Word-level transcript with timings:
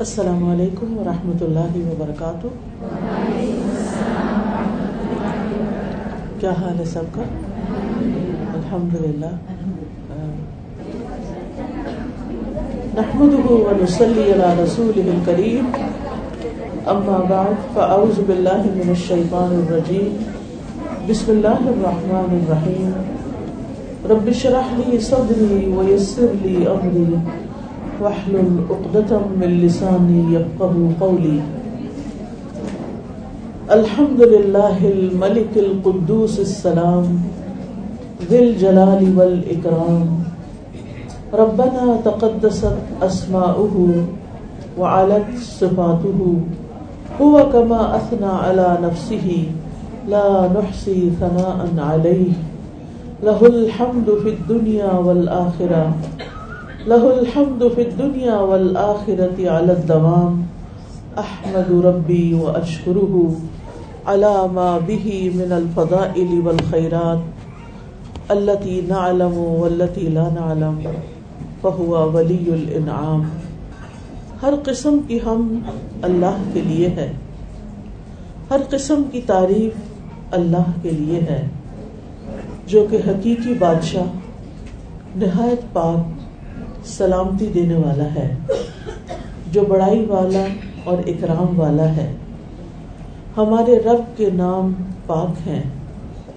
السلام 0.00 0.44
علیکم 0.50 0.92
ورحمۃ 0.98 1.42
اللہ 1.44 1.74
وبرکاتہ۔ 1.88 2.48
کیا 6.40 6.50
حال 6.60 6.78
ہے 6.78 6.84
سب 6.92 7.10
کا؟ 7.14 7.22
الحمد 8.58 8.94
للہ 9.02 9.32
نحمده 12.96 13.58
ونصلي 13.66 14.24
على 14.32 14.48
رسوله 14.62 15.06
الكريم 15.16 15.70
اما 16.94 17.18
بعد، 17.28 17.54
فاعوذ 17.74 18.18
بالله 18.26 18.74
من 18.80 18.88
الشيطان 18.96 19.54
الرجيم 19.60 20.10
بسم 21.12 21.32
الله 21.36 21.62
الرحمن 21.76 22.30
الرحيم 22.40 22.90
رب 24.14 24.26
اشرح 24.36 24.74
لي 24.82 24.98
صدري 25.12 25.62
ويسر 25.78 26.30
لي 26.42 26.56
امري 26.76 27.06
واحلل 28.02 28.66
عقدة 28.70 29.10
من 29.40 29.50
لساني 29.62 30.34
يفقهوا 30.34 30.88
قولي. 31.00 31.38
الحمد 33.70 34.20
لله 34.20 34.78
الملك 34.88 35.54
القدوس 35.56 36.40
السلام، 36.40 37.06
ذي 38.30 38.38
الجلال 38.38 39.02
والإكرام. 39.16 40.08
ربنا 41.34 41.84
تقدست 42.04 42.76
أسماؤه 43.02 43.74
وعلت 44.78 45.30
صفاته. 45.38 46.20
هو 47.22 47.34
كما 47.52 47.96
أثنى 47.96 48.32
على 48.46 48.78
نفسه، 48.82 49.46
لا 50.08 50.50
نحصي 50.50 51.10
ثناء 51.20 51.70
عليه. 51.78 52.32
له 53.22 53.46
الحمد 53.46 54.08
في 54.22 54.28
الدنيا 54.28 54.92
والآخرة. 54.92 55.92
له 56.86 57.08
الحمد 57.18 57.62
في 57.74 57.82
الدنيا 57.82 58.38
والآخرة 58.38 59.48
على 59.48 59.72
الدوام. 59.72 60.44
أحمد 61.18 61.84
ربي 61.84 62.32
وأشكره 62.32 63.32
على 64.04 64.46
ما 64.52 64.78
به 64.86 65.30
من 65.34 65.52
الفضائل 65.52 66.40
والخيرات 66.44 67.18
التي 68.28 68.80
نعلم 68.88 69.38
والتي 69.38 70.00
لا 70.00 70.28
نعلم، 70.34 70.80
فهو 71.60 72.10
ولي 72.12 72.52
الانعام 72.52 73.22
ہر 74.42 74.54
قسم 74.64 74.98
کی 75.06 75.18
ہم 75.26 75.58
اللہ 76.02 76.42
کے 76.52 76.60
لیے 76.60 76.88
ہے۔ 76.88 77.12
ہر 78.50 78.60
قسم 78.70 79.02
کی 79.12 79.20
تعریف 79.20 79.72
اللہ 80.34 80.70
کے 80.82 80.90
لیے 80.90 81.20
ہے۔ 81.20 81.48
جو 82.66 82.86
کہ 82.90 82.96
حقیقی 82.96 83.54
بادشاہ، 83.58 84.04
نہایت 85.16 85.72
پاک 85.72 86.21
سلامتی 86.84 87.46
دینے 87.46 87.74
والا 87.74 88.04
ہے، 88.04 88.36
جو 89.52 89.60
بڑائی 89.68 90.04
والا 90.04 90.44
اور 90.84 90.98
اکرام 91.06 91.60
والا 91.60 91.96
ہے۔ 91.96 92.12
ہمارے 93.36 93.78
رب 93.78 94.16
کے 94.16 94.30
نام 94.34 94.72
پاک 95.06 95.48
ہیں، 95.48 95.62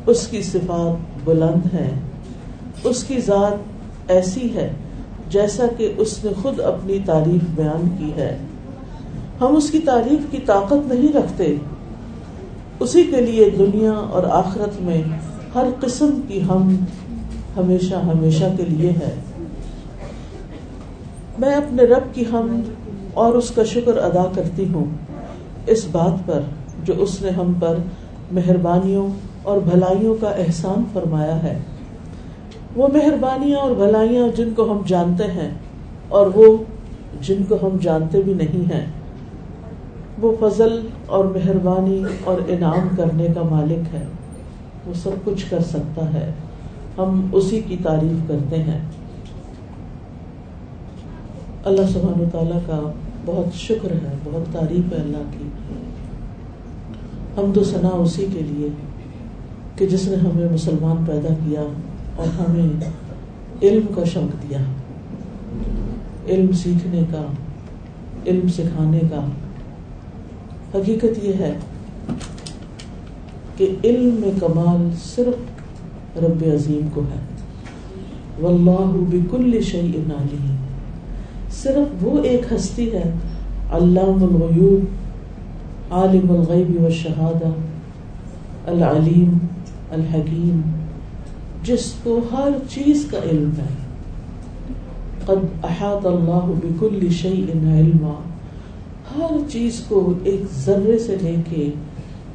اس 0.05 0.27
کی 0.27 0.41
صفات 0.41 1.27
بلند 1.27 1.73
ہے 1.73 1.89
اس 2.83 3.03
کی 3.03 3.19
ذات 3.21 4.11
ایسی 4.11 4.55
ہے 4.55 4.71
جیسا 5.29 5.65
کہ 5.77 5.93
اس 5.97 6.23
نے 6.23 6.31
خود 6.41 6.59
اپنی 6.59 6.99
تعریف 7.05 7.43
بیان 7.55 7.89
کی 7.97 8.11
ہے۔ 8.21 8.37
ہم 9.41 9.55
اس 9.55 9.71
کی 9.71 9.79
تعریف 9.79 10.31
کی 10.31 10.37
طاقت 10.37 10.93
نہیں 10.93 11.13
رکھتے۔ 11.13 11.55
اسی 12.79 13.03
کے 13.03 13.21
لیے 13.21 13.49
دنیا 13.49 13.91
اور 13.91 14.23
آخرت 14.23 14.81
میں 14.81 15.01
ہر 15.55 15.63
قسم 15.79 16.19
کی 16.27 16.41
ہم 16.41 16.75
ہمیشہ 17.57 17.95
ہمیشہ 17.95 18.45
کے 18.57 18.63
لیے 18.63 18.89
ہے۔ 18.89 19.15
میں 21.39 21.53
اپنے 21.53 21.83
رب 21.83 22.15
کی 22.15 22.23
ہم 22.31 22.61
اور 23.13 23.33
اس 23.33 23.51
کا 23.51 23.63
شکر 23.63 23.97
ادا 23.97 24.23
کرتی 24.35 24.65
ہوں 24.73 24.85
اس 25.67 25.85
بات 25.91 26.27
پر 26.27 26.39
جو 26.83 26.93
اس 26.97 27.21
نے 27.21 27.29
ہم 27.29 27.53
پر 27.59 27.75
مہربانیوں 28.31 29.09
اور 29.43 29.57
بھلائیوں 29.57 30.15
کا 30.21 30.29
احسان 30.29 30.83
فرمایا 30.93 31.43
ہے۔ 31.43 31.59
وہ 32.75 32.87
مہربانیاں 32.93 33.57
اور 33.57 33.71
بھلائیاں 33.71 34.27
جن 34.37 34.53
کو 34.55 34.71
ہم 34.71 34.81
جانتے 34.87 35.23
ہیں 35.23 35.49
اور 36.07 36.27
وہ 36.35 36.57
جن 37.21 37.43
کو 37.49 37.55
ہم 37.63 37.77
جانتے 37.81 38.21
بھی 38.21 38.33
نہیں 38.33 38.73
ہیں۔ 38.73 38.85
وہ 40.21 40.35
فضل 40.39 40.87
اور 41.05 41.25
مہربانی 41.25 42.03
اور 42.23 42.41
انعام 42.47 42.87
کرنے 42.97 43.27
کا 43.35 43.41
مالک 43.51 43.95
ہے۔ 43.95 44.05
وہ 44.85 44.93
سب 44.93 45.09
کچھ 45.23 45.45
کر 45.49 45.59
سکتا 45.59 46.13
ہے۔ 46.13 46.31
ہم 46.97 47.27
اسی 47.31 47.61
کی 47.67 47.77
تعریف 47.83 48.27
کرتے 48.27 48.63
ہیں۔ 48.63 48.79
اللہ 51.65 51.81
سبحانہ 51.93 52.21
و 52.21 52.29
تعالیٰ 52.31 52.59
کا 52.65 52.91
بہت 53.25 53.55
شکر 53.55 53.91
ہے، 53.91 54.13
بہت 54.23 54.53
تعریف 54.53 54.93
ہے 54.93 54.97
اللہ 54.97 55.17
کی۔ 55.17 55.47
ہم 57.37 57.51
تو 57.53 57.63
ثنا 57.63 57.89
اسی 57.89 58.25
کے 58.33 58.39
لیے 58.39 58.69
کہ 59.75 59.85
جس 59.85 60.07
نے 60.07 60.15
ہمیں 60.15 60.53
مسلمان 60.53 61.05
پیدا 61.05 61.33
کیا 61.45 61.61
اور 62.15 62.27
ہمیں 62.27 62.69
علم 63.63 63.93
کا 63.95 64.03
شوق 64.03 64.49
دیا۔ 64.49 64.57
علم 66.29 66.51
سیکھنے 66.51 67.01
کا، 67.11 67.25
علم 68.27 68.47
سکھانے 68.47 68.99
کا۔ 68.99 69.25
حقیقت 70.75 71.23
یہ 71.23 71.33
ہے 71.33 71.57
کہ 73.57 73.75
علم 73.83 74.13
میں 74.13 74.31
کمال 74.39 74.89
صرف 75.03 75.35
رب 76.17 76.43
عظیم 76.53 76.87
کو 76.93 77.01
ہے۔ 77.01 77.19
واللہ 78.41 79.01
بکل 79.09 79.61
شیء 79.61 79.93
علیم۔ 79.95 80.64
صرف 81.63 82.05
وہ 82.05 82.23
ایک 82.23 82.53
ہستی 82.53 82.93
ہے، 82.93 83.03
علام 83.71 84.23
الغیوب، 84.23 84.85
عالم 85.93 86.31
الغیب 86.31 86.83
و 86.83 86.89
شہادہ، 86.89 87.47
العلیم، 88.69 89.37
الحکیم، 89.91 90.61
جس 91.63 91.93
کو 92.03 92.19
ہر 92.31 92.49
چیز 92.69 93.07
کا 93.11 93.17
علم 93.31 93.49
ہے۔ 93.57 93.85
قد 95.25 95.65
احاط 95.65 96.05
اللہ 96.05 96.51
بکل 96.63 97.09
شیء 97.09 97.51
علما۔ 97.51 98.13
ہر 99.15 99.51
چیز 99.51 99.81
کو 99.87 100.13
ایک 100.23 100.41
ذرے 100.65 100.99
سے 100.99 101.15
لے 101.21 101.35
کے 101.49 101.69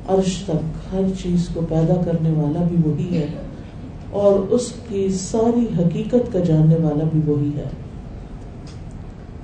عرش 0.09 0.37
تک 0.37 0.93
ہر 0.93 1.03
چیز 1.23 1.49
کو 1.55 1.61
پیدا 1.69 1.95
کرنے 2.05 2.31
والا 2.31 2.67
بھی 2.69 2.77
وہی 2.85 3.17
ہے 3.17 3.27
اور 4.11 4.39
اس 4.51 4.73
کی 4.89 5.09
ساری 5.09 5.83
حقیقت 5.83 6.33
کا 6.33 6.39
جاننے 6.39 6.75
والا 6.75 7.05
بھی 7.13 7.21
وہی 7.27 7.51
ہے۔ 7.57 7.69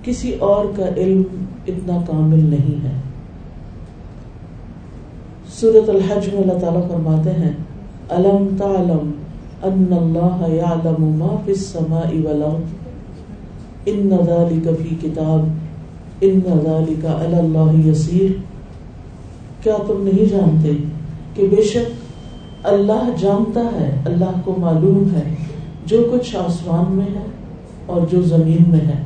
کسی 0.06 0.34
اور 0.34 0.64
کا 0.76 0.88
علم 0.96 1.22
اتنا 1.66 1.98
کامل 2.06 2.44
نہیں 2.44 2.84
ہے۔ 2.84 2.92
سورت 5.48 5.88
الحج 5.88 6.28
میں 6.34 6.42
اللہ 6.42 6.58
تعالیٰ 6.58 6.88
فرماتے 6.88 7.30
ہیں 7.30 7.52
علم 8.10 8.48
تعلم 8.58 9.10
ان 9.62 9.86
اللہ 9.92 10.54
یعلم 10.54 11.04
ما 11.04 11.36
فی 11.44 11.52
السماء 11.52 12.24
والارض؟ 12.24 12.74
ان 13.86 14.10
ذالک 14.26 14.68
فی 14.82 14.94
کتاب، 15.02 15.48
ان 16.20 16.40
ذالک 16.64 17.06
علی 17.06 17.36
اللہ 17.36 17.88
یسیر۔ 17.88 18.30
کیا 19.62 19.76
تم 19.86 20.08
نہیں 20.12 20.24
جانتے 20.24 20.70
کہ 21.34 21.48
بے 21.56 21.62
شک 21.62 22.66
اللہ 22.66 23.10
جانتا 23.18 23.60
ہے، 23.60 23.96
اللہ 24.04 24.40
کو 24.44 24.54
معلوم 24.58 25.08
ہے 25.16 25.34
جو 25.86 26.06
کچھ 26.12 26.36
آسمان 26.36 26.92
میں 26.92 27.14
ہے 27.14 27.26
اور 27.86 28.00
جو 28.10 28.22
زمین 28.22 28.64
میں 28.68 28.80
ہے؟ 28.80 29.02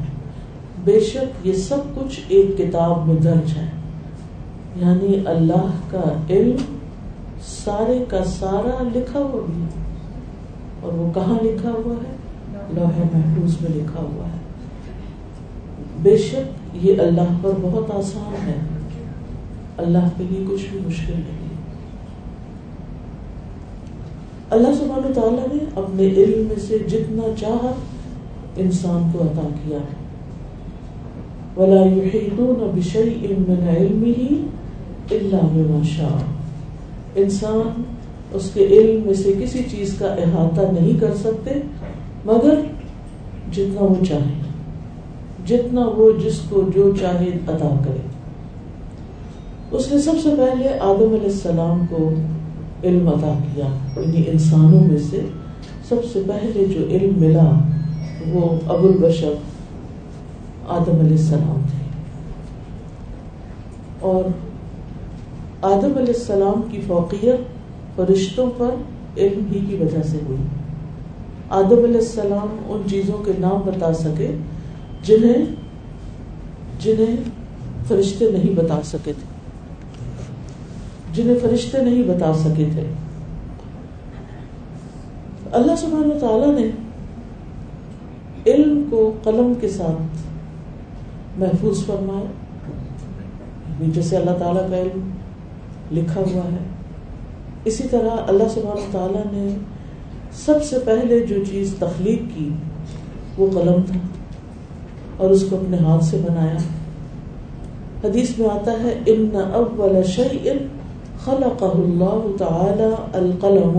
بے 0.84 1.00
شک 1.00 1.46
یہ 1.46 1.52
سب 1.52 1.76
کچھ 1.94 2.20
ایک 2.28 2.58
کتاب 2.58 3.06
میں 3.06 3.16
درج 3.16 3.58
ہے۔ 3.58 3.66
یعنی 4.76 5.22
اللہ 5.26 5.70
کا 5.90 6.02
علم 6.30 6.56
سارے 7.42 8.04
کا 8.08 8.24
سارا 8.24 8.88
لکھا 8.94 9.20
ہوا 9.20 9.40
بھی 9.46 9.64
اور 10.80 10.92
وہ 10.92 11.12
کہاں 11.14 11.44
لکھا 11.44 11.70
ہوا 11.70 11.94
ہے؟ 11.94 12.16
لوہے 12.74 13.02
محفوظ 13.12 13.56
میں 13.60 13.70
لکھا 13.70 14.00
ہوا 14.00 14.26
ہے۔ 14.26 14.38
بے 16.02 16.16
شک 16.16 16.76
یہ 16.84 17.00
اللہ 17.00 17.38
پر 17.42 17.50
بہت 17.60 17.90
آسان 17.90 18.48
ہے۔ 18.48 18.54
اللہ 19.76 20.08
کے 20.16 20.24
لیے 20.30 20.46
کچھ 20.50 20.66
بھی 20.70 20.80
مشکل 20.86 21.14
نہیں۔ 21.14 21.48
اللہ 24.50 24.74
سبحانہ 24.78 25.14
تعالیٰ 25.14 25.46
نے 25.54 25.64
اپنے 25.76 26.02
علم 26.02 26.46
میں 26.46 26.60
سے 26.68 26.78
جتنا 26.78 27.40
چاہا 27.40 27.72
انسان 28.56 29.10
کو 29.12 29.22
عطا 29.22 29.48
کیا۔ 29.64 29.78
ہے 29.78 30.00
ولا 31.56 31.84
يحيطون 31.84 32.70
بشيء 32.74 33.28
من 33.48 33.68
علمه 33.68 34.36
الا 35.10 35.38
بما 35.52 35.80
شاء۔ 35.96 36.18
انسان 37.14 37.82
اس 38.32 38.50
کے 38.54 38.66
علم 38.66 39.06
میں 39.06 39.14
سے 39.14 39.32
کسی 39.42 39.58
چیز 39.70 39.94
کا 39.98 40.06
احاطہ 40.06 40.60
نہیں 40.80 41.00
کر 41.00 41.14
سکتے، 41.14 41.50
مگر 42.24 42.60
جتنا 43.52 43.80
وہ 43.80 44.04
چاہے۔ 44.08 44.40
جتنا 45.46 45.88
وہ 45.96 46.10
جس 46.24 46.40
کو 46.48 46.62
جو 46.74 46.92
چاہے 47.00 47.28
عطا 47.48 47.80
کرے۔ 47.84 48.00
اس 49.70 49.92
نے 49.92 49.98
سب 49.98 50.12
سے 50.22 50.28
پہلے 50.28 50.78
آدم 50.78 51.12
علیہ 51.12 51.24
السلام 51.24 51.86
کو 51.90 52.10
علم 52.84 53.08
عطا 53.08 53.38
کیا۔ 53.54 54.00
یعنی 54.00 54.22
انسانوں 54.26 54.84
میں 54.84 54.98
سے 55.10 55.20
سب 55.88 55.96
سے 56.12 56.22
پہلے 56.26 56.64
جو 56.64 56.86
علم 56.90 57.20
ملا، 57.20 57.50
وہ 58.32 58.58
ابو 58.68 58.88
البشر 58.88 59.32
آدم 60.70 60.98
علیہ 61.00 61.16
السلام 61.16 61.62
تھے۔ 61.70 61.84
اور 64.00 64.24
آدم 65.62 65.96
علیہ 65.96 66.14
السلام 66.14 66.62
کی 66.70 66.80
فوقیت 66.86 67.40
فرشتوں 67.96 68.50
پر 68.58 68.70
علم 69.16 69.46
ہی 69.52 69.60
کی 69.68 69.76
وجہ 69.76 70.02
سے 70.02 70.18
ہوئی۔ 70.28 70.38
آدم 71.50 71.84
علیہ 71.84 72.00
السلام 72.00 72.56
ان 72.68 72.82
چیزوں 72.90 73.24
کے 73.24 73.32
نام 73.38 73.60
بتا 73.64 73.94
سکے 73.94 74.36
جنہیں 75.02 75.44
جنہیں 76.80 77.16
فرشتے 77.88 78.30
نہیں 78.30 78.54
بتا 78.54 78.80
سکے 78.84 79.12
تھے۔ 79.12 79.30
جنہیں 81.14 81.38
فرشتے 81.42 81.82
نہیں 81.82 82.02
بتا 82.02 82.32
سکے 82.34 82.64
تھے۔ 82.72 82.92
اللہ 85.52 85.72
سبحانہ 85.78 86.18
تعالیٰ 86.20 86.58
نے 86.58 86.70
علم 88.46 88.84
کو 88.90 89.12
قلم 89.22 89.52
کے 89.60 89.68
ساتھ 89.68 90.09
محفوظ 91.38 91.86
فرمایا 91.86 92.30
جیسے 93.94 94.16
اللہ 94.16 94.30
تعالیٰ 94.38 94.70
کا 94.70 94.76
علم 94.76 95.10
لکھا 95.92 96.20
ہوا 96.20 96.42
ہے، 96.52 96.64
اسی 97.64 97.88
طرح 97.90 98.10
اللہ 98.26 98.48
سبحانہ 98.54 98.92
تعالیٰ 98.92 99.22
نے 99.32 99.54
سب 100.32 100.64
سے 100.64 100.78
پہلے 100.84 101.20
جو 101.20 101.44
چیز 101.44 101.74
تخلیق 101.78 102.22
کی، 102.34 102.48
وہ 103.38 103.46
قلم 103.50 103.82
تھا 103.86 103.98
اور 105.16 105.30
اس 105.30 105.44
کو 105.50 105.56
اپنے 105.56 105.76
ہاتھ 105.76 106.04
سے 106.04 106.16
بنایا۔ 106.16 106.56
حدیث 108.04 108.38
میں 108.38 108.48
آتا 108.48 108.72
ہے، 108.72 108.94
ان 109.06 109.36
اول 109.52 110.02
شيء 110.04 110.52
خلقه 111.24 111.72
الله 111.76 112.30
تعالی 112.38 112.92
القلم 113.12 113.74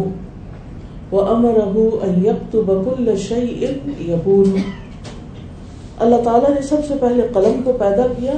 وامره 1.11 1.85
ان 2.01 2.25
يكتب 2.25 2.69
كل 2.85 3.17
شيء 3.17 3.67
يكون 3.99 4.53
اللہ 6.01 6.15
تعالیٰ 6.23 6.49
نے 6.49 6.61
سب 6.61 6.77
سے 6.87 6.93
پہلے 7.01 7.27
قلم 7.33 7.61
کو 7.63 7.71
پیدا 7.73 8.07
کیا 8.19 8.33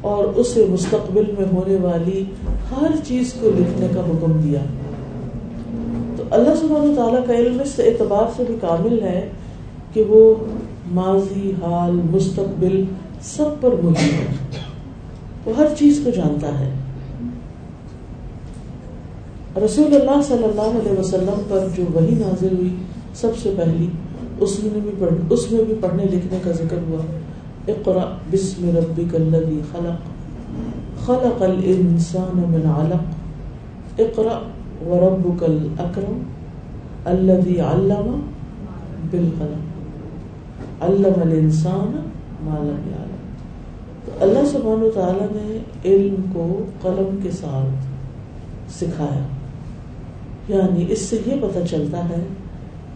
اور 0.00 0.24
اسے 0.24 0.66
مستقبل 0.68 1.24
میں 1.38 1.46
ہونے 1.52 1.76
والی 1.76 2.24
ہر 2.70 2.90
چیز 3.04 3.32
کو 3.40 3.50
لکھنے 3.58 3.86
کا 3.94 4.00
حکم 4.00 4.32
دیا۔ 4.32 4.60
تو 6.16 6.22
اللہ 6.30 6.54
سبحانہ 6.60 6.94
تعالیٰ 6.94 7.26
کا 7.26 7.32
علم 7.32 7.60
اس 7.64 7.80
اعتبار 7.80 8.30
سے 8.36 8.42
بھی 8.46 8.56
کامل 8.60 9.02
ہے 9.02 9.28
کہ 9.92 10.02
وہ 10.02 10.34
ماضی، 10.90 11.50
حال، 11.50 12.00
مستقبل 12.10 12.84
سب 13.22 13.44
پر 13.60 13.70
موجود 13.70 14.12
ہے۔ 14.12 14.34
وہ 15.46 15.52
ہر 15.56 15.66
چیز 15.78 16.00
کو 16.04 16.10
جانتا 16.10 16.58
ہے۔ 16.58 16.70
رسول 19.64 19.94
اللہ 19.94 20.22
صلی 20.22 20.44
اللہ 20.44 20.78
علیہ 20.78 20.98
وسلم 20.98 21.42
پر 21.48 21.66
جو 21.76 21.82
وہی 21.92 22.14
نازل 22.14 22.56
ہوئی 22.56 22.74
سب 23.14 23.30
سے 23.42 23.54
پہلی 23.56 23.88
اس 24.40 24.64
میں 24.64 24.80
بھی 24.80 24.90
پڑھ 24.98 25.08
اس 25.30 25.52
میں 25.52 25.64
بھی 25.64 25.74
پڑھنے 25.80 26.04
لکھنے 26.04 26.38
کا 26.44 26.50
ذکر 26.52 26.76
ہوا 26.88 27.02
اقرا 27.68 28.16
بسم 28.32 28.70
ربک 28.76 29.14
الذی 29.14 29.60
خلق۔ 29.72 30.20
خلق 31.06 31.42
الانسان 31.42 32.42
من 32.48 32.70
علق۔ 32.70 33.02
اقرا 34.00 34.38
وربک 34.86 35.44
الاکرم 35.44 36.22
الذی 37.04 37.60
علم 37.60 38.20
بالقلم۔ 39.10 39.64
علم 40.80 41.12
الانسان 41.16 42.10
ما 42.42 42.58
لم 42.58 42.90
يعلم۔ 42.90 43.16
تو 44.04 44.12
اللہ 44.20 44.48
سبحانہ 44.52 44.90
تعالیٰ 44.94 45.26
نے 45.30 45.58
علم 45.84 46.14
کو 46.32 46.64
قلم 46.82 47.18
کے 47.22 47.30
ساتھ 47.30 47.84
سکھایا۔ 48.72 49.26
یعنی 50.48 50.86
اس 50.88 50.98
سے 50.98 51.16
یہ 51.26 51.34
پتہ 51.40 51.58
چلتا 51.70 52.08
ہے 52.08 52.24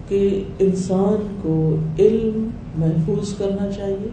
کہ 0.08 0.44
انسان 0.58 1.26
کو 1.42 1.76
علم 1.98 2.48
محفوظ 2.76 3.34
کرنا 3.34 3.72
چاہیے، 3.72 4.08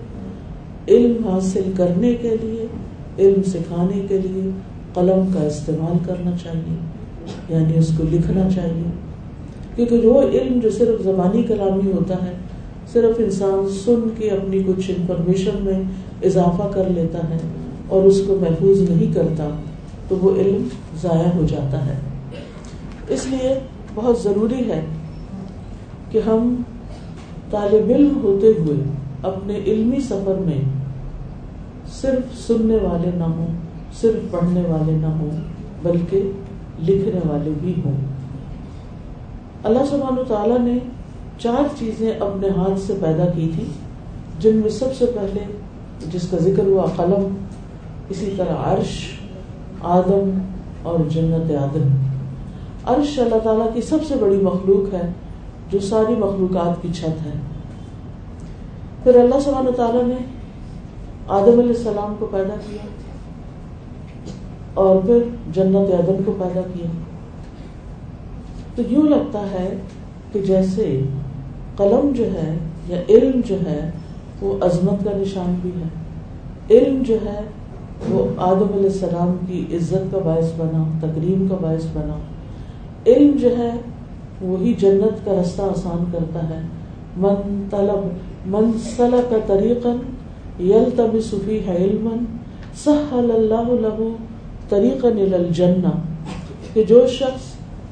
علم 0.88 1.28
حاصل 1.28 1.72
کرنے 1.78 2.16
کے 2.16 2.36
لیے، 2.42 2.68
علم 3.20 3.44
سکھانے 3.44 4.02
کے 4.08 4.18
لیے 4.18 4.50
قلم 4.94 5.34
کا 5.34 5.44
استعمال 5.44 5.98
کرنا 6.06 6.32
چاہیے 6.44 6.76
یعنی 7.50 7.78
اس 7.78 7.92
کو 7.98 8.04
لکھنا 8.12 8.50
چاہیے۔ 8.56 8.90
کیونکہ 9.76 10.08
وہ 10.08 10.22
علم 10.22 10.60
جو 10.60 10.70
صرف 10.70 11.04
زبانی 11.04 11.44
کلامی 11.44 11.92
ہوتا 11.92 12.16
ہے، 12.26 12.32
صرف 12.94 13.20
انسان 13.20 13.70
سن 13.70 14.10
کے 14.18 14.30
اپنی 14.30 14.64
کچھ 14.68 14.92
انفارمیشن 14.98 15.52
میں 15.60 15.84
اضافہ 16.24 16.72
کر 16.74 16.90
لیتا 16.90 17.30
ہے 17.30 17.38
اور 17.88 18.04
اس 18.04 18.22
کو 18.28 18.38
محفوظ 18.42 18.90
نہیں 18.90 19.14
کرتا، 19.14 19.50
تو 20.08 20.16
وہ 20.22 20.36
علم 20.36 20.68
ضائع 21.02 21.30
ہو 21.36 21.46
جاتا 21.50 21.86
ہے۔ 21.86 21.96
اس 23.10 23.28
لیے 23.30 23.60
بہت 23.96 24.20
ضروری 24.20 24.72
ہے 24.72 24.82
کہ 26.12 26.20
ہم 26.26 26.56
طالب 27.52 27.90
علم 27.90 28.20
ہوتے 28.24 28.48
ہوئے 28.48 28.78
اپنے 29.24 29.56
علمی 29.56 30.00
سفر 30.00 30.42
میں 30.46 30.62
صرف 32.02 32.48
سننے 32.48 32.78
والے 32.82 33.12
نہ 33.16 33.24
ہوں، 33.24 33.48
صرف 34.02 34.32
پڑھنے 34.32 34.62
والے 34.62 34.92
نہ 34.92 35.06
ہوں، 35.06 35.30
بلکہ 35.84 36.32
لکھنے 36.80 37.20
والے 37.30 37.52
بھی 37.62 37.74
ہوں۔ 37.86 37.98
اللہ 39.64 39.86
سبحانہ 39.90 40.22
تعالیٰ 40.28 40.60
نے 40.60 40.78
چار 41.40 41.64
چیزیں 41.80 42.12
اپنے 42.12 42.50
ہاتھ 42.50 42.80
سے 42.80 42.94
پیدا 43.02 43.26
کی 43.26 43.52
تھی 43.56 43.66
جن 44.40 44.56
میں 44.56 44.70
سب 44.70 44.96
سے 44.98 45.06
پہلے 45.06 45.46
جس 46.12 46.28
کا 46.32 46.38
ذکر 46.38 46.66
ہوا، 46.66 46.86
قلم، 46.96 47.36
اسی 48.10 48.34
طرح 48.38 48.54
عرش، 48.64 49.20
آدم 49.82 50.38
اور 50.84 51.10
جنت 51.10 51.52
آدم 51.52 51.88
عرش 52.86 53.20
اللہ 53.20 53.40
تعالیٰ 53.44 53.74
کی 53.74 53.82
سب 53.82 53.98
سے 54.08 54.16
بڑی 54.20 54.38
مخلوق 54.38 54.94
ہے 54.94 55.12
جو 55.72 55.80
ساری 55.80 56.16
مخلوقات 56.16 56.82
کی 56.82 56.88
چھت 56.94 57.26
ہے۔ 57.26 57.34
پھر 59.04 59.16
اللہ 59.16 59.40
سبحانہ 59.40 59.70
تعالیٰ 59.70 60.08
نے 60.08 60.16
آدم 61.28 61.60
علیہ 61.60 61.76
السلام 61.78 62.16
کو 62.20 62.28
پیدا 62.32 62.56
کیا 62.70 62.86
اور 64.74 64.96
پھر 65.06 65.24
جنت 65.54 65.94
آدم 65.94 66.24
کو 66.26 66.34
پیدا 66.40 66.62
کیا۔ 66.74 66.86
تو 68.76 68.82
یوں 68.90 69.04
لگتا 69.04 69.42
ہے 69.52 69.76
کہ 70.32 70.42
جیسے 70.42 71.02
قلم 71.78 72.12
جو 72.16 72.26
ہے 72.26 72.58
یا 72.88 73.02
علم 73.10 73.42
جو 73.46 73.56
ہے 73.66 73.92
وہ 74.42 74.58
عظمت 74.62 75.06
کا 75.06 75.12
نشان 75.14 75.56
بھی 75.62 75.72
ہے۔ 75.76 75.88
علم 76.78 77.04
جو 77.04 77.16
ہے 77.26 77.40
وہ 78.10 78.28
آدم 78.38 78.74
علیہ 78.74 78.90
السلام 78.90 79.38
کی 79.48 79.66
عزت 79.72 80.12
کا 80.12 80.18
باعث 80.26 80.52
بنا 80.58 80.98
تقریم 81.00 81.48
کا 81.50 81.56
باعث 81.62 81.86
بنا۔ 81.94 82.16
علم 83.08 83.38
جو 83.38 83.58
ہے 83.58 83.72
وہی 84.42 84.74
جنت 84.74 85.26
کا 85.26 85.42
رستہ 85.42 85.62
آسان 85.62 86.04
کرتا 86.12 86.50
ہے۔ 86.50 86.62
من 87.18 87.68
طلب 87.72 88.08
من 88.46 88.72
صلاح 88.96 89.22
کا 89.30 89.38
طریقن 89.48 89.96
یل 90.60 90.84
تب 90.96 91.22
صفی 91.24 91.60
ہے 91.68 91.88
سہل 92.84 93.32
اللہ 93.36 93.88
له 93.88 94.08
طریقن 94.70 95.34
الجنہ۔ 95.34 95.88
کہ 96.74 96.84
جو 96.84 97.08
شخص 97.08 97.42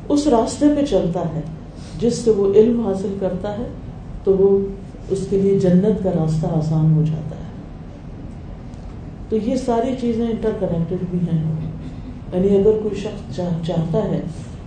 اس 0.09 0.27
راستے 0.27 0.65
پہ 0.75 0.85
چلتا 0.85 1.19
ہے، 1.19 1.41
جس 1.99 2.15
سے 2.15 2.31
وہ 2.31 2.53
علم 2.53 2.87
حاصل 2.87 3.17
کرتا 3.19 3.57
ہے، 3.57 3.63
تو 4.23 4.35
وہ 4.37 4.59
اس 5.09 5.27
کے 5.29 5.37
لیے 5.37 5.59
جنت 5.59 6.03
کا 6.03 6.09
راستہ 6.09 6.47
آسان 6.47 6.93
ہو 6.93 7.01
جاتا 7.01 7.35
ہے۔ 7.35 7.49
تو 9.29 9.35
یہ 9.35 9.55
ساری 9.55 9.95
چیزیں 10.01 10.27
انٹر 10.27 10.49
کنیکٹڈ 10.59 11.05
بھی 11.11 11.19
ہیں۔ 11.19 11.43
یعنی 12.33 12.57
اگر 12.57 12.71
کوئی 12.83 12.95
شخص 12.95 13.35
چاہتا 13.67 14.03
ہے 14.03 14.21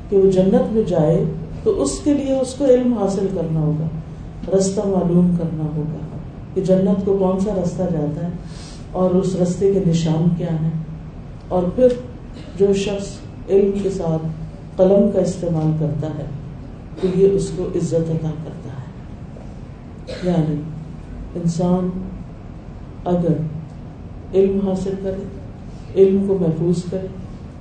کہ 0.09 0.17
وہ 0.17 0.31
جنت 0.31 0.73
میں 0.73 0.83
جائے 0.83 1.25
تو 1.63 1.83
اس 1.83 2.01
کے 2.05 2.15
لیے 2.15 2.39
اس 2.39 2.55
کو 2.55 2.65
علم 2.65 2.99
حاصل 2.99 3.27
کرنا 3.35 3.61
ہوگا، 3.61 3.87
رستہ 4.57 4.81
معلوم 4.81 5.37
کرنا 5.39 5.65
ہوگا 5.77 6.19
کہ 6.55 6.61
جنت 6.61 7.07
کو 7.07 7.17
کون 7.17 7.41
سا 7.41 7.55
رستہ 7.65 7.83
جاتا 7.83 8.27
ہے 8.27 8.31
اور 8.93 9.11
اس 9.11 9.37
رستے 9.43 9.73
کے 9.73 9.81
نشان 9.87 10.29
کیا 10.39 10.61
ہیں۔ 10.63 10.71
اور 11.49 11.63
پھر 11.75 11.89
جو 12.59 12.75
شخص 12.75 13.07
علم 13.51 13.71
کے 13.83 13.91
ساتھ 13.91 14.27
قلم 14.77 15.11
کا 15.13 15.21
استعمال 15.21 15.77
کرتا 15.81 16.07
ہے، 16.19 16.25
تو 17.01 17.09
یہ 17.17 17.29
اس 17.33 17.51
کو 17.57 17.65
عزت 17.75 17.95
عطا 17.95 18.31
کرتا 18.45 18.69
ہے۔ 18.69 18.83
یعنی 20.23 20.63
انسان 21.35 21.89
اگر 23.05 23.35
علم 24.35 24.69
حاصل 24.69 24.95
کرے، 25.03 25.23
علم 25.97 26.25
کو 26.29 26.39
محفوظ 26.41 26.91
کرے، 26.91 27.07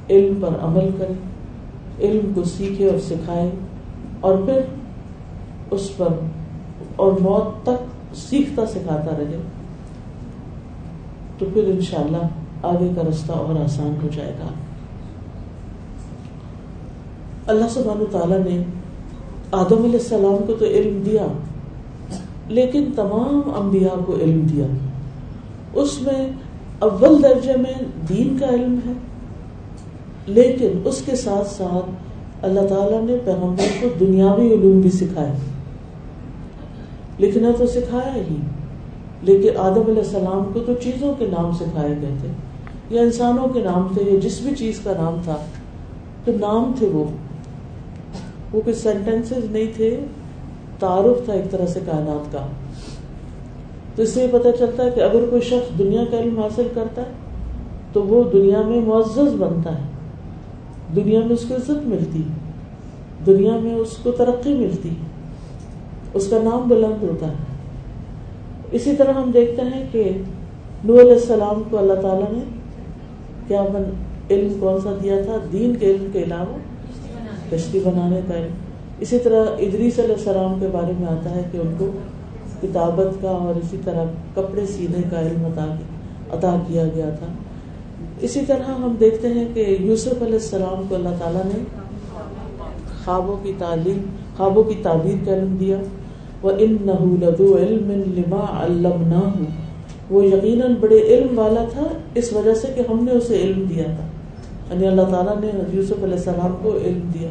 علم 0.10 0.34
پر 0.42 0.50
عمل 0.62 0.90
کرے، 0.98 1.14
علم 2.06 2.32
کو 2.36 2.44
سیکھے 2.44 2.90
اور 2.90 3.00
سکھائے 3.00 3.52
اور 4.22 4.38
پھر 4.38 4.62
اس 5.72 5.98
پر 5.98 6.08
اور 6.96 7.12
موت 7.12 7.66
تک 7.66 8.16
سیکھتا 8.16 8.66
سکھاتا 8.66 9.12
رہے۔ 9.18 9.42
تو 11.38 11.46
پھر 11.54 11.64
انشاءاللہ 11.64 12.28
آگے 12.64 12.90
کا 12.96 13.02
رستہ 13.10 13.32
اور 13.32 13.60
آسان 13.60 13.96
ہو 14.04 14.08
جائے 14.14 14.34
گا۔ 14.40 14.48
اللہ 17.48 17.66
سبحانہ 17.70 18.04
تعالیٰ 18.12 18.38
نے 18.38 18.64
آدم 19.52 19.84
علیہ 19.84 20.00
السلام 20.00 20.44
کو 20.48 20.54
تو 20.54 20.66
علم 20.66 21.02
دیا، 21.06 21.26
لیکن 22.48 22.92
تمام 22.96 23.42
انبیاء 23.62 24.04
کو 24.06 24.16
علم 24.16 24.42
دیا۔ 24.42 24.66
اس 25.74 26.02
میں 26.02 26.28
اول 26.80 27.24
درجے 27.24 27.54
میں 27.58 27.74
دین 28.10 28.38
کا 28.40 28.46
علم 28.46 28.80
ہے، 28.88 28.94
لیکن 30.26 30.82
اس 30.86 31.02
کے 31.06 31.16
ساتھ 31.16 31.48
ساتھ 31.48 31.90
اللہ 32.42 32.68
تعالیٰ 32.70 33.04
نے 33.04 33.18
پیغمبر 33.26 33.64
کو 33.82 33.88
دنیاوی 34.00 34.54
علوم 34.54 34.82
بھی 34.82 34.90
سکھائے۔ 34.90 35.32
لکھنا 37.20 37.52
تو 37.58 37.68
سکھایا 37.68 38.16
ہی، 38.16 38.36
لیکن 39.22 39.50
آدم 39.58 39.82
علیہ 39.88 40.04
السلام 40.04 40.52
کو 40.54 40.60
تو 40.60 40.74
چیزوں 40.74 41.14
کے 41.18 41.26
نام 41.26 41.52
سکھائے 41.52 41.96
گئے 42.02 42.14
تھے، 42.22 42.28
یا 42.90 43.02
انسانوں 43.02 43.48
کے 43.48 43.60
نام 43.60 43.88
تھے، 43.94 44.12
یا 44.12 44.20
جس 44.20 44.40
بھی 44.42 44.56
چیز 44.56 44.80
کا 44.84 44.94
نام 45.02 45.16
تھا 45.24 45.38
تو 46.26 46.32
نام 46.40 46.72
تھے 46.78 46.88
وہ۔ 46.88 47.06
وہ 48.54 48.62
کچھ 48.66 48.78
سینٹینس 48.78 49.34
نہیں 49.52 49.72
تھے، 49.76 50.00
تعارف 50.80 51.26
تھا 51.26 51.34
ایک 51.34 51.52
طرح 51.52 51.66
سے 51.66 51.80
کائنات 51.86 52.32
کا۔ 52.32 52.46
تو 53.96 54.04
اس 54.04 54.10
سے 54.10 54.24
یہ 54.24 54.28
پتہ 54.32 54.48
چلتا 54.60 54.84
ہے 54.84 54.92
کہ 54.92 55.00
اگر 55.00 55.26
کوئی 55.30 55.42
شخص 55.42 55.80
دنیا 55.80 56.02
کا 56.12 56.20
علم 56.20 56.40
حاصل 56.40 56.68
کرتا 56.74 57.02
ہے، 57.02 57.12
تو 57.94 58.04
وہ 58.04 58.24
دنیا 58.34 58.62
میں 58.62 58.82
معزز 58.82 59.42
بنتا 59.42 59.78
ہے۔ 59.78 59.91
دنیا 60.96 61.20
میں 61.20 61.34
اس 61.34 61.46
کو 61.48 61.56
عزت 61.56 61.88
ملتی 61.88 62.22
دنیا 63.26 63.58
میں 63.58 63.76
اس 63.76 63.98
کو 64.04 64.12
ترقی 64.12 64.54
ملتی 64.54 64.90
اس 66.14 66.28
کا 66.28 66.38
نام 66.44 66.68
بلند 66.68 67.04
ہوتا 67.04 67.28
ہے۔ 67.28 67.50
اسی 68.72 68.96
طرح 68.96 69.14
ہم 69.14 69.32
دیکھتے 69.34 69.62
ہیں 69.62 69.86
کہ 69.92 70.12
نو 70.84 71.00
علیہ 71.00 71.14
السلام 71.14 71.62
کو 71.70 71.78
اللہ 71.78 72.02
تعالیٰ 72.02 72.32
نے 72.32 72.44
کیا 73.48 73.64
من 73.64 73.84
علم 74.30 74.54
کون 74.60 74.82
سا 74.82 74.90
دیا 75.04 75.16
تھا؟ 75.26 75.38
دین 75.52 75.76
کے 75.76 75.86
علم 75.86 76.08
کے 76.14 76.24
علاوہ 76.24 76.58
کشتی 77.52 77.80
بنانے 77.84 78.20
کا 78.28 78.34
علم۔ 78.34 78.54
اسی 79.00 79.20
طرح 79.20 79.46
ادریس 79.60 80.00
علیہ 80.00 80.16
السلام 80.16 80.60
کے 80.60 80.68
بارے 80.72 80.92
میں 81.00 81.08
آتا 81.08 81.36
ہے 81.36 81.42
کہ 81.52 81.58
ان 81.58 81.74
کو 81.78 81.92
کتابت 82.62 83.22
کا 83.22 83.30
اور 83.30 83.56
اسی 83.56 83.78
طرح 83.84 84.04
کپڑے 84.34 84.66
سینے 84.66 85.02
کا 85.10 85.22
علم 85.22 85.46
عطا 86.32 86.56
کیا 86.68 86.84
گیا 86.96 87.10
تھا۔ 87.10 87.28
اسی 88.22 88.40
طرح 88.48 88.64
ہم 88.64 88.96
دیکھتے 89.00 89.28
ہیں 89.28 89.46
کہ 89.54 89.78
یوسف 89.80 90.22
علیہ 90.22 90.34
السلام 90.34 90.84
کو 90.90 90.96
اللہ 90.96 91.10
تعالیٰ 91.20 91.46
نے 91.46 91.64
خوابوں 93.06 93.38
کی 93.44 93.54
تعلیم، 93.58 93.98
خوابوں 94.38 94.64
کی 94.64 94.76
تعبیر 94.84 95.26
کا 95.26 95.34
علم 95.34 95.56
دیا۔ 95.60 95.78
وہ 96.42 96.52
ان 96.60 96.78
لدو 97.22 97.58
علم 97.58 97.92
لما 97.92 98.66
علمنا 98.66 99.44
وہ 100.10 100.26
یقیناً 100.26 100.74
بڑے 100.80 101.00
علم 101.00 101.40
والا 101.40 101.66
تھا، 101.72 101.84
اس 102.16 102.34
وجہ 102.34 102.54
سے 102.54 102.68
کہ 102.76 102.82
ہم 102.92 103.04
نے 103.04 103.12
اسے 103.12 103.38
علم 103.38 103.66
دیا 103.70 103.84
تھا۔ 103.84 104.08
یعنی 104.74 104.88
اللہ 104.88 105.02
تعالیٰ 105.02 105.36
نے 105.42 105.50
یوسف 105.74 106.04
علیہ 106.04 106.18
السلام 106.18 106.56
کو 106.62 106.78
علم 106.86 107.10
دیا۔ 107.14 107.30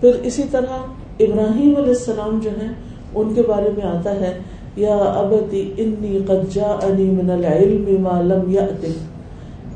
پھر 0.00 0.10
اسی 0.22 0.42
طرح 0.50 0.78
ابراہیم 1.20 1.76
علیہ 1.76 1.88
السلام 1.88 2.40
جو 2.42 2.50
ہیں، 2.62 2.72
ان 3.14 3.34
کے 3.34 3.42
بارے 3.48 3.68
میں 3.76 3.82
آتا 3.82 4.14
ہے، 4.14 4.38
یا 4.76 4.96
ابتی 4.96 5.72
انی 5.76 6.18
قد 6.26 6.54
جاءنی 6.54 7.04
من 7.04 7.30
العلم 7.30 8.02
ما 8.02 8.20
لم 8.20 8.50
یأتک۔ 8.50 9.07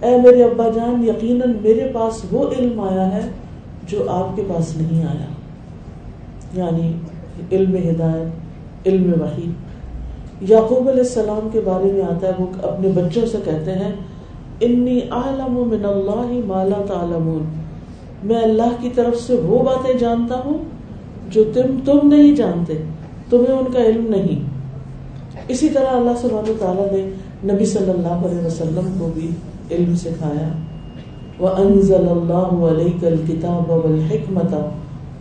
اے 0.03 0.17
میرے 0.17 0.45
ابا 0.45 0.69
جان، 0.69 1.09
یقیناً 1.09 1.55
میرے 1.63 1.91
پاس 1.93 2.21
وہ 2.31 2.45
علم 2.59 2.81
آیا 2.81 3.15
ہے 3.15 3.21
جو 3.89 4.05
آپ 4.09 4.37
کے 4.37 4.43
پاس 4.49 4.77
نہیں 4.77 5.05
آیا۔ 5.05 5.27
یعنی 6.55 6.93
علم 7.53 7.77
ہدایت، 7.91 8.33
علم 8.89 9.13
وحی۔ 9.21 9.51
یعقوب 10.41 10.89
علیہ 10.89 11.01
السلام 11.01 11.49
کے 11.53 11.61
بارے 11.65 11.93
میں 11.93 12.03
آتا 12.03 12.29
ہے، 12.29 12.33
وہ 12.39 12.47
اپنے 12.63 12.89
بچوں 12.89 13.27
سے 13.27 13.39
کہتے 13.45 13.73
ہیں، 13.73 13.93
انی 14.61 15.01
عالم 15.11 15.55
من 15.55 15.85
اللہ 15.85 16.47
مالا 16.47 16.85
تعلمون۔ 16.87 17.45
میں 18.25 18.41
اللہ 18.43 18.77
کی 18.81 18.91
طرف 18.95 19.21
سے 19.21 19.35
وہ 19.35 19.63
باتیں 19.63 19.95
جانتا 19.95 20.35
ہوں 20.45 20.59
جو 21.29 21.45
تم 21.55 21.79
تم 21.85 22.09
نہیں 22.09 22.37
جانتے، 22.37 22.75
تمہیں 23.31 23.59
ان 23.59 23.73
کا 23.73 23.83
علم 23.83 24.07
نہیں۔ 24.09 24.45
اسی 25.49 25.69
طرح 25.69 25.87
اللہ 25.87 26.11
سبحانہ 26.21 26.53
تعالیٰ 26.59 26.93
نے 26.93 27.11
نبی 27.55 27.65
صلی 27.65 27.91
اللہ 27.91 28.27
علیہ 28.27 28.47
وسلم 28.47 28.95
کو 28.99 29.11
بھی 29.15 29.31
علم 29.77 29.95
سکھایا. 30.05 30.49
وَأَنزَلَ 31.41 32.05
اللَّهُ 32.09 32.51
عَلَيْكَ 32.69 33.01
الْكِتَابَ 33.07 33.67
وَالْحِكْمَةَ 33.71 34.53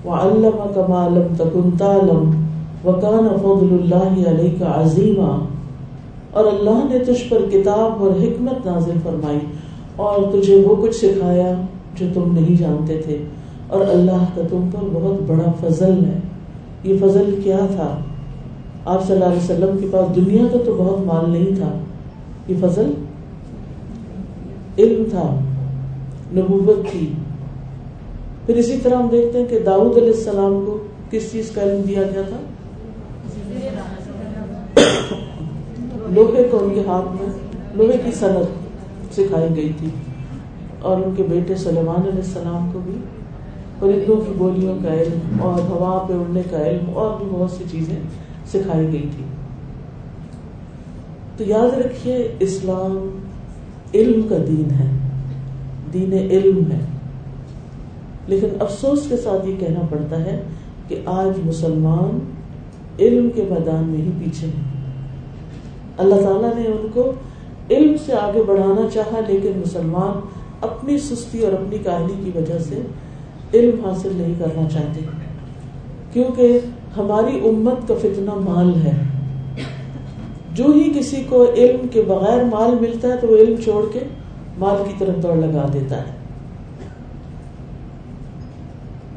وَعَلَّمَكَ 0.05 0.75
مَا 0.89 1.07
لَمْ 1.15 1.33
تَكُنْ 1.37 1.77
تَعْلَمُ 1.77 2.39
وکان 2.85 3.27
فضل 3.41 3.73
اللہ 3.79 4.29
علیہ 4.29 4.51
کا 4.59 5.35
اور 6.31 6.45
اللہ 6.45 6.83
نے 6.89 6.99
تجھ 6.99 7.23
پر 7.29 7.41
کتاب 7.51 8.03
اور 8.03 8.11
حکمت 8.21 8.65
نازل 8.65 8.97
فرمائی 9.03 9.39
اور 9.95 10.21
تجھے 10.31 10.55
وہ 10.65 10.75
کچھ 10.81 10.95
سکھایا 10.95 11.51
جو 11.95 12.05
تم 12.13 12.33
نہیں 12.33 12.55
جانتے 12.55 12.97
تھے. 13.05 13.17
اور 13.67 13.81
اللہ 13.87 14.23
کا 14.35 14.41
تم 14.49 14.69
پر 14.71 14.87
بہت 14.93 15.21
بڑا 15.27 15.51
فضل 15.59 16.05
ہے. 16.05 16.19
یہ 16.83 16.97
فضل 17.01 17.35
کیا 17.43 17.57
تھا؟ 17.75 17.89
آپ 18.85 19.03
صلی 19.07 19.15
اللہ 19.15 19.25
علیہ 19.25 19.43
وسلم 19.43 19.77
کے 19.77 19.87
پاس 19.91 20.15
دنیا 20.15 20.43
کا 20.51 20.57
تو 20.65 20.75
بہت 20.77 21.05
مال 21.05 21.29
نہیں 21.29 21.55
تھا. 21.55 21.71
یہ 22.47 22.55
فضل 22.59 22.91
علم 24.77 25.03
تھا، 25.09 25.39
نبوت 26.35 26.91
تھی۔ 26.91 27.13
پھر 28.45 28.55
اسی 28.55 28.77
طرح 28.83 28.95
ہم 28.95 29.07
دیکھتے 29.11 29.39
ہیں 29.39 29.45
کہ 29.45 29.59
داؤد 29.59 29.97
علیہ 29.97 30.13
السلام 30.17 30.63
کو 30.65 30.77
کس 31.11 31.31
چیز 31.31 31.51
کا 31.51 31.61
علم 31.63 31.81
دیا 31.81 32.03
گیا 32.03 32.21
تھا؟ 32.21 32.37
لوہے 36.09 36.43
کو 36.51 36.57
ان 36.63 36.73
کے 36.73 36.81
ہاتھ 36.87 37.21
میں، 37.21 37.29
لوہے 37.75 37.97
کی 38.05 38.11
صنعت 38.11 39.15
سکھائی 39.15 39.55
گئی 39.55 39.71
تھی۔ 39.77 39.87
اور 40.81 40.97
ان 40.97 41.13
کے 41.17 41.23
بیٹے 41.23 41.55
سلیمان 41.55 42.01
علیہ 42.01 42.21
السلام 42.25 42.69
کو 42.73 42.79
بھی 42.83 42.97
پرندوں 43.79 44.15
کی 44.15 44.31
بولیوں 44.37 44.75
کا 44.83 44.93
علم 44.93 45.41
اور 45.41 45.59
ہوا 45.59 46.05
پہ 46.07 46.13
اڑنے 46.13 46.41
کا 46.49 46.65
علم 46.65 46.91
اور 46.93 47.17
بھی 47.17 47.25
بہت 47.31 47.51
سی 47.51 47.63
چیزیں 47.71 47.95
سکھائی 48.47 48.91
گئی 48.91 49.09
تھی۔ 49.15 49.23
تو 51.37 51.43
یاد 51.43 51.77
رکھیے، 51.77 52.35
اسلام 52.39 53.19
علم 53.93 54.21
کا 54.29 54.37
دین 54.47 54.71
ہے۔ 54.71 54.97
دین 55.93 56.13
علم 56.13 56.71
ہے۔ 56.71 56.79
لیکن 58.27 58.47
افسوس 58.59 58.99
کے 59.09 59.17
ساتھ 59.17 59.47
یہ 59.47 59.55
کہنا 59.59 59.79
پڑتا 59.89 60.19
ہے 60.19 60.43
کہ 60.87 61.01
آج 61.05 61.47
مسلمان 61.47 62.19
علم 62.99 63.29
کے 63.35 63.45
میدان 63.49 63.83
میں 63.83 64.01
ہی 64.01 64.11
پیچھے 64.19 64.47
ہیں۔ 64.47 64.85
اللہ 65.97 66.15
تعالیٰ 66.15 66.55
نے 66.55 66.67
ان 66.67 66.87
کو 66.93 67.11
علم 67.69 67.95
سے 68.05 68.13
آگے 68.13 68.43
بڑھانا 68.47 68.87
چاہا، 68.93 69.19
لیکن 69.27 69.51
مسلمان 69.65 70.19
اپنی 70.61 70.97
سستی 70.97 71.45
اور 71.45 71.53
اپنی 71.53 71.77
کاہلی 71.77 72.13
کی 72.25 72.31
وجہ 72.35 72.59
سے 72.59 72.81
علم 73.53 73.85
حاصل 73.85 74.09
نہیں 74.15 74.33
کرنا 74.39 74.69
چاہتے۔ 74.69 75.05
کیونکہ 76.13 76.59
ہماری 76.97 77.49
امت 77.49 77.87
کا 77.87 77.93
فتنہ 78.01 78.31
مال 78.33 78.75
ہے۔ 78.83 79.20
جو 80.53 80.63
ہی 80.63 80.99
کسی 80.99 81.23
کو 81.29 81.45
علم 81.55 81.87
کے 81.87 82.01
بغیر 82.01 82.43
مال 82.43 82.75
ملتا 82.81 83.07
ہے 83.07 83.13
تو 83.21 83.27
وہ 83.27 83.37
علم 83.37 83.55
چھوڑ 83.63 83.85
کے 83.93 83.99
مال 84.57 84.83
کی 84.87 84.93
طرف 84.97 85.23
دوڑ 85.23 85.35
لگا 85.35 85.69
دیتا 85.73 85.97
ہے۔ 85.97 86.11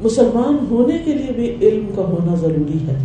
مسلمان 0.03 0.57
ہونے 0.71 0.97
کے 1.05 1.13
لیے 1.13 1.31
بھی 1.35 1.67
علم 1.67 1.85
کا 1.95 2.01
ہونا 2.01 2.35
ضروری 2.35 2.77
ہے۔ 2.87 2.95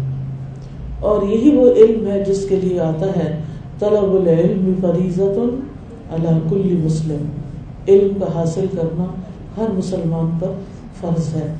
اور 1.01 1.23
یہی 1.23 1.57
وہ 1.57 1.71
علم 1.73 2.07
ہے 2.07 2.25
جس 2.25 2.47
کے 2.49 2.57
لیے 2.57 2.81
آتا 2.81 3.07
ہے۔ 3.07 3.43
طلب 3.79 4.15
العلم 4.15 4.73
فریضت 4.81 5.39
اللہ 6.11 6.39
کل 6.51 6.77
مسلم۔ 6.85 7.25
علم 7.89 8.19
کا 8.21 8.35
حاصل 8.35 8.67
کرنا 8.73 9.05
ہر 9.57 9.67
مسلمان 9.75 10.31
پر 10.41 10.49
فرض 11.01 11.37
ہے۔ 11.37 11.55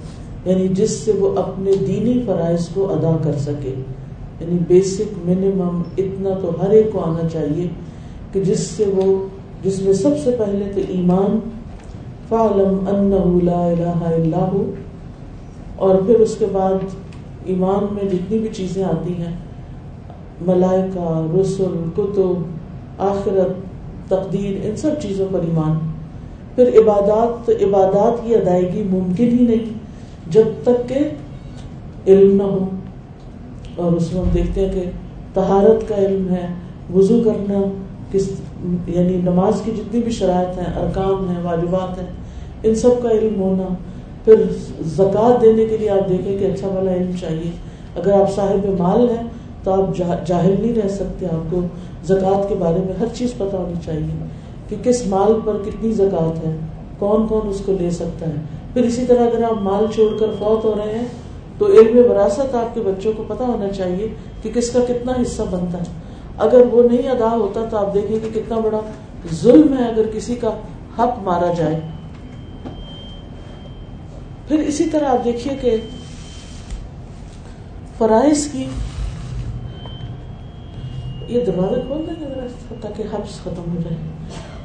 یعنی 0.45 0.69
جس 0.69 0.91
سے 0.91 1.13
وہ 1.13 1.39
اپنے 1.39 1.71
دینی 1.87 2.23
فرائض 2.27 2.69
کو 2.75 2.93
ادا 2.93 3.17
کر 3.23 3.39
سکے۔ 3.39 3.75
یعنی 4.41 4.59
بیسک 4.69 5.19
منیمم 5.25 5.83
اتنا 5.99 6.31
تو 6.43 6.51
ہر 6.63 6.71
ایک 6.71 6.93
کو 6.93 7.01
آنا 7.01 7.29
چاہیے 7.29 7.67
کہ 8.33 8.41
جس 8.45 8.61
سے 8.61 8.85
وہ 8.95 9.13
جس 9.65 9.81
میں 9.83 9.93
سب 9.93 10.19
سے 10.25 10.31
پہلے 10.39 10.71
تو 10.75 10.81
ایمان 10.89 11.39
فعلم 12.29 12.89
انہ 12.89 13.25
لا 13.45 13.65
الہ 13.67 13.99
الا 14.07 14.47
ہو، 14.53 14.65
اور 15.77 15.95
پھر 16.07 16.21
اس 16.21 16.37
کے 16.39 16.47
بعد 16.53 16.95
ایمان 17.45 17.87
میں 17.93 18.09
جتنی 18.11 18.39
بھی 18.39 18.49
چیزیں 18.49 18.83
آتی 18.85 19.13
ہیں، 19.13 19.35
ملائکہ 20.47 21.09
رسول 21.35 21.77
کتب، 21.97 23.01
آخرت، 23.03 24.11
تقدیر، 24.11 24.67
ان 24.67 24.77
سب 24.77 25.01
چیزوں 25.03 25.27
پر 25.33 25.41
ایمان۔ 25.41 25.79
پھر 26.55 26.69
عبادات، 26.79 27.47
تو 27.47 27.53
عبادات 27.61 28.25
کی 28.25 28.35
ادائیگی 28.35 28.83
ممکن 28.91 29.39
ہی 29.39 29.47
نہیں، 29.47 29.79
جب 30.31 30.47
تک 30.63 30.89
کہ 30.89 30.99
علم 32.07 32.37
نہ 32.37 32.43
ہو۔ 32.43 32.65
اور 33.81 33.93
اس 33.93 34.13
میں 34.13 34.21
ہم 34.23 34.29
دیکھتے 34.35 34.67
ہیں 34.67 34.73
کہ 34.73 34.85
تہارت 35.35 35.89
کا 35.89 35.97
علم 35.97 36.29
ہے، 36.31 36.47
وضو 36.95 37.21
کرنا، 37.25 37.61
کس 38.13 38.29
یعنی 38.87 39.17
نماز 39.25 39.61
کی 39.65 39.73
جتنی 39.77 40.01
بھی 40.01 40.13
شرائط 40.13 40.59
ہیں 40.59 40.73
ارکام 40.77 41.29
ہیں، 41.29 41.43
واجبات 41.43 41.99
ہیں، 41.99 42.07
ان 42.63 42.75
سب 42.75 43.03
کا 43.03 43.11
علم 43.11 43.41
ہونا۔ 43.41 43.69
پھر 44.25 44.43
زکوٰۃ 44.87 45.41
دینے 45.43 45.65
کے 45.65 45.77
لیے 45.77 45.91
آپ 45.91 46.09
دیکھیں 46.09 46.39
کہ 46.39 46.45
اچھا 46.45 46.69
والا 46.69 46.95
علم 46.95 47.11
چاہیے۔ 47.21 47.51
اگر 47.97 48.13
آپ 48.13 48.35
صاحب 48.35 48.67
مال 48.79 49.09
ہیں 49.11 49.23
تو 49.65 49.73
آپ 49.73 49.97
جاہل 50.27 50.55
نہیں 50.61 50.75
رہ 50.75 50.89
سکتے۔ 50.89 51.27
آپ 51.27 51.51
کو 51.51 51.61
زکوٰۃ 52.05 52.49
کے 52.49 52.55
بارے 52.55 52.79
میں 52.79 52.95
ہر 53.01 53.15
چیز 53.15 53.35
پتہ 53.37 53.57
ہونی 53.57 53.81
چاہیے 53.85 54.27
کہ 54.69 54.77
کس 54.83 55.07
مال 55.07 55.33
پر 55.45 55.57
کتنی 55.65 55.93
زکوٰۃ 55.93 56.47
ہے، 56.47 56.57
کون 56.99 57.27
کون 57.27 57.49
اس 57.49 57.63
کو 57.67 57.73
لے 57.81 57.91
سکتا 57.91 58.27
ہے۔ 58.27 58.41
پھر 58.73 58.83
اسی 58.83 59.05
طرح 59.07 59.27
اگر 59.27 59.43
آپ 59.45 59.63
مال 59.63 59.85
چھوڑ 59.95 60.09
کر 60.19 60.27
فوت 60.39 60.65
ہو 60.65 60.75
رہے 60.77 60.99
ہیں 60.99 61.05
تو 61.61 61.67
علم 61.67 62.11
وراثت 62.11 62.55
آپ 62.55 62.75
کے 62.75 62.81
بچوں 62.81 63.13
کو 63.17 63.25
پتا 63.29 63.45
ہونا 63.45 63.69
چاہیے 63.69 64.09
کہ 64.43 64.51
کس 64.55 64.71
کا 64.71 64.81
کتنا 64.89 65.13
حصہ 65.23 65.43
بنتا 65.43 65.79
ہے۔ 65.79 65.85
اگر 66.39 66.61
وہ 66.71 66.89
نہیں 66.89 67.09
ادا 67.09 67.31
ہوتا 67.31 67.65
تو 67.71 67.77
آپ 67.77 67.95
دیکھیں 67.95 68.19
کہ 68.21 68.41
کتنا 68.41 68.59
بڑا 68.59 68.81
ظلم 69.35 69.79
ہے 69.79 69.85
اگر 69.85 70.03
کسی 70.15 70.35
کا 70.35 70.49
حق 70.99 71.19
مارا 71.19 71.53
جائے۔ 71.57 71.81
پھر 74.49 74.59
اسی 74.59 74.85
طرح 74.85 75.05
آپ 75.05 75.25
دیکھیے 75.25 75.57
کہ 75.61 75.77
فرائض 77.99 78.49
کی 78.53 78.67
یہ 81.29 81.45
دروازہ 81.45 81.81
کھول 81.87 82.05
دیں 82.07 82.21
گے 82.21 82.75
تاکہ 82.81 83.03
حبس 83.03 83.41
ختم 83.41 83.77
ہو 83.77 83.81
جائے۔ 83.85 83.97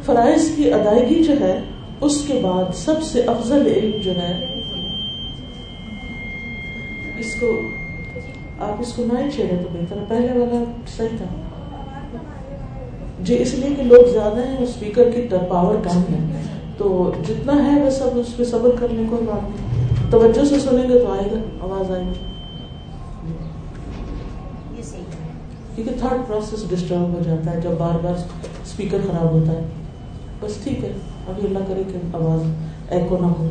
فرائض 0.06 0.52
کی 0.56 0.74
ادائیگی 0.74 1.24
جو 1.24 1.34
ہے، 1.40 1.62
اس 2.02 2.24
کے 2.28 2.40
بعد 2.44 2.76
سب 2.76 3.04
سے 3.04 3.22
افضل 3.22 3.68
علم 3.76 4.02
جو 4.02 4.12
ہے 4.12 4.55
اس 7.18 7.36
کو 7.40 7.62
آپ 8.60 8.76
اس 8.80 8.94
کو 8.94 9.06
نہ 9.14 9.20
ہی 9.20 9.32
چھیڑے 9.32 9.56
تو 9.64 9.70
بہتر 9.74 9.96
پہلے 10.08 10.40
والا 10.40 10.64
صحیح 10.98 11.18
تھا۔ 11.18 11.26
جی 13.20 13.42
اس 13.42 13.54
لیے 13.54 13.76
کہ 13.76 13.84
لوگ 13.84 14.12
زیادہ 14.12 14.48
ہیں 14.48 14.58
اسپیکر 14.58 15.12
کی 15.12 15.28
پاور 15.50 15.76
کم 15.76 16.00
ہے۔ 16.00 16.42
تو 16.78 17.12
جتنا 17.28 17.72
ہے 17.72 17.84
وہ 17.84 17.90
سب 17.90 18.10
اس 18.14 18.38
پہ 18.38 18.44
صبر 18.44 18.70
کرنے 18.80 19.04
کو 19.10 19.18
بات 19.26 19.50
نہیں 19.50 20.12
توجہ 20.12 20.46
سے 20.46 20.60
سنیں 20.60 20.90
گے 20.90 21.00
تو 21.00 21.12
آئے 21.12 21.32
گا۔ 21.32 21.38
آواز 21.62 21.92
آئے 21.92 22.04
گی۔ 22.04 22.14
کیونکہ 25.76 25.96
تھرڈ 26.00 26.28
پروسیس 26.28 26.70
ڈسٹرب 26.70 27.00
ہو 27.00 27.22
جاتا 27.26 27.52
ہے 27.52 27.62
جب 27.62 27.70
بار 27.70 27.98
بار 28.04 28.14
اسپیکر 28.64 28.98
خراب 29.12 29.32
ہوتا 29.32 29.52
ہے۔ 29.52 29.62
بس 30.40 30.54
ٹھیک 30.64 30.84
ہے۔ 30.84 30.92
ابھی 31.28 31.48
اللہ 31.48 31.60
کرے 31.68 31.84
کہ 31.94 31.98
آواز 32.14 32.42
ایکو 32.90 33.18
نہ 33.22 33.26
ہو۔ 33.26 33.48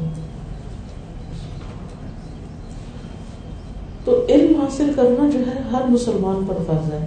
تو 4.04 4.26
علم 4.28 4.60
حاصل 4.60 4.90
کرنا 4.96 5.30
جو 5.30 5.38
ہے 5.38 5.62
ہر 5.72 5.82
مسلمان 5.88 6.44
پر 6.48 6.54
فرض 6.66 6.92
ہے۔ 6.92 7.06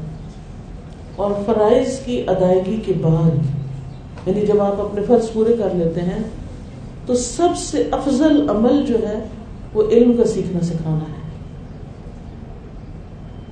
اور 1.15 1.31
فرائض 1.45 1.99
کی 1.99 2.23
ادائیگی 2.27 2.81
کے 2.85 2.93
بعد 3.01 3.57
یعنی 4.27 4.45
جب 4.45 4.61
آپ 4.61 4.81
اپنے 4.81 5.01
فرض 5.07 5.33
پورے 5.33 5.55
کر 5.57 5.69
لیتے 5.73 6.01
ہیں، 6.01 6.23
تو 7.05 7.15
سب 7.15 7.57
سے 7.57 7.83
افضل 7.91 8.49
عمل 8.49 8.85
جو 8.87 8.95
ہے، 9.07 9.19
وہ 9.73 9.83
علم 9.91 10.17
کا 10.17 10.25
سیکھنا 10.25 10.59
سکھانا 10.61 10.99
ہے۔ 10.99 11.27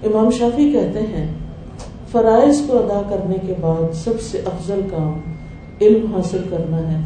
امام 0.08 0.32
شافی 0.32 0.72
کہتے 0.72 1.00
ہیں، 1.00 1.34
فرائض 2.12 2.62
کو 2.68 2.78
ادا 2.78 3.02
کرنے 3.10 3.36
کے 3.48 3.54
بعد 3.62 3.94
سب 3.94 4.22
سے 4.22 4.42
افضل 4.46 4.82
کام 4.92 5.22
علم 5.82 6.16
حاصل 6.16 6.42
کرنا 6.50 6.78
ہے۔ 6.78 6.98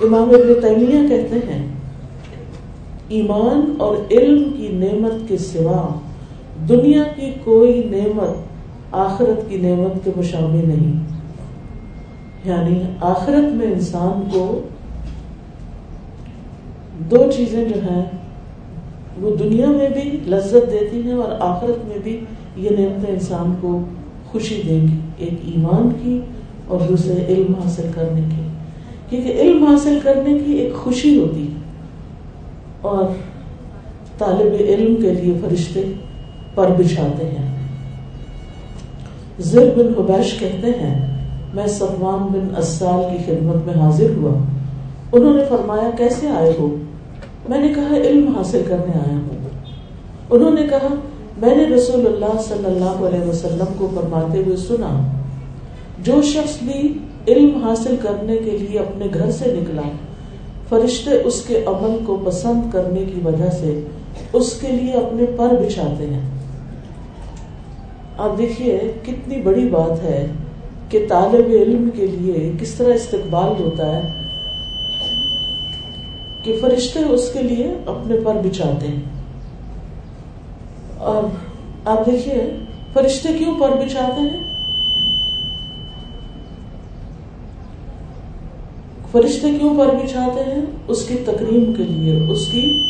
امام 0.00 0.28
ابن 0.28 0.60
تیمیہ 0.62 1.08
کہتے 1.08 1.36
ہیں 1.36 1.73
ایمان 3.08 3.74
اور 3.78 3.96
علم 4.10 4.50
کی 4.56 4.68
نعمت 4.68 5.28
کے 5.28 5.38
سوا 5.38 5.88
دنیا 6.68 7.02
کی 7.16 7.30
کوئی 7.44 7.88
نعمت 7.90 8.36
آخرت 8.90 9.50
کی 9.50 9.56
نعمت 9.56 10.04
کے 10.04 10.10
مشابہ 10.16 10.66
نہیں۔ 10.66 11.00
یعنی 12.44 12.82
آخرت 13.00 13.52
میں 13.52 13.66
انسان 13.66 14.28
کو 14.32 14.60
دو 17.10 17.16
چیزیں 17.36 17.64
جو 17.64 17.82
ہیں، 17.82 18.04
وہ 19.20 19.36
دنیا 19.36 19.66
میں 19.66 19.88
بھی 19.88 20.18
لذت 20.26 20.72
دیتی 20.72 21.02
ہیں 21.02 21.12
اور 21.12 21.32
آخرت 21.40 21.84
میں 21.88 21.98
بھی 22.04 22.20
یہ 22.56 22.70
نعمتیں 22.70 23.14
انسان 23.14 23.54
کو 23.60 23.80
خوشی 24.26 24.62
دیں 24.68 24.82
گی، 24.82 24.96
ایک 25.16 25.34
ایمان 25.44 25.88
کی 26.02 26.20
اور 26.66 26.80
دوسرے 26.88 27.24
علم 27.28 27.54
حاصل 27.54 27.86
کرنے 27.94 28.20
کی۔ 28.20 28.42
کیونکہ 29.08 29.42
علم 29.42 29.64
حاصل 29.64 29.98
کرنے 30.02 30.38
کی 30.38 30.52
ایک 30.52 30.74
خوشی 30.74 31.18
ہوتی 31.18 31.42
ہے۔ 31.42 31.53
اور 32.84 33.04
طالب 34.18 34.54
علم 34.60 34.96
کے 34.96 35.10
لیے 35.10 35.34
فرشتے 35.48 35.92
پر 36.54 36.66
بچھاتے 36.78 37.26
ہیں۔ 37.26 37.56
زر 39.38 39.68
بن 39.76 39.92
حبیش 39.98 40.38
کہتے 40.38 40.66
ہیں، 40.66 41.18
میں 41.54 41.66
صفوان 41.66 42.26
بن 42.32 42.56
اسال 42.56 43.04
کی 43.10 43.24
خدمت 43.24 43.66
میں 43.66 43.74
حاضر 43.74 44.10
ہوا۔ 44.16 44.32
انہوں 45.12 45.34
نے 45.34 45.44
فرمایا، 45.48 45.90
کیسے 45.98 46.28
آئے 46.28 46.52
ہو؟ 46.58 46.76
میں 47.48 47.58
نے 47.58 47.68
کہا، 47.68 47.96
علم 47.96 48.36
حاصل 48.36 48.62
کرنے 48.68 48.92
آیا 48.94 49.18
ہوں۔ 49.18 49.48
انہوں 50.30 50.50
نے 50.50 50.62
کہا، 50.62 50.94
میں 51.38 51.56
نے 51.56 51.64
رسول 51.64 52.06
اللہ 52.06 52.40
صلی 52.42 52.66
اللہ 52.66 53.06
علیہ 53.08 53.28
وسلم 53.28 53.72
کو 53.78 53.90
فرماتے 53.94 54.42
ہوئے 54.46 54.56
سنا، 54.56 55.12
جو 55.98 56.22
شخص 56.22 56.62
بھی 56.62 56.98
علم 57.28 57.64
حاصل 57.64 57.96
کرنے 58.02 58.36
کے 58.36 58.50
لیے 58.50 58.78
اپنے 58.78 59.06
گھر 59.14 59.30
سے 59.30 59.56
نکلا 59.60 59.82
فرشتے 60.68 61.10
اس 61.10 61.44
کے 61.46 61.64
عمل 61.66 62.04
کو 62.06 62.22
پسند 62.26 62.72
کرنے 62.72 63.04
کی 63.04 63.20
وجہ 63.24 63.50
سے 63.50 63.80
اس 64.32 64.60
کے 64.60 64.68
لیے 64.68 64.92
اپنے 64.92 65.26
پر 65.36 65.48
بچھاتے 65.48 66.06
ہیں۔ 66.06 66.20
آپ 68.18 68.38
دیکھیے 68.38 68.92
کتنی 69.02 69.42
بڑی 69.42 69.68
بات 69.68 70.02
ہے 70.02 70.26
کہ 70.88 71.06
طالب 71.08 71.46
علم 71.50 71.90
کے 71.94 72.06
لیے 72.06 72.52
کس 72.60 72.74
طرح 72.74 72.94
استقبال 72.94 73.62
ہوتا 73.62 73.96
ہے 73.96 74.12
کہ 76.42 76.58
فرشتے 76.60 77.00
اس 77.00 77.30
کے 77.32 77.42
لیے 77.42 77.74
اپنے 77.86 78.16
پر 78.24 78.34
بچھاتے 78.34 78.88
ہیں۔ 78.88 79.02
اور 80.98 81.22
آپ 81.84 82.06
دیکھیے 82.06 82.56
فرشتے 82.92 83.28
کیوں 83.38 83.54
پر 83.60 83.68
بچھاتے 83.68 84.20
ہیں؟ 84.20 84.53
فرشتے 89.14 89.50
کیوں 89.58 89.78
پر 89.78 89.94
بچھاتے 89.94 90.40
ہیں؟ 90.50 90.62
اس 90.88 91.08
کی 91.08 91.14
تکریم 91.24 91.72
کے 91.72 91.82
لیے، 91.82 92.16
اس 92.28 92.48
کی 92.52 92.82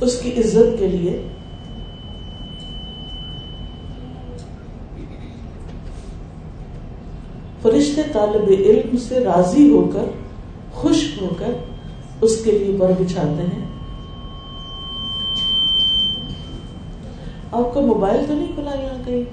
اس 0.00 0.18
کی 0.22 0.32
عزت 0.38 0.78
کے 0.78 0.88
لیے۔ 0.88 1.28
فرشتے 7.62 8.02
طالب 8.12 8.48
علم 8.48 8.96
سے 8.96 9.20
راضی 9.20 9.70
ہو 9.70 9.90
کر 9.94 10.23
خوش 10.84 11.18
ہو 11.20 11.28
کر 11.38 11.50
اس 12.20 12.44
کے 12.44 12.50
لیے 12.50 12.76
بر 12.76 12.92
بچھاتے 13.00 13.42
ہیں۔ 13.42 13.64
آپ 17.52 17.74
کو 17.74 17.80
موبائل 17.80 18.24
تو 18.28 18.34
نہیں 18.34 18.52
کھلا 18.54 18.70
یہاں 18.70 19.02
کہیں؟ 19.04 19.24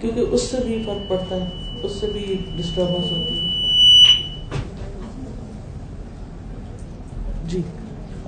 کیونکہ 0.00 0.20
اس 0.20 0.42
سے 0.42 0.56
بھی 0.64 0.82
فرق 0.86 1.10
پڑتا 1.10 1.36
ہے، 1.36 1.48
اس 1.82 1.92
سے 1.92 2.06
بھی 2.12 2.38
ڈسٹربنس 2.56 3.12
ہوتی 3.12 3.38
ہے۔ 3.38 3.48
جی 7.46 7.60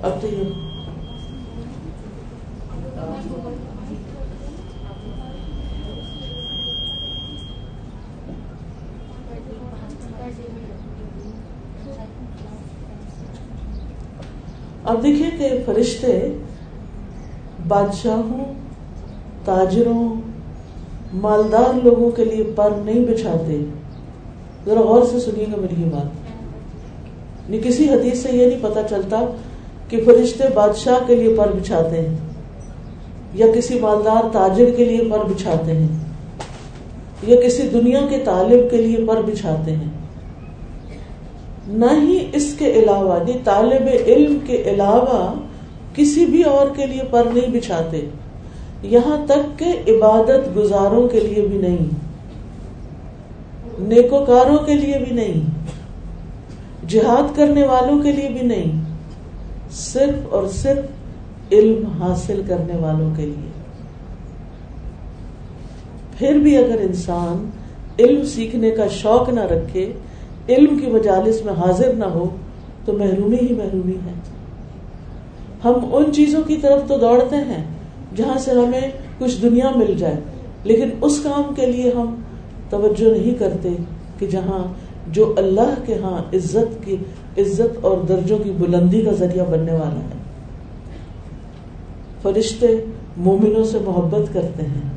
اب 0.03 0.21
تو 0.21 0.27
یہ 0.27 0.64
اب 14.85 15.03
دیکھیے 15.03 15.29
کہ 15.37 15.49
فرشتے 15.65 16.37
بادشاہوں، 17.67 18.53
تاجروں، 19.45 20.21
مالدار 21.13 21.79
لوگوں 21.83 22.11
کے 22.11 22.25
لیے 22.25 22.43
پر 22.55 22.69
نہیں 22.85 23.05
بچھاتے۔ 23.05 23.65
ذرا 24.65 24.81
غور 24.81 25.01
سے 25.11 25.19
سنیے 25.19 25.45
گا 25.51 25.61
میری 25.61 25.81
یہ 25.81 25.89
بات۔ 25.91 27.49
نہیں 27.49 27.61
کسی 27.61 27.89
حدیث 27.89 28.23
سے 28.23 28.29
یہ 28.31 28.47
نہیں 28.47 28.59
پتا 28.61 28.81
چلتا 28.89 29.21
کہ 29.89 30.03
فرشتے 30.05 30.43
بادشاہ 30.53 31.07
کے 31.07 31.15
لیے 31.15 31.35
پر 31.37 31.51
بچھاتے 31.51 32.01
ہیں 32.01 32.17
یا 33.33 33.47
کسی 33.55 33.79
مالدار، 33.79 34.29
تاجر 34.31 34.69
کے 34.77 34.85
لیے 34.85 35.09
پر 35.11 35.19
بچھاتے 35.19 35.71
ہیں 35.71 35.87
یا 37.23 37.41
کسی 37.41 37.69
دنیا 37.73 37.99
کے 38.09 38.17
طالب 38.25 38.71
کے 38.71 38.77
لیے 38.77 39.05
پر 39.07 39.21
بچھاتے 39.21 39.75
ہیں۔ 39.75 40.04
نہ 41.67 41.85
ہی 42.01 42.29
اس 42.33 42.55
کے 42.59 42.71
علاوہ 42.71 43.19
یعنی 43.19 43.39
طالب 43.43 43.87
علم 44.05 44.37
کے 44.47 44.61
علاوہ 44.65 45.33
کسی 45.95 46.25
بھی 46.25 46.41
اور 46.41 46.67
کے 46.75 46.85
لیے 46.85 47.01
پر 47.11 47.23
نہیں 47.33 47.51
بچھاتے۔ 47.51 48.09
یہاں 48.81 49.25
تک 49.25 49.59
کہ 49.59 49.65
عبادت 49.65 50.57
گزاروں 50.57 51.07
کے 51.07 51.19
لیے 51.19 51.47
بھی 51.47 51.57
نہیں۔ 51.57 51.85
نیکوکاروں 53.79 54.57
کے 54.57 54.73
لیے 54.73 54.93
بھی 55.07 55.15
نہیں۔ 55.15 55.65
جہاد 56.89 57.35
کرنے 57.35 57.63
والوں 57.67 57.99
کے 57.99 58.11
لیے 58.11 58.29
بھی 58.29 58.47
نہیں۔ 58.47 58.83
صرف 59.71 60.33
اور 60.33 60.47
صرف 60.47 60.85
علم 61.51 61.85
حاصل 61.85 62.41
کرنے 62.47 62.77
والوں 62.77 63.15
کے 63.17 63.25
لیے۔ 63.25 63.51
پھر 66.17 66.33
بھی 66.33 66.57
اگر 66.57 66.77
انسان 66.81 67.49
علم 67.99 68.25
سیکھنے 68.25 68.71
کا 68.71 68.87
شوق 68.87 69.29
نہ 69.29 69.39
رکھے 69.39 69.93
علم 70.49 70.77
کی 70.79 70.87
مجالس 70.87 71.43
میں 71.45 71.53
حاضر 71.53 71.93
نہ 71.93 72.05
ہو 72.05 72.25
تو 72.85 72.93
محرومی 72.93 73.37
ہی 73.41 73.53
محرومی 73.53 73.97
ہے۔ 74.05 74.13
ہم 75.63 75.95
ان 75.95 76.11
چیزوں 76.13 76.41
کی 76.47 76.57
طرف 76.57 76.87
تو 76.87 76.97
دوڑتے 76.97 77.35
ہیں 77.35 77.63
جہاں 78.15 78.37
سے 78.39 78.51
ہمیں 78.51 78.91
کچھ 79.17 79.41
دنیا 79.41 79.69
مل 79.75 79.93
جائے، 79.97 80.15
لیکن 80.63 80.89
اس 81.01 81.19
کام 81.23 81.53
کے 81.55 81.65
لیے 81.65 81.91
ہم 81.95 82.15
توجہ 82.69 83.11
نہیں 83.17 83.39
کرتے 83.39 83.69
کہ 84.19 84.27
جہاں 84.27 84.63
جو 85.11 85.33
اللہ 85.37 85.73
کے 85.85 85.95
ہاں 85.95 86.17
عزت 86.35 86.85
کی، 86.85 86.95
عزت 87.37 87.85
اور 87.85 87.97
درجوں 88.09 88.37
کی 88.37 88.51
بلندی 88.51 89.01
کا 89.01 89.11
ذریعہ 89.11 89.45
بننے 89.45 89.73
والا 89.73 90.03
ہے۔ 90.03 90.23
فرشتے 92.21 92.67
مومنوں 93.17 93.63
سے 93.63 93.77
محبت 93.85 94.33
کرتے 94.33 94.63
ہیں، 94.63 94.89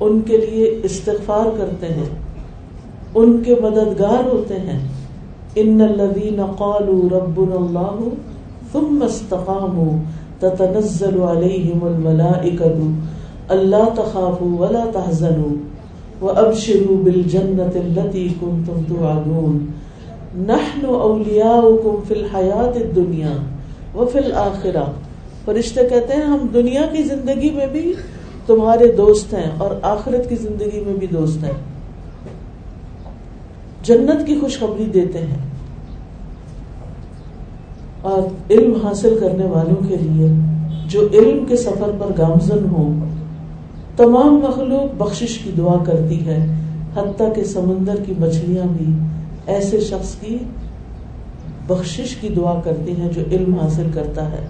ان 0.00 0.20
کے 0.20 0.36
لیے 0.36 0.80
استغفار 0.82 1.46
کرتے 1.58 1.86
ہیں۔ 1.86 2.08
ان 3.14 3.42
کے 3.42 3.54
مددگار 3.62 4.28
ہوتے 4.28 4.54
ہیں۔ 4.54 4.88
ان 5.54 5.80
الذين 5.80 6.40
قالوا 6.58 7.18
ربنا 7.18 7.56
الله 7.56 8.08
ثم 8.72 9.02
استقاموا 9.02 9.98
تتنزل 10.40 11.22
عليهم 11.22 11.86
الملائكة 11.86 12.90
الا 13.48 13.84
تخافوا 13.94 14.60
ولا 14.60 14.84
تحزنوا 14.92 15.54
وابشروا 16.24 16.96
بالجنة 17.04 17.70
التي 17.74 18.28
كنتم 18.40 18.80
توعدون۔ 18.88 19.66
نحن 20.34 20.84
اولیاؤکم 20.84 22.02
فی 22.08 22.14
الحیات 22.14 22.76
الدنیا 22.76 23.32
وفی 23.94 24.18
الاخرہ۔ 24.18 24.84
فرشتے 25.44 25.80
کہتے 25.90 26.12
ہیں، 26.14 26.22
ہم 26.22 26.46
دنیا 26.54 26.82
کی 26.92 27.02
زندگی 27.02 27.50
میں 27.50 27.66
بھی 27.66 27.92
تمہارے 28.46 28.92
دوست 28.92 29.34
ہیں 29.34 29.50
اور 29.58 29.70
آخرت 29.82 30.28
کی 30.28 30.36
زندگی 30.36 30.82
میں 30.86 30.94
بھی 30.94 31.06
دوست 31.06 31.44
ہیں۔ 31.44 31.79
جنت 33.82 34.26
کی 34.26 34.38
خوشخبری 34.40 34.84
دیتے 34.94 35.18
ہیں۔ 35.18 35.50
اور 38.02 38.22
علم 38.50 38.86
حاصل 38.86 39.18
کرنے 39.20 39.46
والوں 39.46 39.88
کے 39.88 39.96
لیے 40.00 40.28
جو 40.88 41.08
علم 41.12 41.44
کے 41.44 41.56
سفر 41.56 41.90
پر 41.98 42.06
گامزن 42.18 42.64
ہو 42.72 43.04
تمام 43.96 44.34
مخلوق 44.34 44.94
بخشش 44.98 45.38
کی 45.38 45.50
دعا 45.58 45.84
کرتی 45.84 46.26
ہے، 46.26 46.46
حتیٰ 46.96 47.34
کہ 47.34 47.44
سمندر 47.44 47.96
کی 48.06 48.12
مچھلیاں 48.18 48.64
بھی 48.76 48.94
ایسے 49.46 49.80
شخص 49.80 50.14
کی 50.14 50.38
بخشش 51.66 52.16
کی 52.16 52.28
دعا 52.28 52.60
کرتی 52.64 52.92
ہیں 53.00 53.08
جو 53.12 53.22
علم 53.32 53.54
حاصل 53.54 53.86
کرتا 53.94 54.32
ہے۔ 54.32 54.46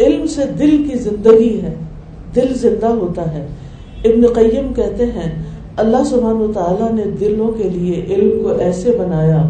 علم 0.00 0.26
سے 0.26 0.44
دل 0.58 0.88
کی 0.90 0.98
زندگی 0.98 1.60
ہے، 1.62 1.74
دل 2.34 2.54
زندہ 2.54 2.86
ہوتا 2.86 3.32
ہے۔ 3.32 3.46
ابن 4.04 4.26
قیم 4.34 4.74
کہتے 4.74 5.06
ہیں 5.06 5.42
اللہ 5.80 6.04
سبحانہ 6.06 6.38
و 6.38 6.52
تعالیٰ 6.52 6.92
نے 6.92 7.02
دلوں 7.20 7.48
کے 7.48 7.68
لیے 7.68 8.04
علم 8.08 8.42
کو 8.42 8.48
ایسے 8.48 8.92
بنایا 8.98 9.48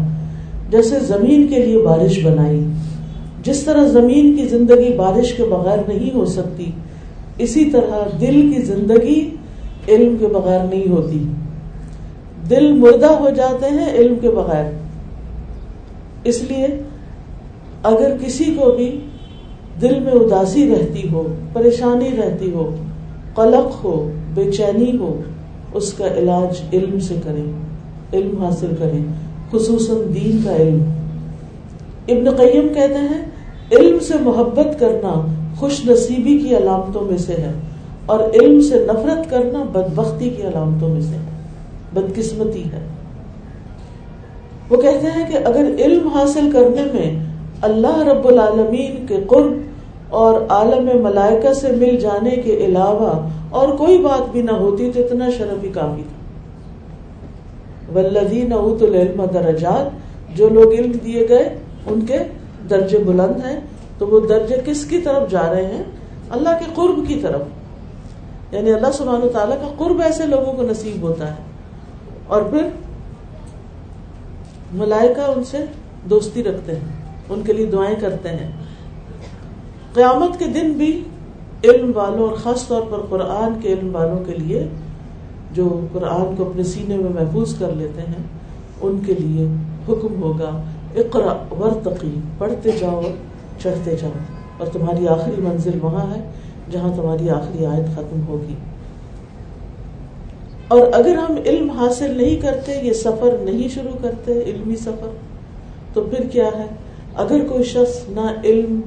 جیسے 0.69 0.99
زمین 0.99 1.47
کے 1.47 1.65
لیے 1.65 1.77
بارش 1.77 2.25
بنائی۔ 2.25 2.65
جس 3.43 3.63
طرح 3.63 3.87
زمین 3.87 4.35
کی 4.35 4.47
زندگی 4.47 4.93
بارش 4.93 5.33
کے 5.33 5.43
بغیر 5.43 5.77
نہیں 5.87 6.15
ہو 6.15 6.25
سکتی، 6.25 6.71
اسی 7.37 7.65
طرح 7.65 8.09
دل 8.21 8.53
کی 8.53 8.61
زندگی 8.61 9.29
علم 9.87 10.15
کے 10.19 10.27
بغیر 10.27 10.59
نہیں 10.69 10.91
ہوتی۔ 10.91 11.23
دل 12.49 12.71
مردہ 12.71 13.05
ہو 13.05 13.29
جاتے 13.29 13.73
ہیں 13.73 13.93
علم 13.93 14.15
کے 14.21 14.29
بغیر۔ 14.29 14.71
اس 16.23 16.41
لیے 16.41 16.67
اگر 17.83 18.15
کسی 18.21 18.43
کو 18.43 18.71
بھی 18.71 18.99
دل 19.81 19.99
میں 19.99 20.13
اداسی 20.13 20.75
رہتی 20.75 21.09
ہو، 21.11 21.35
پریشانی 21.53 22.09
رہتی 22.17 22.51
ہو، 22.51 22.75
قلق 23.35 23.85
ہو، 23.85 24.11
بے 24.33 24.51
چینی 24.51 24.97
ہو 24.97 25.21
اس 25.73 25.93
کا 25.93 26.07
علاج 26.07 26.61
علم 26.73 26.99
سے 26.99 27.15
کریں، 27.23 27.51
علم 28.13 28.43
حاصل 28.43 28.75
کریں، 28.79 29.03
خصوصاً 29.51 29.97
دین 30.15 30.41
کا 30.43 30.55
علم۔ 30.55 30.83
ابن 32.07 32.29
قیم 32.29 32.67
کہتے 32.73 32.93
ہیں، 32.93 33.25
علم 33.71 33.99
سے 33.99 34.13
محبت 34.21 34.79
کرنا 34.79 35.25
خوش 35.55 35.85
نصیبی 35.85 36.37
کی 36.37 36.57
علامتوں 36.57 37.01
میں 37.01 37.17
سے 37.17 37.33
ہے 37.33 37.51
اور 38.05 38.19
علم 38.19 38.61
سے 38.61 38.85
نفرت 38.85 39.29
کرنا 39.29 39.63
بدبختی 39.63 40.29
کی 40.29 40.41
علامتوں 40.41 40.89
میں 40.89 41.01
سے 41.01 41.15
ہے، 41.15 41.41
بدقسمتی 41.93 42.63
ہے۔ 42.63 42.87
وہ 44.69 44.81
کہتے 44.81 45.07
ہیں 45.07 45.31
کہ 45.31 45.37
اگر 45.45 45.65
علم 45.79 46.07
حاصل 46.07 46.49
کرنے 46.53 46.81
میں 46.93 47.25
اللہ 47.61 47.97
رب 47.97 48.27
العالمین 48.27 49.05
کے 49.07 49.17
قرب 49.27 49.53
اور 50.11 50.41
عالم 50.49 51.03
ملائکہ 51.03 51.53
سے 51.53 51.71
مل 51.71 51.99
جانے 51.99 52.29
کے 52.29 52.55
علاوہ 52.55 53.29
اور 53.49 53.69
کوئی 53.69 53.97
بات 53.97 54.31
بھی 54.31 54.41
نہ 54.41 54.51
ہوتی 54.51 54.91
تو 54.91 54.99
اتنا 54.99 55.29
شرف 55.29 55.63
ہی 55.63 55.69
کافی 55.69 56.01
تھا۔ 56.01 56.21
ولدین 57.99 58.53
اوت 58.53 58.81
العلم 58.81 59.25
درجات، 59.25 59.85
جو 60.37 60.49
لوگ 60.49 60.71
علم 60.71 60.91
دیے 60.91 61.29
گئے، 61.29 61.57
ان 61.87 62.05
کے 62.05 62.17
درجے 62.69 62.97
بلند 62.97 63.45
ہیں۔ 63.45 63.59
تو 63.97 64.07
وہ 64.07 64.19
درجے 64.27 64.55
کس 64.65 64.85
کی 64.85 65.01
طرف 65.01 65.31
جا 65.31 65.51
رہے 65.51 65.65
ہیں؟ 65.65 65.83
اللہ 66.29 66.49
کے 66.59 66.65
قرب 66.75 67.07
کی 67.07 67.15
طرف۔ 67.15 67.41
یعنی 68.51 68.73
اللہ 68.73 68.91
سبحانہ 68.93 69.25
تعالیٰ 69.25 69.57
کا 69.61 69.67
قرب 69.77 70.01
ایسے 70.01 70.25
لوگوں 70.25 70.53
کو 70.53 70.61
نصیب 70.61 71.01
ہوتا 71.01 71.27
ہے۔ 71.27 71.35
اور 72.27 72.41
پھر 72.41 72.67
ملائکہ 74.73 75.31
ان 75.35 75.43
سے 75.43 75.57
دوستی 76.09 76.43
رکھتے 76.43 76.71
ہیں، 76.71 77.05
ان 77.29 77.41
کے 77.41 77.53
لیے 77.53 77.65
دعائیں 77.65 77.95
کرتے 77.99 78.29
ہیں۔ 78.29 78.51
قیامت 79.93 80.39
کے 80.39 80.45
دن 80.45 80.73
بھی 80.73 81.03
علم 81.63 81.91
والوں 81.95 82.29
اور 82.29 82.35
خاص 82.35 82.67
طور 82.67 82.81
پر 82.89 82.97
قرآن 83.09 83.61
کے 83.61 83.73
علم 83.73 83.95
والوں 83.95 84.25
کے 84.25 84.33
لیے 84.33 84.67
جو 85.53 85.87
قرآن 85.93 86.35
کو 86.35 86.49
اپنے 86.49 86.63
سینے 86.63 86.97
میں 86.97 87.09
محفوظ 87.09 87.59
کر 87.59 87.71
لیتے 87.71 88.01
ہیں، 88.01 88.23
ان 88.81 88.99
کے 89.05 89.13
لیے 89.13 89.45
حکم 89.89 90.23
ہوگا 90.23 90.61
اقرا 90.95 91.55
ورتقی 91.59 92.19
پڑھتے 92.37 92.71
جاؤ 92.79 93.01
چڑھتے 93.59 93.95
جاؤ۔ 93.95 94.11
اور 94.57 94.67
تمہاری 94.67 95.07
آخری 95.07 95.41
منزل 95.41 95.79
وہاں 95.81 96.15
ہے، 96.15 96.21
جہاں 96.71 96.91
تمہاری 96.95 97.29
آخری 97.29 97.65
آیت 97.65 97.95
ختم 97.95 98.27
ہوگی۔ 98.27 98.55
اور 100.67 100.79
اگر 100.93 101.15
ہم 101.15 101.35
علم 101.45 101.69
حاصل 101.69 102.17
نہیں 102.17 102.35
کرتے، 102.35 102.79
یہ 102.83 102.93
سفر 102.93 103.37
نہیں 103.41 103.67
شروع 103.67 103.97
کرتے، 104.01 104.41
علمی 104.41 104.75
سفر، 104.75 105.09
تو 105.93 106.01
پھر 106.01 106.25
کیا 106.31 106.47
ہے؟ 106.47 106.65
اگر 107.15 107.45
کوئی 107.49 107.63
شخص 107.63 108.09
نہ 108.09 108.31
علم 108.43 108.81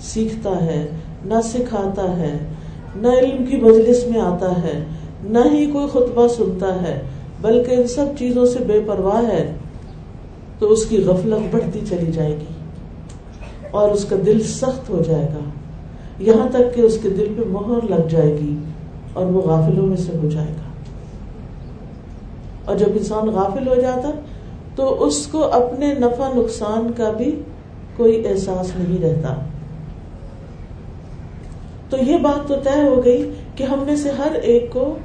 سیکھتا 0.00 0.64
ہے، 0.64 0.86
نہ 1.24 1.34
سکھاتا 1.44 2.16
ہے، 2.16 2.38
نہ 2.96 3.08
علم 3.08 3.44
کی 3.44 3.56
مجلس 3.56 4.06
میں 4.06 4.20
آتا 4.20 4.62
ہے، 4.62 4.84
نہ 5.22 5.38
ہی 5.52 5.66
کوئی 5.66 5.86
خطبہ 5.92 6.28
سنتا 6.28 6.82
ہے، 6.82 7.00
بلکہ 7.40 7.74
ان 7.74 7.86
سب 7.86 8.06
چیزوں 8.18 8.46
سے 8.46 8.58
بے 8.66 8.80
پرواہ 8.86 9.26
ہے، 9.28 9.54
تو 10.58 10.72
اس 10.72 10.86
کی 10.86 11.04
غفلت 11.04 11.54
بڑھتی 11.54 11.80
چلی 11.88 12.12
جائے 12.12 12.32
گی 12.32 12.52
اور 13.70 13.90
اس 13.90 14.04
کا 14.04 14.16
دل 14.26 14.42
سخت 14.42 14.90
ہو 14.90 15.02
جائے 15.06 15.28
گا۔ 15.34 15.50
یہاں 16.18 16.48
تک 16.48 16.74
کہ 16.74 16.80
اس 16.80 16.98
کے 17.02 17.08
دل 17.08 17.34
پہ 17.36 17.42
مہر 17.48 17.90
لگ 17.90 18.06
جائے 18.08 18.32
گی 18.32 18.56
اور 19.12 19.26
وہ 19.26 19.42
غافلوں 19.42 19.86
میں 19.86 19.96
سے 19.96 20.12
ہو 20.22 20.28
جائے 20.28 20.48
گا۔ 20.48 20.70
اور 22.64 22.76
جب 22.76 22.86
انسان 22.94 23.28
غافل 23.28 23.68
ہو 23.68 23.74
جاتا 23.74 24.10
تو 24.76 25.04
اس 25.04 25.26
کو 25.26 25.44
اپنے 25.44 25.94
نفع 25.94 26.28
نقصان 26.36 26.92
کا 26.96 27.10
بھی 27.10 27.42
کوئی 27.96 28.28
احساس 28.28 28.72
نہیں 28.76 29.02
رہتا۔ 29.02 29.34
تو 31.90 31.96
یہ 31.96 32.16
بات 32.18 32.48
تو 32.48 32.54
طے 32.54 32.82
ہو 32.82 33.04
گئی 33.04 33.30
کہ 33.54 33.64
ہم 33.64 33.78
میں 33.86 33.96
سے 33.96 34.10
ہر 34.10 34.32
ایک 34.32 34.70
کو 34.72 34.98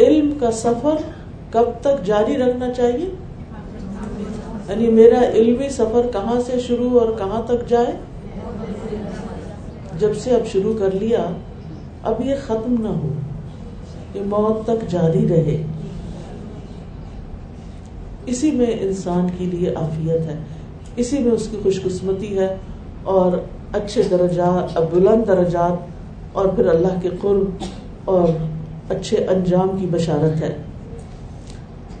علم 0.00 0.32
کا 0.40 0.50
سفر 0.50 0.96
کب 1.50 1.64
تک 1.80 2.04
جاری 2.04 2.36
رکھنا 2.36 2.72
چاہیے؟ 2.72 3.10
یعنی 4.68 4.88
میرا 4.88 5.20
علمی 5.34 5.68
سفر 5.68 6.06
کہاں 6.12 6.40
سے 6.46 6.60
شروع 6.60 7.00
اور 7.00 7.08
کہاں 7.18 7.42
تک 7.42 7.68
جائے؟ 7.68 7.92
جب 9.98 10.16
سے 10.16 10.30
اب 10.30 10.46
شروع 10.46 10.74
کر 10.78 10.94
لیا، 10.94 11.26
اب 12.02 12.14
یہ 12.24 12.34
ختم 12.46 12.74
نہ 12.80 12.88
ہو، 12.88 13.12
یہ 14.14 14.20
موت 14.26 14.66
تک 14.66 14.90
جاری 14.90 15.28
رہے۔ 15.28 15.62
اسی 18.26 18.50
میں 18.50 18.66
انسان 18.80 19.26
کے 19.38 19.44
لیے 19.44 19.74
عافیت 19.74 20.26
ہے، 20.26 20.38
اسی 20.96 21.18
میں 21.18 21.32
اس 21.32 21.48
کی 21.50 21.56
خوش 21.62 21.82
قسمتی 21.82 22.38
ہے 22.38 22.56
اور 23.02 23.32
اچھے 23.72 24.02
درجات 24.02 24.94
بلند 24.94 25.26
درجات 25.26 25.91
اور 26.32 26.46
پھر 26.46 26.66
اللہ 26.66 27.00
کے 27.02 27.08
قرب 27.20 27.64
اور 28.04 28.28
اچھے 28.88 29.16
انجام 29.16 29.68
کی 29.80 29.86
بشارت 29.90 30.42
ہے۔ 30.42 30.56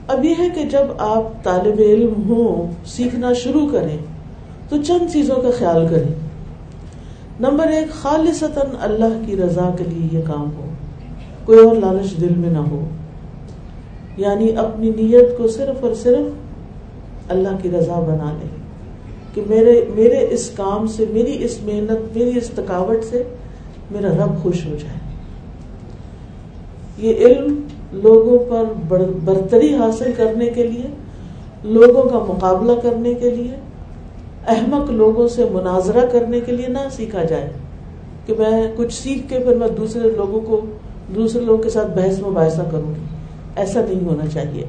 اب 0.08 0.24
یہ 0.24 0.34
ہے 0.38 0.48
کہ 0.54 0.64
جب 0.64 0.84
آپ 0.98 1.44
طالب 1.44 1.80
علم 1.80 2.12
ہوں، 2.28 2.72
سیکھنا 2.86 3.32
شروع 3.32 3.68
کریں، 3.72 3.98
تو 4.68 4.82
چند 4.82 5.12
چیزوں 5.12 5.36
کا 5.36 5.50
خیال 5.58 5.86
کریں۔ 5.90 6.14
نمبر 7.40 7.66
ایک، 7.66 7.90
خالصتاً 7.90 8.66
اللہ 8.80 9.22
کی 9.26 9.36
رضا 9.36 9.70
کے 9.78 9.84
لیے 9.84 10.08
یہ 10.12 10.24
کام 10.26 10.50
ہو۔ 10.56 10.70
کوئی 11.44 11.58
اور 11.58 11.76
لالچ 11.76 12.20
دل 12.20 12.34
میں 12.36 12.50
نہ 12.50 12.58
ہو۔ 12.58 12.88
یعنی 14.16 14.56
اپنی 14.56 14.90
نیت 14.90 15.38
کو 15.38 15.48
صرف 15.48 15.84
اور 15.84 15.94
صرف 15.94 16.32
اللہ 17.30 17.48
کی 17.62 17.70
رضا 17.70 18.00
بنا 18.00 18.38
لے 18.42 18.48
کہ 19.34 19.42
میرے 19.48 19.84
میرے 19.94 20.26
اس 20.30 20.50
کام 20.50 20.86
سے، 20.86 21.04
میری 21.10 21.44
اس 21.44 21.62
محنت، 21.62 22.16
میری 22.16 22.38
اس 22.38 22.48
تھکاوٹ 22.48 23.04
سے 23.04 23.22
میرا 23.92 24.08
رب 24.08 24.42
خوش 24.42 24.66
ہو 24.66 24.76
جائے۔ 24.80 24.98
یہ 26.98 27.26
علم 27.26 27.60
لوگوں 27.92 28.38
پر 28.48 29.02
برتری 29.24 29.74
حاصل 29.74 30.12
کرنے 30.16 30.46
کے 30.46 30.66
لیے، 30.66 30.86
لوگوں 31.64 32.02
کا 32.02 32.18
مقابلہ 32.18 32.72
کرنے 32.82 33.14
کے 33.14 33.30
لیے، 33.30 33.56
احمق 34.48 34.90
لوگوں 34.90 35.28
سے 35.28 35.44
مناظرہ 35.52 36.06
کرنے 36.12 36.40
کے 36.40 36.52
لیے 36.52 36.66
نہ 36.68 36.78
سیکھا 36.90 37.24
جائے 37.24 37.50
کہ 38.26 38.34
میں 38.38 38.72
کچھ 38.76 39.02
سیکھ 39.02 39.28
کے 39.28 39.38
پھر 39.38 39.56
میں 39.56 39.68
دوسرے 39.68 40.10
لوگوں 40.10 40.40
کو، 40.40 40.60
دوسرے 41.14 41.44
لوگوں 41.44 41.62
کے 41.62 41.70
ساتھ 41.70 41.86
بحث 41.86 42.18
مباحثہ 42.18 42.62
کروں 42.70 42.94
گی۔ 42.94 43.04
ایسا 43.56 43.80
نہیں 43.88 44.04
ہونا 44.04 44.26
چاہیے۔ 44.26 44.64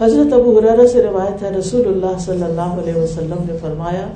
حضرت 0.00 0.32
ابو 0.32 0.58
حرارہ 0.58 0.86
سے 0.86 1.02
روایت 1.02 1.42
ہے، 1.42 1.50
رسول 1.50 1.86
اللہ 1.86 2.18
صلی 2.18 2.42
اللہ 2.42 2.60
علیہ 2.60 3.02
وسلم 3.02 3.44
نے 3.50 3.56
فرمایا، 3.60 4.06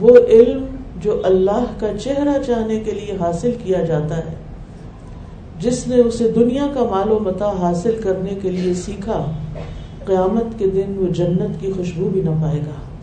وہ 0.00 0.16
علم 0.28 0.64
جو 1.04 1.20
اللہ 1.24 1.64
کا 1.78 1.98
چہرہ 2.00 2.42
چاہنے 2.46 2.80
کے 2.80 2.90
لیے 2.90 3.16
حاصل 3.20 3.50
کیا 3.64 3.84
جاتا 3.84 4.16
ہے۔ 4.16 4.34
جس 5.58 5.88
نے 5.88 5.96
اسے 5.96 6.30
دنیا 6.30 6.66
کا 6.74 6.84
مال 6.84 7.12
و 7.12 7.18
متا 7.18 7.52
حاصل 7.60 8.00
کرنے 8.04 8.34
کے 8.42 8.50
لیے 8.50 8.74
سیکھا، 8.74 9.32
قیامت 10.04 10.58
کے 10.58 10.66
دن 10.66 10.94
وہ 10.98 11.06
جنت 11.06 11.60
کی 11.60 11.72
خوشبو 11.76 12.08
بھی 12.08 12.20
نہ 12.20 12.30
پائے 12.42 12.60
گا۔ 12.60 12.98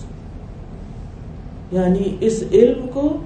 یعنی 1.72 2.18
اس 2.20 2.44
علم 2.52 2.86
کو 2.94 3.18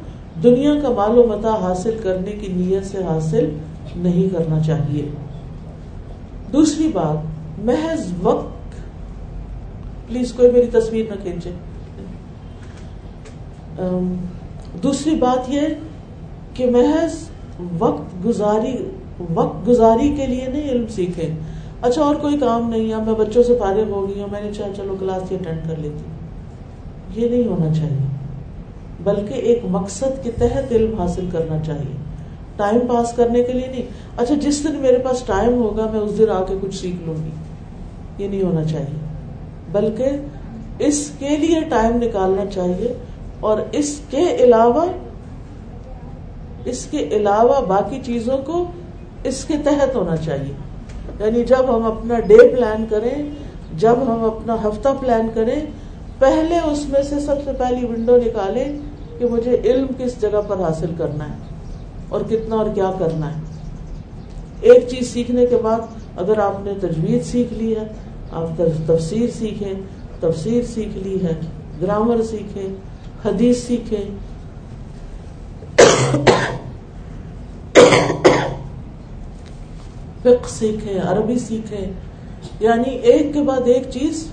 دنیا 0.44 0.74
کا 0.82 0.90
مال 0.90 1.18
و 1.18 1.28
متا 1.28 1.56
حاصل 1.62 1.98
کرنے 2.04 2.32
کی 2.32 2.48
نیت 2.48 2.86
سے 2.86 3.04
حاصل 3.04 3.50
نہیں 3.96 4.34
کرنا 4.34 4.60
چاہیے۔ 4.60 5.10
دوسری 6.54 6.88
بات، 6.88 7.18
محض 7.66 8.12
وقت۔ 8.22 8.56
پلیز 10.08 10.34
کوئی 10.34 10.52
میری 10.52 10.68
تصویر 10.68 11.06
نہ 11.10 11.22
کھینچے 11.22 11.52
دوسری 14.84 15.16
بات 15.16 15.50
یہ 15.50 15.62
کہ 16.54 16.70
محض 16.72 17.30
وقت 17.80 18.26
گزاری 18.26 18.90
وقت 19.34 19.68
گزاری 19.68 20.14
کے 20.18 20.28
لیے 20.28 20.48
نہیں 20.48 20.70
علم 20.70 20.88
سیکھے 20.88 21.30
اچھا 21.82 22.02
اور 22.02 22.16
کوئی 22.16 22.40
کام 22.40 22.70
نہیں 22.70 22.92
ہے 22.92 22.96
میں 22.96 23.14
بچوں 23.14 23.44
سے 23.44 23.58
فارغ 23.60 23.90
ہو 23.90 24.10
گئی 24.10 24.22
ہوں، 24.22 24.28
میں 24.32 24.42
نے 24.42 24.54
چاہ 24.54 24.68
چلو 24.78 24.96
کلاس 25.00 25.22
اٹینڈ 25.24 25.70
کر 25.70 25.76
لیتی۔ 25.78 25.96
ہوں 25.96 26.16
یہ 27.16 27.30
نہیں 27.30 27.48
ہونا 27.48 27.74
چاہیے، 27.74 28.08
بلکہ 29.04 29.34
ایک 29.34 29.60
مقصد 29.70 30.24
کے 30.24 30.32
تحت 30.32 30.72
علم 30.72 31.00
حاصل 31.00 31.28
کرنا 31.32 31.60
چاہیے۔ 31.60 31.96
ٹائم 32.56 32.80
پاس 32.88 33.14
کرنے 33.14 33.44
کے 33.44 33.54
لیے 33.54 33.68
نہیں۔ 33.68 33.82
اچھا 34.18 34.36
جس 34.36 34.64
دن 34.64 34.76
میرے 34.76 34.98
پاس 34.98 35.24
ٹائم 35.26 35.54
ہوگا، 35.54 35.88
میں 35.92 36.00
اس 36.00 36.18
دن 36.18 36.30
آ 36.30 36.44
کے 36.44 36.56
کچھ 36.62 36.76
سیکھ 36.76 36.96
لوں 37.06 37.16
گی۔ 37.26 37.30
یہ 38.24 38.28
نہیں 38.28 38.42
ہونا 38.42 38.64
چاہیے، 38.64 39.00
بلکہ 39.72 40.10
اس 40.80 41.12
کے 41.20 41.38
لیے 41.38 41.60
ٹائم 41.70 41.96
نکالنا 41.96 42.46
چاہیے۔ 42.46 42.94
اور 43.40 43.58
اس 43.72 44.02
کے 44.10 44.36
علاوہ 44.40 44.86
اس 46.66 46.86
کے 46.86 46.98
علاوہ 46.98 47.66
باقی 47.66 48.00
چیزوں 48.04 48.38
کو 48.38 48.72
اس 49.24 49.46
کے 49.46 49.54
تحت 49.64 49.96
ہونا 49.96 50.16
چاہیے۔ 50.18 50.54
یعنی 51.20 51.44
جب 51.44 51.76
ہم 51.76 51.84
اپنا 51.84 52.20
ڈے 52.20 52.56
پلان 52.56 52.86
کریں، 52.90 53.30
جب 53.78 53.92
ہم 53.92 54.24
اپنا 54.24 54.56
ہفتہ 54.56 54.90
پلان 55.00 55.28
کریں، 55.34 55.62
پہلے 56.20 56.56
اس 56.72 56.90
میں 56.90 57.04
سے 57.04 57.20
سب 57.20 57.36
سے 57.46 57.52
پہلی 57.58 57.88
ونڈو 57.88 58.18
نکالیں 58.18 58.80
کہ 59.20 59.26
مجھے 59.26 59.62
علم 59.64 59.88
کس 59.98 60.22
جگہ 60.22 60.42
پر 60.48 60.60
حاصل 60.60 60.92
کرنا 60.98 61.30
ہے 61.30 61.36
اور 62.10 62.22
کتنا 62.22 62.56
اور 62.56 62.66
کیا 62.74 62.92
کرنا 63.00 63.36
ہے۔ 63.36 63.42
ایک 64.62 64.88
چیز 64.88 65.14
سیکھنے 65.14 65.46
کے 65.46 65.56
بعد 65.56 65.80
اگر 66.18 66.38
آپ 66.38 66.66
نے 66.66 66.74
تجویز 66.82 67.26
سیکھ 67.26 67.54
لی 67.54 67.76
ہے، 67.76 67.88
آپ 68.32 68.62
تفسیر 68.88 69.30
سیکھیں، 69.40 69.74
تفسیر 70.20 70.64
سیکھ 70.64 70.98
لی 70.98 71.24
ہے، 71.24 71.34
گرامر 71.82 72.22
سیکھیں 72.22 72.95
حدیث 73.26 73.64
سیکھیں 73.64 74.06
فقہ 80.20 80.50
سیکھیں 80.50 81.00
عربی 81.00 81.40
سیکھیں 81.40 81.92
یعنی 82.60 82.90
ایک 82.90 83.34
کے 83.34 83.42
بعد 83.42 83.62
ایک 83.66 83.84
چیز 83.92 84.28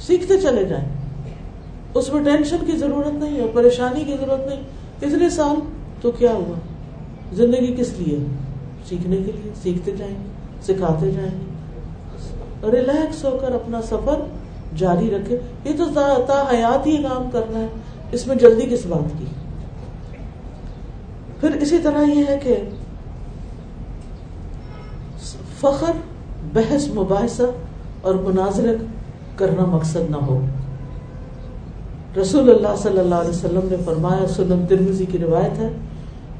سیکھتے 0.00 0.40
چلے 0.40 0.64
جائیں۔ 0.64 0.88
اس 1.94 2.12
میں 2.12 2.24
ٹینشن 2.24 2.56
کی 2.66 2.76
ضرورت 2.76 3.12
نہیں 3.12 3.40
ہے، 3.40 3.46
پریشانی 3.54 4.04
کی 4.04 4.16
ضرورت 4.20 4.46
نہیں۔ 4.46 4.62
اتنے 5.02 5.30
سال 5.30 5.56
تو 6.00 6.10
کیا 6.10 6.32
ہوا؟ 6.32 6.54
زندگی 7.32 7.74
کس 7.78 7.92
لیے؟ 7.98 8.18
سیکھنے 8.88 9.16
کے 9.16 9.32
لیے، 9.32 9.52
سیکھتے 9.62 9.92
جائیں 9.92 10.14
گے 10.14 10.28
سکھاتے 10.62 11.10
جائیں۔ 11.10 11.30
گے 11.30 12.70
ریلیکس 12.70 13.24
ہو 13.24 13.38
کر 13.40 13.52
اپنا 13.52 13.82
سفر 13.82 14.22
جاری 14.76 15.10
رکھے 15.10 15.38
یہ 15.64 15.72
تو 15.78 15.84
تا 16.26 16.44
حیات 16.50 16.86
ہی 16.86 16.96
کام 16.96 17.30
کرنا 17.30 17.58
ہے۔ 17.58 17.66
اس 18.12 18.26
میں 18.26 18.36
جلدی 18.36 18.66
کس 18.70 18.86
بات 18.86 19.18
کی؟ 19.18 19.24
پھر 21.40 21.50
اسی 21.50 21.78
طرح 21.78 22.02
یہ 22.02 22.24
ہے 22.28 22.38
کہ 22.42 22.56
فخر، 25.60 25.92
بحث، 26.52 26.88
مباحثہ 26.88 27.42
اور 28.00 28.14
مناظر 28.14 28.74
کرنا 29.36 29.64
مقصد 29.64 30.10
نہ 30.10 30.16
ہو۔ 30.16 30.46
رسول 32.20 32.50
اللہ 32.50 32.76
صلی 32.78 32.98
اللہ 32.98 33.14
علیہ 33.14 33.30
وسلم 33.30 33.60
نے 33.64 33.76
فرمایا، 33.84 34.26
سنن 34.26 34.66
ترمزی 34.68 35.06
کی 35.06 35.18
روایت 35.18 35.58
ہے، 35.58 35.68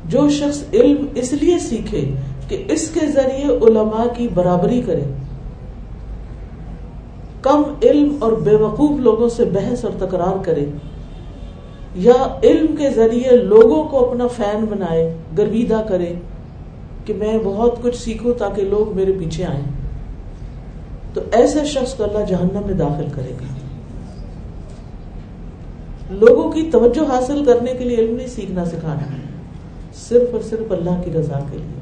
جو 0.05 0.29
شخص 0.29 0.63
علم 0.73 1.07
اس 1.15 1.33
لیے 1.33 1.59
سیکھے 1.59 2.11
کہ 2.49 2.65
اس 2.69 2.91
کے 2.91 3.07
ذریعے 3.07 3.45
علماء 3.45 4.15
کی 4.17 4.29
برابری 4.29 4.83
کرے۔ 4.87 5.05
کم 7.43 7.63
علم 7.83 8.17
اور 8.19 8.33
بے 8.33 8.55
وقوف 8.55 9.01
لوگوں 9.01 9.29
سے 9.29 9.45
بحث 9.45 9.85
اور 9.85 10.07
تکرار 10.07 10.45
کرے۔ 10.45 10.67
یا 11.95 12.39
علم 12.43 12.77
کے 12.77 12.91
ذریعے 12.91 13.37
لوگوں 13.37 13.85
کو 13.85 14.11
اپنا 14.11 14.27
فین 14.27 14.65
بنائے، 14.65 15.17
گرویدہ 15.39 15.83
کرے 15.89 16.15
کہ 17.05 17.15
میں 17.15 17.39
بہت 17.45 17.83
کچھ 17.83 17.97
سیکھوں 17.97 18.35
تاکہ 18.35 18.63
لوگ 18.63 18.97
میرے 18.97 19.13
پیچھے 19.13 19.45
آئیں۔ 19.45 19.63
تو 21.15 21.21
ایسے 21.33 21.65
شخص 21.65 21.95
کو 21.95 22.05
اللہ 22.05 22.25
جہنم 22.25 22.61
میں 22.67 22.75
داخل 22.75 23.07
کرے 23.15 23.31
گا۔ 23.31 23.55
لوگوں 26.11 26.53
کی 26.53 26.69
توجہ 26.73 27.13
حاصل 27.13 27.45
کرنے 27.45 27.73
کے 27.73 27.85
لیے 27.85 27.97
علم 27.97 28.17
نہیں، 28.17 28.27
سیکھنا، 28.27 28.65
سکھانا۔ 28.65 29.13
ہے 29.13 29.29
صرف 29.95 30.29
اور 30.33 30.41
صرف 30.41 30.73
اللہ 30.73 31.03
کی 31.05 31.13
رضا 31.13 31.39
کے 31.53 31.59
لیے۔ 31.59 31.81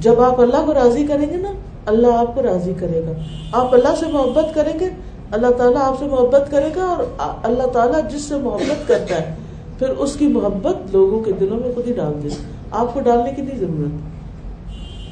جب 0.00 0.20
آپ 0.20 0.40
اللہ 0.40 0.66
کو 0.66 0.74
راضی 0.74 1.06
کریں 1.06 1.30
گے 1.30 1.36
نا، 1.36 1.52
اللہ 1.86 2.06
آپ 2.06 2.34
کو 2.34 2.42
راضی 2.42 2.72
کرے 2.78 3.02
گا۔ 3.06 3.12
آپ 3.52 3.74
اللہ 3.74 3.94
سے 4.00 4.06
محبت 4.12 4.54
کریں 4.54 4.80
گے 4.80 4.86
اللہ 5.30 5.46
تعالیٰ 5.46 5.82
آپ 5.82 5.98
سے 5.98 6.04
محبت 6.04 6.50
کرے 6.50 6.68
گا 6.76 6.82
اور 6.82 7.04
اللہ 7.42 7.62
تعالیٰ 7.62 8.10
جس 8.10 8.22
سے 8.22 8.36
محبت 8.36 8.88
کرتا 8.88 9.14
ہے، 9.14 9.34
پھر 9.78 9.88
اس 9.88 10.14
کی 10.14 10.26
محبت 10.26 10.76
لوگوں 10.92 11.20
کے 11.20 11.32
دلوں 11.32 11.56
میں 11.56 11.74
خود 11.74 11.86
ہی 11.86 11.92
ڈال 11.92 12.12
دے۔ 12.22 12.28
آپ 12.70 12.94
کو 12.94 13.00
ڈالنے 13.00 13.32
کی 13.36 13.42
نہیں 13.42 13.58
ضرورت۔ 13.58 14.20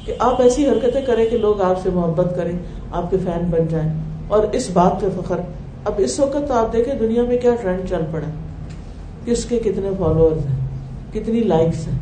کہ 0.05 0.13
آپ 0.19 0.41
ایسی 0.41 0.69
حرکتیں 0.69 1.01
کریں 1.01 1.29
کہ 1.29 1.37
لوگ 1.37 1.61
آپ 1.61 1.81
سے 1.83 1.89
محبت 1.93 2.33
کریں، 2.35 2.51
آپ 2.91 3.11
کے 3.11 3.17
فین 3.17 3.47
بن 3.49 3.67
جائیں۔ 3.69 3.93
اور 4.27 4.43
اس 4.51 4.69
بات 4.73 5.01
پہ 5.01 5.07
فخر۔ 5.21 5.39
اب 5.85 5.93
اس 5.97 6.19
وقت 6.19 6.37
تو 6.47 6.53
آپ 6.53 6.73
دیکھیں 6.73 6.95
دنیا 6.95 7.23
میں 7.23 7.37
کیا 7.37 7.55
ٹرینڈ 7.61 7.89
چل 7.89 8.01
پڑا 8.11 8.29
کس 9.25 9.45
کے 9.45 9.59
کتنے 9.59 9.89
فالوور 9.99 10.31
ہیں، 10.31 10.67
کتنی 11.13 11.39
لائکس 11.39 11.87
ہیں، 11.87 11.97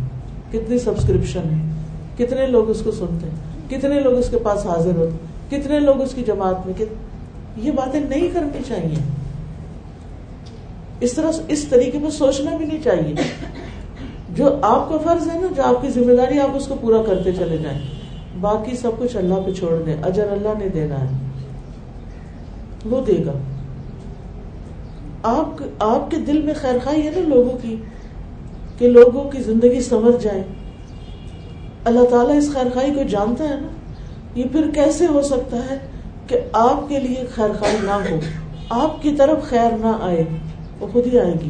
کتنی 0.52 0.80
سبسکرپشن 0.80 1.40
ہے 1.40 1.72
کتنے 2.18 2.48
لوگ 2.48 2.70
اس 2.70 2.82
کو 2.84 2.92
سنتے 2.92 3.28
ہیں، 3.28 3.70
کتنے 3.70 4.00
لوگ 4.00 4.14
اس 4.14 4.30
کے 4.30 4.38
پاس 4.38 4.66
حاضر 4.66 4.96
ہوتے 4.96 5.12
ہیں، 5.12 5.62
کتنے 5.62 5.80
لوگ 5.80 6.02
اس 6.02 6.14
کی 6.14 6.24
جماعت 6.24 6.66
میں 6.66 6.74
کتنے 6.74 7.07
یہ 7.58 7.72
باتیں 7.72 8.00
نہیں 8.00 8.28
کرنی 8.34 8.60
چاہیے۔ 8.68 8.96
اس 11.00 11.14
طرح 11.14 11.32
اس 11.48 11.66
طریقے 11.70 12.00
پہ 12.04 12.10
سوچنا 12.10 12.56
بھی 12.56 12.66
نہیں 12.66 12.84
چاہیے۔ 12.84 13.16
جو 14.30 14.50
آپ 14.62 14.90
کا 14.90 14.98
فرض 14.98 15.28
ہے 15.28 15.40
نا، 15.40 15.48
جو 15.56 15.64
آپ 15.64 15.82
کی 15.82 15.90
ذمہ 15.90 16.16
داری 16.16 16.40
آپ 16.40 16.50
اس 16.56 16.68
کو 16.68 16.76
پورا 16.82 17.02
کرتے 17.02 17.32
چلے 17.32 17.58
جائیں۔ 17.58 17.80
باقی 18.42 18.76
سب 18.76 18.92
کچھ 19.00 19.18
اللہ 19.18 19.34
پہ 19.46 19.52
چھوڑ 19.52 19.84
دیں، 19.86 19.96
اجر 20.04 20.28
اللہ 20.32 20.50
نے 20.58 20.70
دینا 20.70 21.02
ہے۔ 21.02 21.18
وہ 22.86 23.06
دے 23.06 23.26
گا۔ 23.26 23.32
آپ 25.24 25.64
آپ 25.80 26.12
کے 26.12 26.18
دل 26.18 26.42
میں 26.42 26.54
خیر 26.62 26.76
خائی 26.84 27.06
ہے 27.06 27.12
نا 27.16 27.36
لوگوں 27.36 27.58
کی، 27.62 27.76
کہ 28.78 28.88
لوگوں 28.88 29.32
کی 29.32 29.42
زندگی 29.42 29.82
سمجھ 29.82 30.24
جائے۔ 30.24 30.44
اللہ 31.84 32.04
تعالیٰ 32.10 32.38
اس 32.38 32.54
خیر 32.54 32.68
خائی 32.74 32.94
کو 32.94 33.04
جانتا 33.04 33.50
ہے 33.50 33.56
نا۔ 33.56 33.68
یہ 34.36 34.44
پھر 34.52 34.70
کیسے 34.74 35.06
ہو 35.06 35.22
سکتا 35.22 35.58
ہے؟ 35.58 35.78
کہ 36.28 36.40
آپ 36.54 36.90
کے 36.90 37.00
لیے 37.00 37.24
خیر 37.36 37.50
خائی 37.60 37.78
نہ 37.84 38.12
ہو، 38.12 38.20
آپ 38.70 39.02
کی 39.02 39.16
طرف 39.16 39.44
خیر 39.44 39.72
نہ 39.72 39.98
آئے، 40.02 40.24
وہ 40.80 40.88
خود 40.94 41.06
ہی 41.06 41.20
آئے 41.20 41.34
گی۔ 41.34 41.50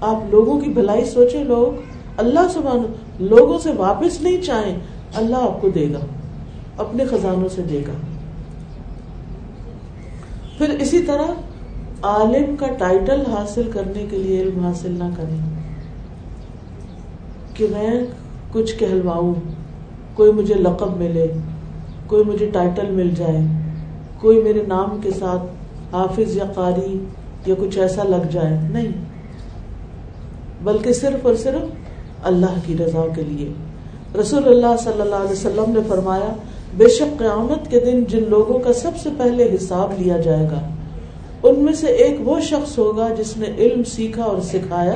آپ 0.00 0.16
لوگوں 0.30 0.60
کی 0.60 0.70
بھلائی 0.70 1.04
سوچے 1.04 1.44
لوگ، 1.44 1.80
اللہ 2.16 2.48
سبحانہ 2.54 2.82
لوگوں 3.18 3.58
سے 3.58 3.72
واپس 3.72 4.22
نہیں 4.22 4.42
چاہیں، 4.42 4.78
اللہ 5.14 5.36
آپ 5.36 5.60
کو 5.60 5.68
دے 5.68 5.92
گا، 5.92 5.98
اپنے 6.76 7.04
خزانوں 7.04 7.48
سے 7.48 7.62
دے 7.62 7.82
گا۔ 7.88 7.92
پھر 10.58 10.68
اسی 10.68 11.02
طرح 11.02 11.26
عالم 12.02 12.56
کا 12.56 12.66
ٹائٹل 12.78 13.22
حاصل 13.30 13.70
کرنے 13.72 14.06
کے 14.10 14.18
لیے 14.18 14.40
علم 14.40 14.60
حاصل 14.60 14.96
نہ 14.98 15.04
کریں۔ 15.16 15.38
کہ 17.54 17.66
میں 17.70 18.04
کچھ 18.52 18.76
کہلواؤں، 18.76 19.34
کوئی 20.14 20.32
مجھے 20.32 20.54
لقب 20.54 20.96
ملے۔ 20.96 21.26
کوئی 22.06 22.24
مجھے 22.24 22.46
ٹائٹل 22.46 22.90
مل 22.90 23.10
جائے، 23.10 23.38
کوئی 24.20 24.42
میرے 24.42 24.62
نام 24.68 25.00
کے 25.00 25.10
ساتھ 25.10 25.42
حافظ 25.94 26.36
یا 26.36 26.44
قاری 26.54 26.98
یا 27.46 27.54
کچھ 27.58 27.78
ایسا 27.78 28.02
لگ 28.02 28.26
جائے، 28.30 28.58
نہیں۔ 28.70 28.92
بلکہ 30.62 30.92
صرف 30.92 31.26
اور 31.26 31.34
صرف 31.34 31.62
اللہ 32.22 32.54
کی 32.66 32.74
رضا 32.76 33.06
کے 33.16 33.22
لیے۔ 33.22 33.52
رسول 34.20 34.48
اللہ 34.48 34.76
صلی 34.84 35.00
اللہ 35.00 35.14
علیہ 35.14 35.32
وسلم 35.32 35.64
نے 35.68 35.80
فرمایا، 35.88 36.34
بے 36.76 36.88
شک 36.88 37.18
قیامت 37.18 37.70
کے 37.70 37.80
دن 37.80 38.04
جن 38.04 38.24
لوگوں 38.28 38.58
کا 38.58 38.72
سب 38.72 38.90
سے 39.02 39.08
پہلے 39.18 39.48
حساب 39.54 39.92
لیا 39.98 40.16
جائے 40.16 40.46
گا، 40.50 40.60
ان 41.42 41.58
میں 41.58 41.72
سے 41.72 41.86
ایک 41.86 42.28
وہ 42.28 42.40
شخص 42.40 42.78
ہوگا 42.78 43.08
جس 43.18 43.36
نے 43.36 43.46
علم 43.58 43.84
سیکھا 43.84 44.24
اور 44.24 44.40
سکھایا 44.40 44.94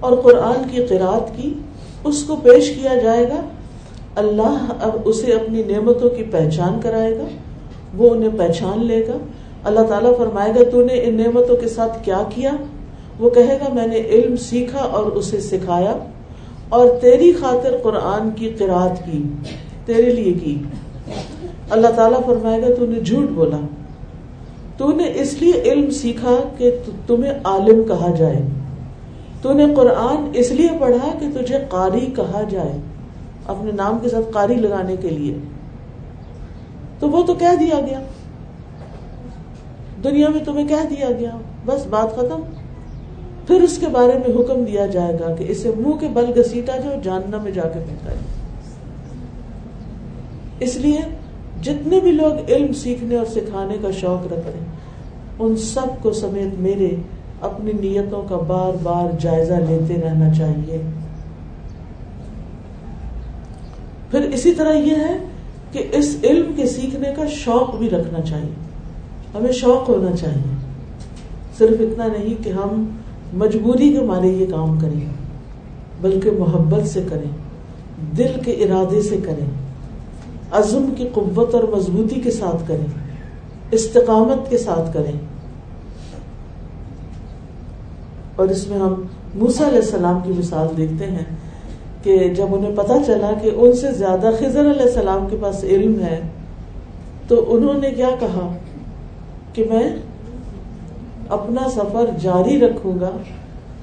اور 0.00 0.16
قرآن 0.16 0.68
کی 0.70 0.84
قرآت 0.84 1.36
کی 1.36 1.54
اس 2.04 2.24
کو 2.24 2.36
پیش 2.36 2.70
کیا 2.70 2.94
جائے 2.94 3.28
گا 3.28 3.40
اللہ 4.16 4.72
اب 4.80 4.90
اسے 5.04 5.32
اپنی 5.32 5.62
نعمتوں 5.62 6.10
کی 6.10 6.22
پہچان 6.22 6.80
کرائے 6.80 7.18
گا، 7.18 7.24
وہ 7.96 8.10
انہیں 8.10 8.30
پہچان 8.38 8.86
لے 8.86 9.06
گا۔ 9.06 9.16
اللہ 9.64 9.80
تعالیٰ 9.80 10.18
فرمائے 10.18 10.52
گا، 10.54 10.70
تو 10.70 10.82
نے 10.82 10.94
ان 10.94 11.14
نعمتوں 11.14 11.56
کے 11.56 11.68
ساتھ 11.68 12.04
کیا 12.04 12.22
کیا؟ 12.34 12.50
وہ 13.18 13.30
کہے 13.30 13.58
گا، 13.60 13.74
میں 13.74 13.86
نے 13.86 13.96
علم 13.96 14.36
سیکھا 14.36 14.78
اور 14.78 15.04
اسے 15.04 15.40
سکھایا 15.40 15.96
اور 16.68 16.86
تیری 17.00 17.32
خاطر 17.32 17.76
قرآن 17.82 18.30
کی 18.30 18.50
قرآت 18.58 19.04
کی، 19.04 19.22
تیرے 19.86 20.02
لیے 20.02 20.32
کی۔ 20.32 20.58
اللہ 21.70 21.88
تعالیٰ 21.96 22.24
فرمائے 22.26 22.62
گا، 22.62 22.66
تو 22.78 22.86
نے 22.86 23.00
جھوٹ 23.00 23.30
بولا۔ 23.30 23.60
تو 24.76 24.92
نے 24.92 25.12
اس 25.14 25.42
لیے 25.42 25.72
علم 25.72 25.90
سیکھا 25.90 26.36
کہ 26.58 26.70
تمہیں 27.06 27.32
عالم 27.44 27.82
کہا 27.82 28.14
جائے۔ 28.18 28.42
تو 29.42 29.52
نے 29.52 29.66
قرآن 29.76 30.30
اس 30.34 30.50
لیے 30.50 30.68
پڑھا 30.80 31.18
کہ 31.18 31.26
تجھے 31.40 31.58
قاری 31.68 32.06
کہا 32.16 32.42
جائے۔ 32.50 32.78
اپنے 33.46 33.72
نام 33.72 33.98
کے 34.02 34.08
ساتھ 34.08 34.32
قاری 34.32 34.54
لگانے 34.54 34.96
کے 34.96 35.08
لیے۔ 35.08 35.38
تو 36.98 37.10
وہ 37.10 37.22
تو 37.22 37.34
کہہ 37.34 37.56
دیا 37.60 37.80
گیا۔ 37.86 38.00
دنیا 40.04 40.28
میں 40.28 40.44
تمہیں 40.44 40.68
کہہ 40.68 40.88
دیا 40.90 41.10
گیا۔ 41.18 41.30
بس 41.66 41.86
بات 41.86 42.16
ختم۔ 42.16 42.40
پھر 43.46 43.62
اس 43.62 43.78
کے 43.78 43.86
بارے 43.86 44.12
میں 44.12 44.40
حکم 44.40 44.64
دیا 44.64 44.86
جائے 44.86 45.14
گا 45.14 45.34
کہ 45.34 45.44
اسے 45.48 45.70
منہ 45.76 45.92
کے 45.92 46.08
بل 46.12 46.40
گسیٹا 46.40 46.76
جو 46.76 46.90
جاننا 47.02 47.38
میں 47.38 47.50
جا 47.50 47.62
کے 47.62 47.78
پہنچا 47.88 48.12
اس 50.60 50.76
لیے 50.76 50.98
جتنے 51.62 52.00
بھی 52.00 52.12
لوگ 52.12 52.50
علم 52.50 52.72
سیکھنے 52.72 53.16
اور 53.16 53.26
سکھانے 53.26 53.74
کا 53.82 53.90
شوق 53.90 54.32
رکھتے 54.32 54.50
ہیں، 54.58 54.66
ان 55.38 55.56
سب 55.56 56.02
کو 56.02 56.12
سمیت 56.12 56.60
میرے 56.60 56.90
اپنی 57.40 57.72
نیتوں 57.72 58.22
کا 58.28 58.36
بار 58.36 58.76
بار 58.82 59.16
جائزہ 59.20 59.54
لیتے 59.54 60.00
رہنا 60.04 60.34
چاہیے۔ 60.34 60.82
پھر 64.10 64.20
اسی 64.20 64.52
طرح 64.52 64.72
یہ 64.72 64.96
ہے 64.96 65.18
کہ 65.72 65.88
اس 65.92 66.16
علم 66.24 66.52
کے 66.56 66.66
سیکھنے 66.66 67.08
کا 67.16 67.22
شوق 67.30 67.76
بھی 67.76 67.90
رکھنا 67.90 68.20
چاہیے۔ 68.20 68.64
ہمیں 69.34 69.52
شوق 69.52 69.88
ہونا 69.88 70.16
چاہیے۔ 70.16 70.56
صرف 71.58 71.80
اتنا 71.80 72.06
نہیں 72.06 72.44
کہ 72.44 72.50
ہم 72.50 72.84
مجبوری 73.32 73.92
کے 73.92 74.00
مارے 74.00 74.28
یہ 74.28 74.46
کام 74.46 74.78
کریں، 74.78 75.00
بلکہ 76.00 76.30
محبت 76.30 76.88
سے 76.88 77.02
کریں، 77.10 77.36
دل 78.18 78.40
کے 78.44 78.52
ارادے 78.52 79.02
سے 79.02 79.16
کریں، 79.16 79.46
عزم 80.50 80.94
کی 80.96 81.08
قوت 81.12 81.54
اور 81.54 81.62
مضبوطی 81.62 82.20
کے 82.20 82.30
ساتھ 82.30 82.68
کریں، 82.68 82.86
استقامت 83.70 84.50
کے 84.50 84.58
ساتھ 84.58 84.94
کریں۔ 84.94 85.18
اور 88.36 88.48
اس 88.48 88.68
میں 88.68 88.78
ہم 88.78 89.02
موسا 89.34 89.68
علیہ 89.68 89.78
السلام 89.78 90.18
کی 90.24 90.32
مثال 90.38 90.68
دیکھتے 90.76 91.06
ہیں۔ 91.06 91.24
کہ 92.04 92.28
جب 92.28 92.46
انہیں 92.52 92.76
پتا 92.76 92.94
چلا 93.06 93.30
کہ 93.42 93.50
ان 93.54 93.72
سے 93.72 93.92
زیادہ 93.92 94.30
خضر 94.38 94.60
علیہ 94.60 94.82
السلام 94.82 95.26
کے 95.30 95.36
پاس 95.40 95.64
علم 95.64 96.00
ہے، 96.00 96.20
تو 97.28 97.44
انہوں 97.48 97.74
نے 97.74 97.90
کیا 97.90 98.10
کہا؟ 98.20 98.52
کہ 99.52 99.64
میں 99.70 99.96
اپنا 101.28 101.70
سفر 101.70 102.04
جاری 102.20 102.60
رکھوں 102.60 103.00
گا 103.00 103.10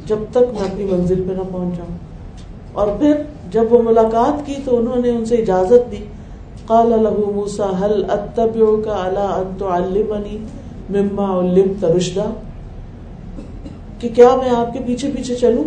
جب 0.05 0.17
تک 0.31 0.38
میں 0.38 0.71
اپنی 0.71 0.86
منزل 0.86 1.23
پہ 1.27 1.34
نہ 1.34 1.41
پہنچ 1.51 1.77
جاؤں۔ 1.77 1.97
اور 2.73 2.88
پھر 2.99 3.13
جب 3.51 3.73
وہ 3.73 3.81
ملاقات 3.81 4.45
کی 4.45 4.55
تو 4.65 4.77
انہوں 4.77 4.95
نے 4.95 5.10
ان 5.10 5.25
سے 5.25 5.36
اجازت 5.36 5.91
دی۔ 5.91 5.97
قال 6.65 6.89
له 6.89 7.31
موسى 7.36 7.63
هل 7.63 8.05
اتبعك 8.10 8.88
على 8.88 9.19
ان 9.19 9.51
تعلمني 9.60 10.38
مما 10.89 11.39
علمت 11.39 11.86
رشدا؟ 11.86 12.25
کہ 13.99 14.10
کیا 14.15 14.36
میں 14.36 14.49
آپ 14.49 14.73
کے 14.73 14.79
پیچھے 14.86 15.12
پیچھے 15.15 15.36
چلوں؟ 15.36 15.63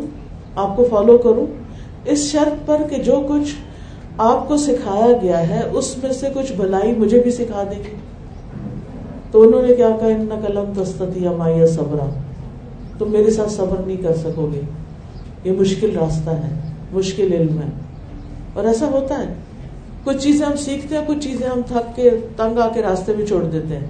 آپ 0.57 0.77
کو 0.77 0.85
فالو 0.91 1.19
کروں؟ 1.19 1.64
اس 2.05 2.19
شرط 2.19 2.67
پر 2.67 2.83
کہ 2.91 3.03
جو 3.03 3.27
کچھ 3.29 3.55
آپ 4.19 4.49
کو 4.49 4.57
سکھایا 4.57 5.19
گیا 5.23 5.49
ہے، 5.49 5.63
اس 5.73 5.99
میں 6.03 6.13
سے 6.13 6.29
کچھ 6.35 6.53
بھلائی 6.53 6.93
مجھے 6.93 7.21
بھی 7.21 7.31
سکھا 7.31 7.63
دیں 7.63 7.79
گے۔ 7.79 7.97
تو 9.31 9.43
انہوں 9.43 9.63
نے 9.63 9.75
کیا 9.75 9.89
کہا؟ 10.01 10.09
ان 10.09 10.29
قلم 10.47 10.85
تستتی 10.85 11.29
مایا 11.37 11.67
صبرا 11.67 12.09
تم 12.99 13.13
میرے 13.13 13.31
ساتھ 13.31 13.53
صبر 13.53 13.87
نہیں 13.87 13.97
کر 13.97 14.17
سکو 14.17 14.51
گے۔ 14.55 14.61
یہ 15.45 15.53
مشکل 15.53 15.99
راستہ 15.99 16.31
ہے، 16.31 16.61
مشکل 16.93 17.33
علم 17.33 17.59
ہے۔ 17.59 17.69
اور 18.53 18.65
ایسا 18.65 18.87
ہوتا 18.87 19.19
ہے، 19.19 19.35
کچھ 20.05 20.17
چیزیں 20.17 20.47
ہم 20.47 20.57
سیکھتے 20.57 20.97
ہیں، 20.97 21.05
کچھ 21.07 21.19
چیزیں 21.19 21.49
ہم 21.49 21.61
تھک 21.67 21.97
کے، 21.97 22.11
تنگ 22.37 22.59
آ 22.59 22.69
کے 22.69 22.83
راستے 22.83 23.13
میں 23.19 23.27
چھوڑ 23.27 23.45
دیتے 23.45 23.77
ہیں۔ 23.77 23.87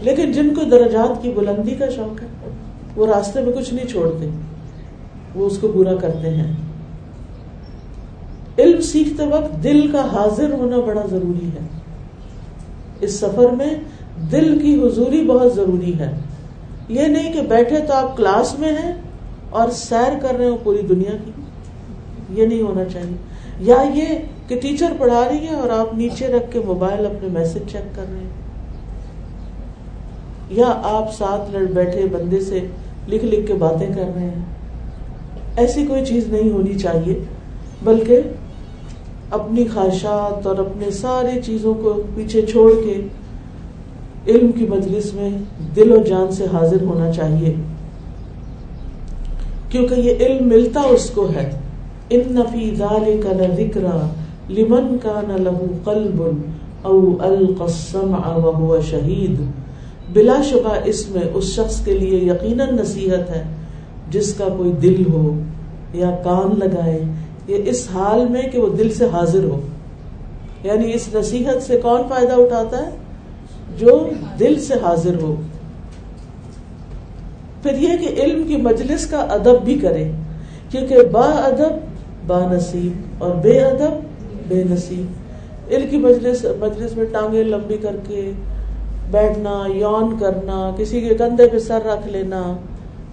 لیکن 0.00 0.32
جن 0.32 0.54
کو 0.54 0.64
درجات 0.64 1.22
کی 1.22 1.30
بلندی 1.30 1.74
کا 1.74 1.88
شوق 1.88 2.22
ہے، 2.22 2.26
وہ 2.96 3.06
راستے 3.06 3.40
میں 3.40 3.52
کچھ 3.52 3.74
نہیں 3.74 3.86
چھوڑتے۔ 3.86 4.28
وہ 5.34 5.46
اس 5.46 5.58
کو 5.58 5.68
پورا 5.68 5.94
کرتے 5.96 6.30
ہیں۔ 6.30 6.52
علم 8.58 8.80
سیکھتے 8.80 9.26
وقت 9.26 9.64
دل 9.64 9.90
کا 9.90 10.00
حاضر 10.00 10.52
ہونا 10.52 10.76
بڑا 10.78 11.02
ضروری 11.10 11.46
ہے۔ 11.46 11.66
اس 13.00 13.14
سفر 13.14 13.50
میں 13.50 13.70
دل 14.32 14.58
کی 14.58 14.82
حضوری 14.82 15.26
بہت 15.26 15.54
ضروری 15.54 15.98
ہے۔ 15.98 16.10
یہ 16.88 17.02
نہیں 17.02 17.32
کہ 17.32 17.42
بیٹھے 17.42 17.80
تو 17.80 17.92
آپ 17.92 18.16
کلاس 18.16 18.58
میں 18.58 18.72
ہیں 18.72 18.94
اور 19.50 19.68
سیر 19.70 20.18
کر 20.22 20.36
رہے 20.36 20.46
ہو 20.46 20.56
پوری 20.62 20.82
دنیا 20.82 21.16
کی۔ 21.24 21.30
یہ 22.30 22.46
نہیں 22.46 22.62
ہونا 22.62 22.84
چاہیے۔ 22.84 23.16
یا 23.60 23.76
یہ 23.94 24.06
کہ 24.48 24.60
ٹیچر 24.60 24.92
پڑھا 24.98 25.24
رہی 25.30 25.46
ہے 25.46 25.54
اور 25.54 25.70
آپ 25.70 25.94
نیچے 25.94 26.26
رکھ 26.26 26.52
کے 26.52 26.60
موبائل 26.66 27.06
اپنے 27.06 27.28
میسج 27.28 27.58
چیک 27.72 27.96
کر 27.96 28.04
رہے 28.10 28.18
ہیں۔ 28.18 28.30
یا 30.50 30.80
آپ 30.84 31.14
ساتھ 31.14 31.50
لڑ 31.50 31.62
بیٹھے 31.62 32.06
بندے 32.12 32.40
سے 32.40 32.60
لکھ 33.08 33.24
لکھ 33.24 33.46
کے 33.46 33.54
باتیں 33.54 33.88
کر 33.94 34.10
رہے 34.14 34.22
ہیں۔ 34.22 34.59
ایسی 35.56 35.86
کوئی 35.86 36.04
چیز 36.04 36.28
نہیں 36.28 36.50
ہونی 36.50 36.78
چاہیے، 36.78 37.18
بلکہ 37.84 38.20
اپنی 39.30 39.64
خواہشات 39.74 40.46
اور 40.46 40.56
اپنے 40.58 40.90
ساری 40.90 41.42
چیزوں 41.42 41.74
کو 41.74 42.02
پیچھے 42.14 42.42
چھوڑ 42.42 42.72
کے 42.84 43.00
علم 44.26 44.52
کی 44.52 44.66
مجلس 44.66 45.14
میں 45.14 45.30
دل 45.76 45.92
و 45.92 45.96
جان 45.96 46.32
سے 46.32 46.44
حاضر 46.52 46.82
ہونا 46.82 47.12
چاہیے۔ 47.12 47.54
کیونکہ 49.68 49.94
یہ 49.94 50.14
علم 50.20 50.48
ملتا 50.48 50.80
اس 50.80 51.10
کو 51.10 51.28
ہے۔ 51.34 51.50
ان 52.10 52.20
نفی 52.28 52.74
ذالک 52.74 53.26
لذکرا 53.26 54.10
لمن 54.50 54.98
کان 55.02 55.42
له 55.42 55.66
قلب 55.84 56.22
او 56.82 57.16
القسم 57.20 58.14
وهو 58.44 58.80
شہید 58.90 59.40
بلا 60.12 60.42
شبہ 60.42 60.74
اس 60.84 61.10
میں 61.10 61.22
اس 61.34 61.44
شخص 61.44 61.84
کے 61.84 61.98
لیے 61.98 62.18
یقیناً 62.18 62.68
نصیحت 62.76 63.30
ہے۔ 63.30 63.44
جس 64.10 64.34
کا 64.34 64.44
کوئی 64.56 64.72
دل 64.72 65.12
ہو 65.12 65.40
یا 65.92 66.10
کان 66.24 66.58
لگائے 66.58 67.04
یا 67.46 67.56
اس 67.66 67.88
حال 67.94 68.28
میں 68.28 68.42
کہ 68.42 68.60
وہ 68.60 68.76
دل 68.76 68.90
سے 68.90 69.04
حاضر 69.12 69.44
ہو۔ 69.44 69.60
یعنی 70.64 70.94
اس 70.94 71.08
نصیحت 71.14 71.62
سے 71.62 71.80
کون 71.82 72.00
فائدہ 72.08 72.32
اٹھاتا 72.32 72.78
ہے؟ 72.78 72.90
جو 73.78 74.08
دل 74.38 74.60
سے 74.60 74.74
حاضر 74.74 75.22
ہو۔ 75.22 75.34
پھر 77.62 77.78
یہ 77.78 77.88
کہ 77.88 78.20
علم 78.20 78.46
کی 78.46 78.56
مجلس 78.56 79.06
کا 79.06 79.18
ادب 79.18 79.64
بھی 79.64 79.78
کرے، 79.78 80.10
کیونکہ 80.70 80.96
با 81.12 81.20
ادب 81.20 81.72
با 82.26 82.52
نصیب 82.52 83.24
اور 83.24 83.34
بے 83.34 83.60
ادب 83.60 83.92
بے 84.48 84.64
نصیب۔ 84.70 85.06
علم 85.72 85.88
کی 85.90 85.96
مجلس 85.96 86.46
مجلس 86.60 86.96
میں 86.96 87.04
ٹانگیں 87.12 87.44
لمبی 87.44 87.76
کر 87.76 87.96
کے 88.08 88.32
بیٹھنا، 89.10 89.62
یون 89.74 90.18
کرنا، 90.20 90.70
کسی 90.76 91.00
کے 91.00 91.14
کندھے 91.14 91.48
پہ 91.48 91.58
سر 91.58 91.78
رکھ 91.86 92.08
لینا 92.08 92.56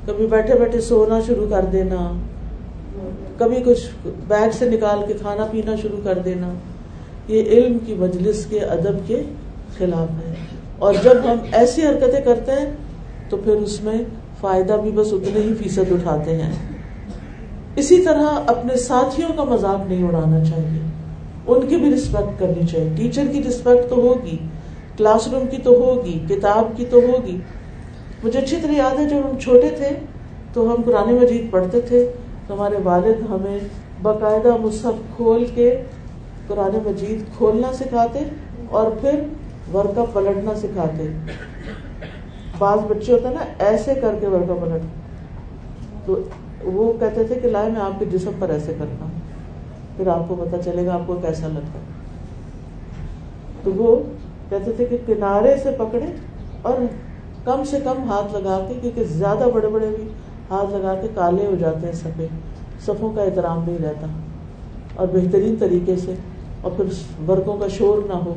کبھی 0.08 0.28
بیٹھے 0.28 0.54
بیٹھے 0.56 0.82
سونا 0.82 1.20
شروع 1.28 1.50
کر 1.50 1.66
دینا، 1.66 2.12
کبھی 3.38 3.58
کچھ 3.66 4.08
بیگ 4.28 4.50
سے 4.54 4.70
نکال 4.70 5.00
کے 5.08 5.14
کھانا 5.14 5.46
پینا 5.52 5.76
شروع 5.76 5.98
کر 6.04 6.18
دینا۔ 6.18 6.54
یہ 7.28 7.44
علم 7.44 7.78
کی 7.86 7.94
مجلس 7.94 8.46
کے 8.46 8.60
ادب 8.60 9.08
کے 9.08 9.24
خلاف 9.78 10.28
ہے۔ 10.28 10.34
اور 10.80 10.94
جب 11.04 11.14
ہم 11.26 11.38
ایسی 11.52 11.88
حرکتیں 11.88 12.22
کرتے 12.22 12.52
ہیں، 12.52 12.74
تو 13.30 13.38
پھر 13.38 13.54
اس 13.54 13.84
میں 13.84 13.98
فائدہ 14.42 14.74
بھی 14.74 14.92
بس 14.92 15.14
اتنے 15.14 15.40
ہی 15.40 15.54
فیصد 15.54 15.92
اٹھاتے 15.92 16.42
ہیں۔ 16.42 16.54
اسی 17.76 18.02
طرح 18.02 18.24
اپنے 18.48 18.78
ساتھیوں 18.78 19.30
کا 19.38 19.44
مذاق 19.44 19.90
نہیں 19.90 20.08
اڑانا 20.08 20.46
چاہیے۔ 20.46 20.80
ان 21.48 21.68
کی 21.68 21.76
بھی 21.76 21.94
رسپیکٹ 21.94 22.40
کرنی 22.40 22.68
چاہیے۔ 22.68 22.90
ٹیچر 22.96 23.24
کی 23.32 23.44
رسپیکٹ 23.44 23.90
تو 23.90 23.96
ہوگی، 23.96 24.38
کلاس 24.98 25.28
روم 25.28 25.48
کی 25.48 25.58
تو 25.58 25.72
ہوگی، 25.72 26.20
کتاب 26.30 26.78
کی 26.78 26.86
تو 26.90 26.98
ہوگی۔ 26.98 27.38
مجھے 28.24 28.40
اچھی 28.40 28.58
طرح 28.62 28.72
یاد 28.72 29.00
ہے، 29.00 29.06
جب 29.06 29.18
ہم 29.18 29.38
چھوٹے 29.38 29.70
تھے 29.78 29.90
تو 30.54 30.70
ہم 30.70 30.82
قرآن 30.86 31.16
مجید 31.16 31.52
پڑھتے 31.52 31.82
تھے، 31.82 32.12
تو 32.48 32.54
ہمارے 32.54 32.76
والد 32.84 33.22
ہمیں 33.30 33.60
باقاعدہ 34.02 34.56
مصحف 34.62 35.16
کھول 35.16 35.46
کے 35.56 35.82
قرآن 36.48 36.78
مجید 36.86 37.38
کھولنا 37.38 37.74
سکھاتے 37.74 38.20
اور 38.70 38.92
پھر 39.02 39.20
ورقہ 39.74 40.02
پلٹنا 40.14 40.56
سکھاتے۔ 40.56 41.08
بعض 42.58 42.80
بچے 42.88 43.14
ہوتا 43.14 43.32
نا، 43.32 43.40
ایسے 43.60 43.94
کر 44.02 44.16
کے 44.20 44.28
ورقہ 44.28 44.66
پلٹ۔ 44.66 44.82
تو 46.06 46.20
وہ 46.64 46.94
کہتے 47.00 47.24
تھے 47.24 47.36
کہ 47.36 47.48
لائے 47.48 47.70
میں 47.72 47.82
آپ 47.82 48.00
کے 48.00 48.06
جسم 48.06 48.32
پر 48.40 48.50
ایسے 48.50 48.74
کرتا 48.80 49.06
ہوں۔ 49.06 49.20
پھر 49.98 50.08
آپ 50.08 50.24
کو 50.28 50.36
پتا 50.36 50.58
چلے 50.64 50.86
گا، 50.86 50.94
آپ 50.94 51.02
کو 51.06 51.16
کیسا 51.16 51.48
لگتا 51.48 51.80
تو 53.64 53.72
وہ 53.76 53.96
کہتے 54.50 54.72
تھے 54.72 54.86
کہ 54.86 54.98
کنارے 55.06 55.56
سے 55.64 55.72
پکڑے 55.78 56.06
اور 56.62 56.74
کم 57.48 57.64
سے 57.64 57.78
کم 57.84 58.10
ہاتھ 58.10 58.36
لگا 58.36 58.66
کے، 58.68 58.74
کیونکہ 58.82 59.04
زیادہ 59.04 59.46
بڑے 59.54 59.68
بڑے 59.68 59.88
بھی 59.88 60.10
ہاتھ 60.50 60.76
لگا 60.76 60.96
کے 61.02 61.08
کالے 61.16 61.46
ہو 61.46 61.56
جاتے 61.60 61.86
ہیں 61.86 61.94
سفید 61.94 62.30
صفوں 62.86 63.12
کا 63.12 63.22
احترام 63.22 63.64
نہیں 63.68 63.78
رہتا۔ 63.84 64.08
اور 64.96 65.08
بہترین 65.08 65.56
طریقے 65.60 65.96
سے، 65.96 66.14
اور 66.62 66.72
پھر 66.72 66.86
ورگوں 67.30 67.58
کا 67.58 67.68
شور 67.68 68.08
نہ 68.08 68.14
ہو۔ 68.14 68.34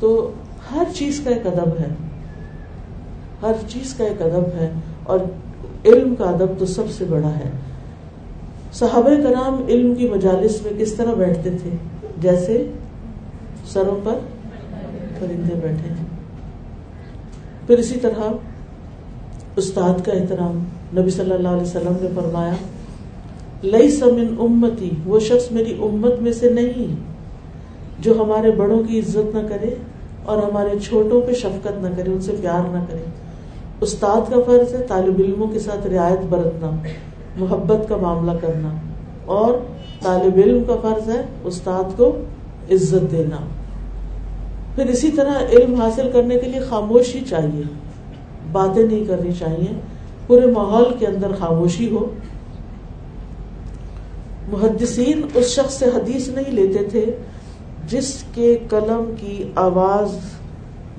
تو 0.00 0.30
ہر 0.70 0.82
چیز 0.94 1.20
کا 1.20 1.30
ایک 1.30 1.46
ادب 1.46 1.80
ہے۔ 1.80 1.88
ہر 3.42 3.52
چیز 3.68 3.94
کا 3.94 4.04
ایک 4.04 4.22
ادب 4.22 4.46
ہے۔ 4.60 4.70
اور 5.02 5.18
علم 5.84 6.14
کا 6.14 6.24
ادب 6.24 6.46
تو 6.58 6.66
سب 6.66 6.90
سے 6.90 7.04
بڑا 7.04 7.28
ہے۔ 7.28 7.50
صحابہ 8.72 9.10
کرام 9.10 9.64
علم 9.68 9.94
کی 9.94 10.08
مجالس 10.08 10.62
میں 10.62 10.72
کس 10.78 10.94
طرح 10.94 11.12
بیٹھتے 11.14 11.50
تھے؟ 11.50 11.70
جیسے 12.18 12.72
سروں 13.66 14.00
پر 14.04 14.18
پرندے 15.18 15.54
بیٹھے۔ 15.54 15.94
ہیں 15.94 16.07
پھر 17.68 17.78
اسی 17.78 17.98
طرح 18.00 19.56
استاد 19.56 20.04
کا 20.04 20.12
احترام 20.12 20.58
نبی 20.98 21.10
صلی 21.10 21.32
اللہ 21.32 21.48
علیہ 21.48 21.62
وسلم 21.62 21.96
نے 22.02 22.08
فرمایا 22.14 22.54
لئی 23.64 23.90
سمن 23.90 24.34
امتی، 24.40 24.90
وہ 25.06 25.18
شخص 25.20 25.50
میری 25.52 25.76
امت 25.82 26.22
میں 26.22 26.32
سے 26.32 26.50
نہیں، 26.50 26.94
جو 28.02 28.12
ہمارے 28.18 28.50
بڑوں 28.50 28.82
کی 28.82 28.98
عزت 28.98 29.34
نہ 29.34 29.46
کرے 29.48 29.74
اور 30.24 30.42
ہمارے 30.42 30.78
چھوٹوں 30.78 31.20
پہ 31.20 31.32
شفقت 31.32 31.82
نہ 31.82 31.88
کرے، 31.96 32.10
ان 32.10 32.20
سے 32.20 32.36
پیار 32.40 32.68
نہ 32.72 32.84
کرے۔ 32.88 33.04
استاد 33.80 34.30
کا 34.30 34.40
فرض 34.46 34.74
ہے 34.74 34.82
طالب 34.88 35.20
علموں 35.24 35.46
کے 35.46 35.58
ساتھ 35.58 35.86
رعایت 35.86 36.24
برتنا، 36.28 36.70
محبت 37.36 37.88
کا 37.88 37.96
معاملہ 37.96 38.38
کرنا، 38.40 38.70
اور 39.26 39.54
طالب 40.02 40.40
علم 40.44 40.64
کا 40.64 40.76
فرض 40.82 41.08
ہے 41.08 41.22
استاد 41.44 41.96
کو 41.96 42.10
عزت 42.70 43.10
دینا۔ 43.12 43.36
پھر 44.78 44.86
اسی 44.86 45.10
طرح 45.10 45.38
علم 45.52 45.74
حاصل 45.74 46.10
کرنے 46.12 46.38
کے 46.38 46.50
لیے 46.50 46.60
خاموشی 46.60 47.20
چاہیے۔ 47.20 47.62
باتیں 48.52 48.86
نہیں 48.86 49.04
کرنی 49.04 49.32
چاہیے۔ 49.32 49.80
پورے 50.26 50.46
ماحول 50.46 50.84
کے 50.98 51.06
اندر 51.06 51.32
خاموشی 51.38 51.90
ہو۔ 51.90 52.06
محدثین 54.48 55.20
اس 55.34 55.46
شخص 55.46 55.74
سے 55.74 55.84
حدیث 55.84 56.28
نہیں 56.28 56.50
لیتے 56.50 56.84
تھے 56.84 57.04
جس 57.88 58.24
کے 58.34 58.58
قلم 58.70 59.14
کی 59.20 59.52
آواز 59.54 60.16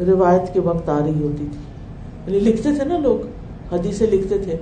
روایت 0.08 0.54
کے 0.54 0.60
وقت 0.60 0.90
آ 0.90 1.00
رہی 1.00 1.24
ہوتی 1.24 1.48
تھی۔ 1.52 2.34
یعنی 2.34 2.50
لکھتے 2.50 2.70
تھے 2.76 2.86
نا 2.86 2.98
لوگ، 2.98 3.28
حدیثیں 3.76 4.08
لکھتے 4.08 4.38
تھے۔ 4.38 4.56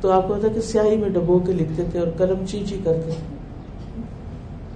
تو 0.00 0.10
آپ 0.10 0.28
کو 0.28 0.34
پتا 0.34 0.48
کہ 0.48 0.60
سیاہی 0.60 0.96
میں 0.96 1.08
ڈبو 1.08 1.38
کے 1.38 1.52
لکھتے 1.52 1.82
تھے 1.92 1.98
اور 1.98 2.08
قلم 2.16 2.44
چی 2.46 2.64
چی 2.68 2.78
کرتے 2.84 3.10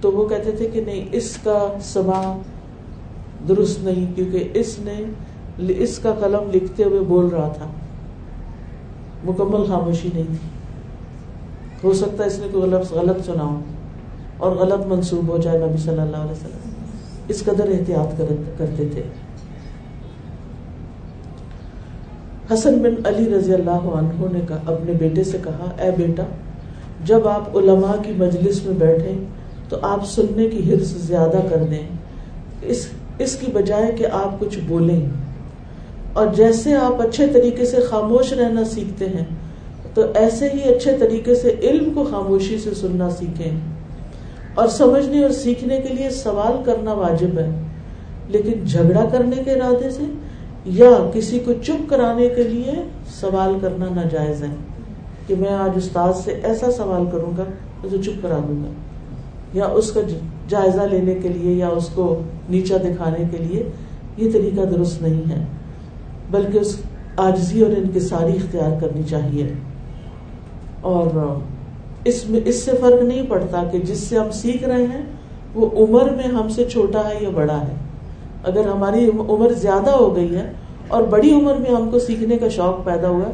تو 0.01 0.11
وہ 0.11 0.29
کہتے 0.29 0.51
تھے 0.51 0.67
کہ 0.67 0.81
نہیں، 0.81 1.05
اس 1.11 1.37
کا 1.43 1.77
سما 1.81 2.41
درست 3.47 3.83
نہیں، 3.83 4.15
کیونکہ 4.15 4.49
اس 4.53 4.79
نے 4.79 5.03
اس 5.57 5.99
کا 5.99 6.13
قلم 6.19 6.51
لکھتے 6.53 6.83
ہوئے 6.83 6.99
بول 6.99 7.25
رہا 7.25 7.47
تھا۔ 7.47 7.65
مکمل 9.23 9.65
خاموشی 9.65 10.09
نہیں 10.13 10.23
تھی۔ 10.23 10.49
ہو 11.83 11.93
سکتا 11.93 12.23
ہے 12.23 12.27
اس 12.27 12.39
نے 12.39 12.47
کوئی 12.51 12.69
لفظ 12.69 12.91
غلط 12.91 13.25
سنا 13.25 13.43
ہو 13.43 13.59
اور 14.37 14.51
غلط 14.51 14.87
منسوب 14.87 15.27
ہو 15.27 15.37
جائے 15.37 15.59
نبی 15.59 15.77
صلی 15.77 15.99
اللہ 15.99 16.17
علیہ 16.17 16.31
وسلم۔ 16.31 16.69
اس 17.27 17.43
قدر 17.43 17.67
احتیاط 17.67 18.21
کرتے 18.57 18.87
تھے۔ 18.91 19.03
حسن 22.53 22.79
بن 22.79 22.93
علی 23.05 23.33
رضی 23.35 23.53
اللہ 23.53 23.71
عنہ 23.71 24.25
نے 24.31 24.39
اپنے 24.65 24.93
بیٹے 24.93 25.23
سے 25.23 25.37
کہا، 25.43 25.83
اے 25.83 25.91
بیٹا، 25.97 26.23
جب 27.05 27.27
آپ 27.27 27.57
علماء 27.57 28.01
کی 28.03 28.11
مجلس 28.17 28.65
میں 28.65 28.75
بیٹھے 28.75 29.23
تو 29.69 29.77
آپ 29.81 30.05
سننے 30.05 30.47
کی 30.47 30.73
حرص 30.73 30.87
زیادہ 30.87 31.39
کر 31.49 31.63
دیں۔ 31.71 31.87
اس 32.61 32.87
اس 33.19 33.35
کی 33.35 33.51
بجائے 33.51 33.91
کہ 33.91 34.07
آپ 34.11 34.39
کچھ 34.39 34.59
بولیں۔ 34.67 35.05
اور 36.13 36.27
جیسے 36.27 36.75
آپ 36.75 37.01
اچھے 37.01 37.27
طریقے 37.27 37.65
سے 37.65 37.77
خاموش 37.77 38.33
رہنا 38.33 38.65
سیکھتے 38.65 39.09
ہیں، 39.09 39.25
تو 39.93 40.01
ایسے 40.15 40.49
ہی 40.53 40.73
اچھے 40.73 40.97
طریقے 40.99 41.35
سے 41.35 41.55
علم 41.61 41.93
کو 41.93 42.03
خاموشی 42.03 42.57
سے 42.57 42.73
سننا 42.73 43.09
سیکھیں۔ 43.09 43.59
اور 44.55 44.67
سمجھنے 44.67 45.21
اور 45.21 45.29
سیکھنے 45.29 45.77
کے 45.77 45.93
لیے 45.93 46.09
سوال 46.09 46.63
کرنا 46.63 46.93
واجب 46.93 47.39
ہے، 47.39 47.61
لیکن 48.27 48.65
جھگڑا 48.65 49.05
کرنے 49.11 49.43
کے 49.43 49.51
ارادے 49.51 49.89
سے 49.89 50.03
یا 50.65 50.89
کسی 51.13 51.39
کو 51.39 51.53
چپ 51.53 51.89
کرانے 51.89 52.29
کے 52.29 52.43
لیے 52.43 52.71
سوال 53.07 53.57
کرنا 53.61 53.85
ناجائز 53.95 54.43
ہے۔ 54.43 54.55
کہ 55.27 55.35
میں 55.35 55.51
آج 55.51 55.71
استاد 55.75 56.13
سے 56.23 56.39
ایسا 56.43 56.71
سوال 56.71 57.03
کروں 57.11 57.37
گا، 57.37 57.43
اسے 57.83 57.97
چپ 57.97 58.23
کرا 58.23 58.37
دوں 58.47 58.63
گا۔ 58.63 58.69
یا 59.53 59.65
اس 59.65 59.91
کا 59.91 59.99
جائزہ 60.47 60.81
لینے 60.81 61.13
کے 61.13 61.29
لیے 61.29 61.53
یا 61.53 61.67
اس 61.67 61.89
کو 61.89 62.21
نیچا 62.49 62.77
دکھانے 62.77 63.23
کے 63.31 63.37
لیے 63.37 63.63
یہ 64.17 64.31
طریقہ 64.31 64.61
درست 64.61 65.01
نہیں 65.01 65.29
ہے، 65.31 65.45
بلکہ 66.31 66.57
اس 66.57 66.75
آجزی 67.17 67.61
اور 67.61 67.71
انکساری 67.77 68.31
اختیار 68.31 68.79
کرنی 68.81 69.03
چاہیے۔ 69.09 69.53
اور 70.81 71.05
اس 72.05 72.29
میں، 72.29 72.39
اس 72.45 72.63
سے 72.63 72.71
فرق 72.81 73.03
نہیں 73.03 73.23
پڑتا 73.29 73.63
کہ 73.71 73.79
جس 73.79 73.99
سے 73.99 74.17
ہم 74.17 74.31
سیکھ 74.31 74.63
رہے 74.63 74.83
ہیں، 74.83 75.01
وہ 75.55 75.69
عمر 75.77 76.09
میں 76.09 76.27
ہم 76.27 76.49
سے 76.49 76.65
چھوٹا 76.65 77.09
ہے 77.09 77.17
یا 77.21 77.29
بڑا 77.29 77.61
ہے۔ 77.61 77.73
اگر 78.43 78.67
ہماری 78.67 79.09
عمر 79.29 79.53
زیادہ 79.53 79.89
ہو 79.89 80.15
گئی 80.15 80.35
ہے 80.35 80.51
اور 80.87 81.03
بڑی 81.03 81.33
عمر 81.33 81.55
میں 81.55 81.71
ہم 81.71 81.89
کو 81.89 81.99
سیکھنے 81.99 82.37
کا 82.37 82.49
شوق 82.49 82.85
پیدا 82.85 83.09
ہوا، 83.09 83.31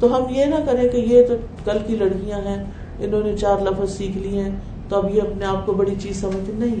تو 0.00 0.16
ہم 0.16 0.22
یہ 0.30 0.44
نہ 0.44 0.54
کریں 0.66 0.88
کہ 0.88 0.96
یہ 0.96 1.22
تو 1.28 1.34
کل 1.64 1.78
کی 1.86 1.96
لڑکیاں 1.96 2.38
ہیں، 2.38 2.64
انہوں 3.00 3.22
نے 3.24 3.36
چار 3.36 3.62
لفظ 3.62 3.92
سیکھ 3.96 4.18
لیے 4.18 4.42
ہیں 4.42 4.50
تو 4.92 4.98
اب 4.98 5.14
یہ 5.14 5.22
اپنے 5.22 5.44
آپ 5.44 5.66
کو 5.66 5.72
بڑی 5.72 5.94
چیز 5.98 6.20
سمجھتے 6.20 6.52
نہیں، 6.54 6.74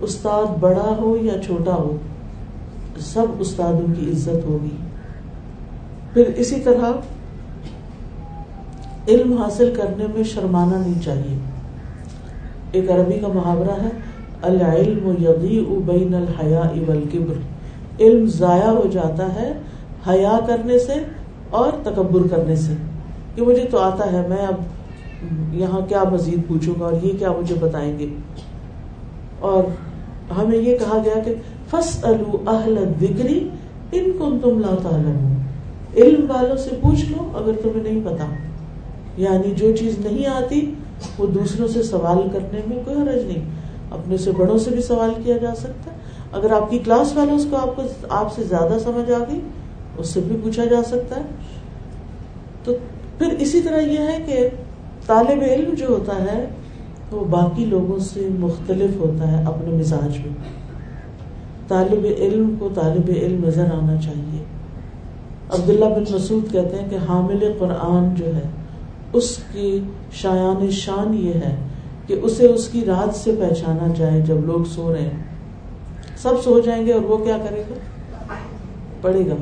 استاد 0.00 0.56
بڑا 0.60 0.96
ہو 1.00 1.16
یا 1.22 1.42
چھوٹا 1.42 1.74
ہو، 1.74 1.96
سب 2.98 3.26
استادوں 3.38 3.94
کی 3.98 4.10
عزت 4.10 4.44
ہوگی۔ 4.44 4.76
پھر 6.12 6.26
اسی 6.36 6.60
طرح 6.60 6.90
علم 9.08 9.38
حاصل 9.38 9.74
کرنے 9.76 10.06
میں 10.14 10.22
شرمانا 10.22 10.78
نہیں 10.78 11.02
چاہیے۔ 11.02 11.38
ایک 12.72 12.90
عربی 12.90 13.18
کا 13.18 13.28
محاورہ 13.28 13.82
ہے، 13.82 13.88
العلم 14.42 15.14
یضیع 15.20 15.62
بین 15.86 16.14
الحیا 16.14 16.62
والکبر۔ 16.88 17.34
علم 18.00 18.26
ضائع 18.26 18.70
ہو 18.70 18.88
جاتا 18.92 19.34
ہے 19.34 19.52
حیا 20.08 20.38
کرنے 20.46 20.78
سے 20.78 20.94
اور 21.50 21.72
تکبر 21.82 22.36
کرنے 22.36 22.56
سے۔ 22.56 22.72
کہ 23.34 23.42
مجھے 23.42 23.64
تو 23.70 23.78
آتا 23.78 24.12
ہے، 24.12 24.28
میں 24.28 24.46
اب 24.46 24.54
یہاں 25.50 25.80
کیا 25.80 26.04
مزید 26.12 26.48
پوچھوں 26.48 26.74
گا 26.80 26.84
اور 26.84 26.92
یہ 27.02 27.12
کیا 27.18 27.32
مجھے 27.32 27.54
بتائیں 27.60 27.98
گے؟ 27.98 28.06
اور 29.40 29.62
ہمیں 30.32 30.58
یہ 30.58 30.78
کہا 30.78 31.02
گیا 31.04 31.18
کہ 31.24 31.34
فس 31.70 32.04
اہل 32.04 32.84
ذکری 33.00 33.48
ان 33.92 34.04
کو 34.18 34.30
تم 34.42 34.58
لاتا 34.58 34.96
علم 35.96 36.30
والوں 36.30 36.56
سے 36.56 36.70
پوچھ 36.80 37.04
لو 37.04 37.30
اگر 37.34 37.52
تمہیں 37.62 37.92
نہیں 37.92 38.00
پتا۔ 38.04 38.26
یعنی 39.16 39.50
جو 39.50 39.76
چیز 39.76 39.98
نہیں 39.98 40.26
آتی، 40.26 40.74
وہ 41.18 41.26
دوسروں 41.26 41.68
سے 41.68 41.82
سوال 41.82 42.28
کرنے 42.32 42.60
میں 42.66 42.84
کوئی 42.84 42.96
حرج 42.96 43.24
نہیں۔ 43.26 43.44
اپنے 43.90 44.16
سے 44.16 44.30
بڑوں 44.30 44.58
سے 44.58 44.70
بھی 44.70 44.82
سوال 44.82 45.10
کیا 45.24 45.36
جا 45.36 45.54
سکتا 45.54 45.92
ہے۔ 45.92 45.96
اگر 46.32 46.50
آپ 46.50 46.70
کی 46.70 46.78
کلاس 46.78 47.16
والے 47.16 47.32
اس 47.32 47.46
کو 47.50 47.56
آپ 47.56 47.76
کو 47.76 47.82
آپ 48.08 48.34
سے 48.34 48.44
زیادہ 48.44 48.78
سمجھ 48.78 49.10
آ 49.10 49.18
گئی، 49.18 49.40
اس 49.96 50.08
سے 50.08 50.20
بھی 50.20 50.36
پوچھا 50.42 50.64
جا 50.64 50.82
سکتا 50.86 51.16
ہے۔ 51.16 51.22
تو 52.64 52.72
پھر 53.18 53.26
اسی 53.38 53.60
طرح 53.60 53.80
یہ 53.80 53.98
ہے 53.98 54.22
کہ 54.26 54.48
طالب 55.06 55.42
علم 55.42 55.74
جو 55.74 55.86
ہوتا 55.86 56.22
ہے، 56.22 56.46
وہ 57.10 57.24
باقی 57.24 57.64
لوگوں 57.64 57.98
سے 57.98 58.28
مختلف 58.38 58.96
ہوتا 58.96 59.32
ہے 59.32 59.44
اپنے 59.44 59.70
مزاج 59.70 60.18
میں۔ 60.18 60.66
طالب 61.68 62.06
علم 62.18 62.54
کو 62.58 62.68
طالب 62.74 63.10
علم 63.16 63.44
نظر 63.44 63.64
آنا 63.64 64.00
چاہیے۔ 64.00 64.44
عبداللہ 65.50 65.84
بن 65.84 66.14
مسعود 66.14 66.52
کہتے 66.52 66.76
ہیں 66.76 66.90
کہ 66.90 66.96
حامل 67.08 67.52
قرآن 67.58 68.14
جو 68.14 68.36
ہے، 68.36 68.42
اس 69.12 69.38
کی 69.52 69.80
شایان 70.12 70.70
شان 70.70 71.14
یہ 71.14 71.32
ہے 71.32 71.56
کہ 72.06 72.20
اسے 72.22 72.46
اس 72.46 72.68
کی 72.68 72.84
رات 72.84 73.16
سے 73.16 73.34
پہچانا 73.40 73.92
جائے 73.96 74.20
جب 74.20 74.36
لوگ 74.44 74.64
سو 74.64 74.92
رہے 74.92 75.02
ہیں۔ 75.02 75.24
سب 76.16 76.32
سو 76.44 76.58
جائیں 76.58 76.86
گے 76.86 76.92
اور 76.92 77.02
وہ 77.02 77.24
کیا 77.24 77.38
کرے 77.50 77.62
گا؟ 77.70 77.74
پڑھے 79.00 79.26
گا۔ 79.26 79.34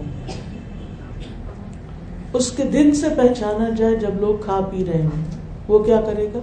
اس 2.33 2.53
کے 2.53 2.63
دن 2.63 2.95
سے 2.95 3.09
پہچانا 3.17 3.69
جائے 3.79 3.97
جب 3.97 4.11
لوگ 4.21 4.43
کھا 4.45 4.61
پی 4.71 4.85
رہے 4.85 5.03
ہیں 5.03 5.34
وہ 5.69 5.79
کیا 5.79 6.01
کرے 6.01 6.29
گا؟ 6.35 6.39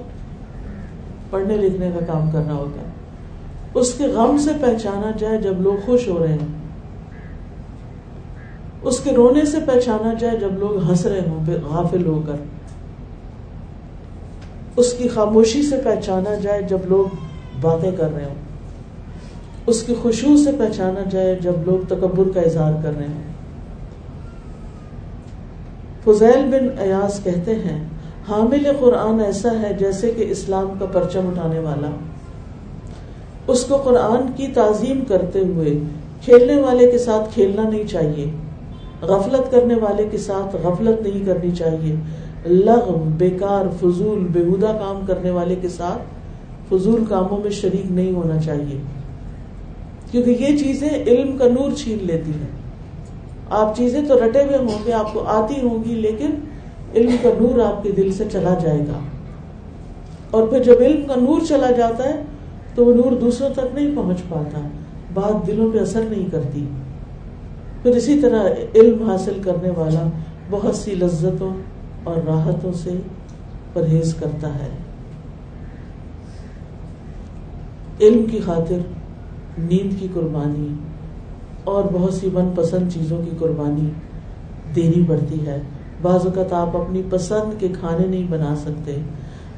پڑھنے 1.29 1.57
لکھنے 1.57 1.91
کا 1.99 2.05
کام 2.05 2.31
کرنا 2.31 2.53
ہوگا 2.53 2.83
اس 3.73 3.93
کے 3.93 4.07
غم 4.07 4.37
سے 4.37 4.51
پہچانا 4.61 5.11
جائے 5.17 5.37
جب 5.37 5.61
لوگ 5.61 5.85
خوش 5.85 6.07
ہو 6.07 6.19
رہے 6.19 6.33
ہیں 6.33 6.47
اس 8.81 8.99
کے 8.99 9.11
رونے 9.11 9.45
سے 9.45 9.57
پہچانا 9.65 10.13
جائے 10.13 10.37
جب 10.37 10.51
لوگ 10.53 10.89
ہنس 10.89 11.05
رہے 11.05 11.19
ہوں 11.19 11.45
غافل 11.69 12.05
ہو 12.05 12.21
کر۔ 12.25 12.35
اس 14.75 14.93
کی 14.93 15.07
خاموشی 15.07 15.63
سے 15.63 15.75
پہچانا 15.83 16.35
جائے 16.35 16.61
جب 16.61 16.77
لوگ 16.85 17.15
باتیں 17.61 17.91
کر 17.91 18.13
رہے 18.13 18.25
ہوں۔ 18.25 18.35
اس 19.67 19.83
کی 19.83 19.95
خوشبو 20.01 20.37
سے 20.37 20.51
پہچانا 20.57 21.03
جائے 21.11 21.39
جب 21.41 21.53
لوگ 21.65 21.85
تکبر 21.87 22.33
کا 22.33 22.41
اظہار 22.41 22.73
کر 22.83 22.91
رہے 22.97 23.05
ہوں۔ 23.05 23.23
فضیل 26.03 26.45
بن 26.45 26.79
ایاز 26.79 27.19
کہتے 27.23 27.55
ہیں 27.55 27.87
حامل 28.29 28.67
قرآن 28.79 29.19
ایسا 29.19 29.49
ہے 29.61 29.73
جیسے 29.79 30.11
کہ 30.11 30.25
اسلام 30.29 30.73
کا 30.79 30.85
پرچم 30.85 31.27
اٹھانے 31.27 31.59
والا۔ 31.59 31.87
اس 33.47 33.63
کو 33.63 33.77
قرآن 33.77 34.31
کی 34.35 34.47
تعظیم 34.47 35.03
کرتے 35.07 35.39
ہوئے 35.39 35.79
کھیلنے 36.21 36.61
والے 36.61 36.91
کے 36.91 36.97
ساتھ 36.97 37.33
کھیلنا 37.33 37.69
نہیں 37.69 37.83
چاہیے۔ 37.83 38.31
غفلت 39.01 39.51
کرنے 39.51 39.75
والے 39.75 40.07
کے 40.11 40.17
ساتھ 40.17 40.55
غفلت 40.63 41.01
نہیں 41.01 41.25
کرنی 41.25 41.51
چاہیے۔ 41.51 41.95
لغ 42.45 42.97
بیکار، 43.03 43.65
فضول 43.79 44.27
بےحدہ 44.31 44.65
کام 44.65 45.05
کرنے 45.07 45.31
والے 45.31 45.55
کے 45.61 45.69
ساتھ 45.69 46.01
فضول 46.69 47.05
کاموں 47.09 47.37
میں 47.37 47.51
شریک 47.51 47.91
نہیں 47.91 48.11
ہونا 48.11 48.41
چاہیے۔ 48.41 48.79
کیونکہ 50.11 50.29
یہ 50.29 50.57
چیزیں 50.57 50.89
علم 50.89 51.37
کا 51.37 51.45
نور 51.45 51.71
چھین 51.77 51.97
لیتی 52.01 52.31
ہیں۔ 52.31 52.61
آپ 53.49 53.77
چیزیں 53.77 54.01
تو 54.07 54.19
رٹے 54.19 54.43
ہوئے 54.43 54.57
ہوں 54.57 54.85
گے، 54.85 54.93
آپ 54.93 55.13
کو 55.13 55.23
آتی 55.27 55.67
ہوں 55.67 55.89
گی، 55.89 55.95
لیکن 55.95 56.29
علم 56.95 57.15
کا 57.21 57.29
نور 57.41 57.59
آپ 57.59 57.83
کے 57.83 57.91
دل 57.91 58.11
سے 58.11 58.23
چلا 58.31 58.57
جائے 58.61 58.79
گا۔ 58.79 58.99
اور 60.31 60.47
پھر 60.47 60.63
جب 60.63 60.73
علم 60.79 61.07
کا 61.07 61.15
نور 61.15 61.41
چلا 61.49 61.71
جاتا 61.71 62.03
ہے، 62.03 62.23
تو 62.75 62.85
وہ 62.85 62.93
نور 62.93 63.11
دوسروں 63.11 63.49
تک 63.53 63.75
نہیں 63.75 63.95
پہنچ 63.95 64.17
پاتا، 64.29 64.67
بات 65.13 65.47
دلوں 65.47 65.71
پہ 65.73 65.77
اثر 65.77 66.01
نہیں 66.09 66.31
کرتی۔ 66.31 66.65
پھر 67.81 67.91
اسی 67.91 68.19
طرح 68.19 68.43
علم 68.75 69.09
حاصل 69.09 69.39
کرنے 69.43 69.69
والا 69.69 70.09
بہت 70.49 70.75
سی 70.75 70.95
لذتوں 70.95 71.53
اور 72.03 72.15
راحتوں 72.27 72.73
سے 72.73 72.89
پرہیز 73.73 74.13
کرتا 74.13 74.55
ہے۔ 74.55 74.69
علم 78.01 78.25
کی 78.25 78.39
خاطر 78.45 78.77
نیند 79.57 79.99
کی 79.99 80.07
قربانی 80.13 80.67
اور 81.63 81.83
بہت 81.93 82.13
سی 82.13 82.29
من 82.33 82.49
پسند 82.55 82.91
چیزوں 82.91 83.17
کی 83.25 83.31
قربانی 83.39 83.89
دینی 84.75 85.05
پڑتی 85.07 85.45
ہے۔ 85.45 85.61
بعض 86.01 86.25
اوقات 86.25 86.53
آپ 86.53 86.77
اپنی 86.77 87.01
پسند 87.09 87.59
کے 87.59 87.67
کھانے 87.79 88.07
نہیں 88.07 88.27
بنا 88.29 88.55
سکتے، 88.55 88.95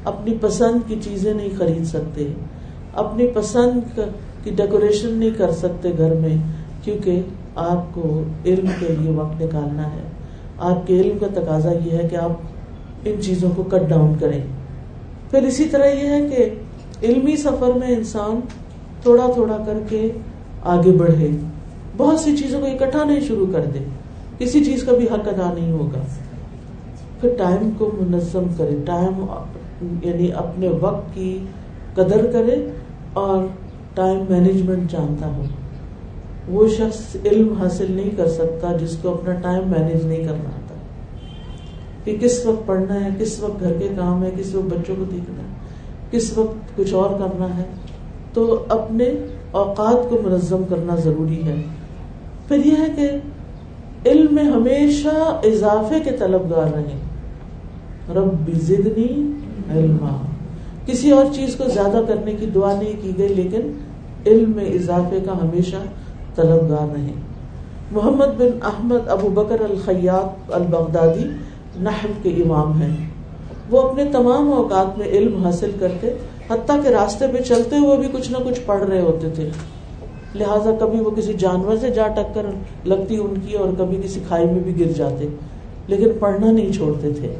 اپنی 0.04 0.34
پسند 0.40 0.88
کی 0.88 0.96
چیزیں 1.02 1.34
نہیں 1.34 1.48
خرید 1.58 1.84
سکتے، 1.84 2.28
اپنی 2.92 3.26
پسند 3.26 3.98
کی 4.44 4.50
ڈیکوریشن 4.50 5.12
نہیں 5.12 5.30
کر 5.36 5.52
سکتے 5.52 5.90
گھر 5.98 6.14
میں، 6.14 6.36
کیونکہ 6.84 7.22
آپ 7.54 7.94
کو 7.94 8.22
علم 8.44 8.66
کے 8.78 8.86
لیے 9.00 9.10
وقت 9.10 9.42
نکالنا 9.42 9.86
ہے۔ 9.86 10.02
آپ 10.58 10.86
کے 10.86 11.00
علم 11.00 11.18
کا 11.18 11.26
تقاضا 11.34 11.72
یہ 11.72 11.90
ہے 11.90 12.08
کہ 12.08 12.16
آپ 12.16 12.32
ان 13.04 13.22
چیزوں 13.22 13.50
کو 13.56 13.62
کٹ 13.62 13.88
ڈاؤن 13.88 14.14
کریں۔ 14.20 14.40
پھر 15.30 15.42
اسی 15.42 15.64
طرح 15.64 15.86
یہ 15.86 16.08
ہے 16.08 16.28
کہ 16.28 16.50
علمی 17.06 17.36
سفر 17.36 17.70
میں 17.78 17.88
انسان 17.88 18.40
تھوڑا 19.02 19.26
تھوڑا 19.34 19.56
کر 19.66 19.78
کے 19.88 20.08
آگے 20.62 20.90
بڑھے۔ 20.90 21.28
بہت 21.96 22.20
سی 22.20 22.36
چیزوں 22.36 22.60
کو 22.60 22.66
اکٹھا 22.66 23.04
نہیں 23.04 23.20
شروع 23.20 23.46
کر 23.52 23.64
دے۔ 23.74 23.78
کسی 24.38 24.64
چیز 24.64 24.82
کا 24.82 24.92
بھی 24.92 25.04
حق 25.04 25.28
ادا 25.28 25.54
نہیں 25.54 25.72
ہوگا۔ 25.72 26.00
پھر 27.24 27.34
ٹائم 27.38 27.70
کو 27.78 27.90
منظم 28.00 28.44
کرے، 28.56 28.76
ٹائم 28.84 29.26
یعنی 30.02 30.32
اپنے 30.32 30.68
وقت 30.68 31.14
کی 31.14 31.38
قدر 31.94 32.26
کرے 32.26 32.70
اور 33.12 33.44
ٹائم 33.94 34.24
مینجمنٹ 34.28 34.90
جانتا 34.90 35.26
ہو۔ 35.26 35.42
وہ 36.48 36.68
شخص 36.68 37.16
علم 37.24 37.52
حاصل 37.52 37.86
نہیں 37.88 38.10
کر 38.16 38.28
سکتا 38.28 38.76
جس 38.76 38.96
کو 39.02 39.12
اپنا 39.12 39.34
ٹائم 39.34 39.68
مینج 39.68 40.04
نہیں 40.04 40.24
کرنا 40.24 40.48
آتا۔ 40.48 40.74
کہ 42.04 42.16
کس 42.20 42.46
وقت 42.46 42.66
پڑھنا 42.66 43.04
ہے، 43.04 43.08
کس 43.18 43.42
وقت 43.42 43.60
گھر 43.60 43.72
کے 43.72 43.88
کام 43.96 44.22
ہے، 44.22 44.30
کس 44.36 44.54
وقت 44.54 44.64
بچوں 44.64 44.94
کو 44.98 45.04
دیکھنا 45.04 45.42
ہے، 45.42 45.54
کس 46.10 46.38
وقت 46.38 46.76
کچھ 46.76 46.94
اور 46.94 47.10
کرنا 47.10 47.58
ہے۔ 47.58 47.64
تو 48.32 48.64
اپنے 48.68 49.14
اوقات 49.50 50.10
کو 50.10 50.18
منظم 50.24 50.62
کرنا 50.68 50.96
ضروری 50.96 51.42
ہے۔ 51.44 51.54
پھر 52.48 52.66
یہ 52.66 52.74
ہے 52.78 52.86
کہ 52.96 53.10
علم 54.08 54.26
میں 54.30 54.44
ہمیشہ 54.44 55.40
اضافے 55.44 56.00
کے 56.00 56.10
طلبگار 56.10 56.74
رہیں۔ 56.74 57.03
رب 58.08 58.50
زدنی 58.62 59.08
علما۔ 59.70 60.16
کسی 60.86 61.10
اور 61.10 61.24
چیز 61.34 61.54
کو 61.56 61.64
زیادہ 61.64 62.00
کرنے 62.08 62.32
کی 62.32 62.46
دعا 62.46 62.72
نہیں 62.74 63.02
کی 63.02 63.12
گئی، 63.18 63.28
لیکن 63.28 63.70
علم 64.26 64.50
میں 64.50 64.66
اضافے 64.66 65.18
کا 65.26 65.32
ہمیشہ 65.32 65.76
طلبگار 66.34 66.94
رہے 66.96 67.12
محمد 67.92 68.38
بن 68.38 68.58
احمد 68.62 69.08
ابو 69.08 69.28
بکر 69.28 69.60
الخیات 69.60 70.52
البغدادی 70.54 71.24
نحو 71.80 72.08
کے 72.22 72.30
امام 72.42 72.72
ہیں۔ 72.82 72.96
وہ 73.70 73.80
اپنے 73.82 74.04
تمام 74.12 74.52
اوقات 74.52 74.98
میں 74.98 75.06
علم 75.08 75.44
حاصل 75.44 75.70
کرتے، 75.78 76.10
حتیٰ 76.50 76.82
کے 76.82 76.90
راستے 76.90 77.26
پہ 77.32 77.42
چلتے 77.42 77.76
ہوئے 77.76 77.96
بھی 77.96 78.08
کچھ 78.12 78.30
نہ 78.32 78.38
کچھ 78.44 78.60
پڑھ 78.66 78.82
رہے 78.82 79.00
ہوتے 79.00 79.30
تھے۔ 79.30 79.48
لہٰذا 80.34 80.70
کبھی 80.80 81.00
وہ 81.00 81.10
کسی 81.10 81.32
جانور 81.32 81.76
سے 81.76 81.90
جا 81.90 82.06
ٹکر 82.08 82.46
لگتی 82.84 83.16
ان 83.16 83.34
کی 83.46 83.56
اور 83.56 83.68
کبھی 83.78 83.98
کسی 84.02 84.20
کھائی 84.28 84.46
میں 84.46 84.60
بھی 84.60 84.78
گر 84.80 84.92
جاتے، 84.92 85.28
لیکن 85.86 86.18
پڑھنا 86.20 86.50
نہیں 86.52 86.72
چھوڑتے 86.72 87.12
تھے۔ 87.12 87.34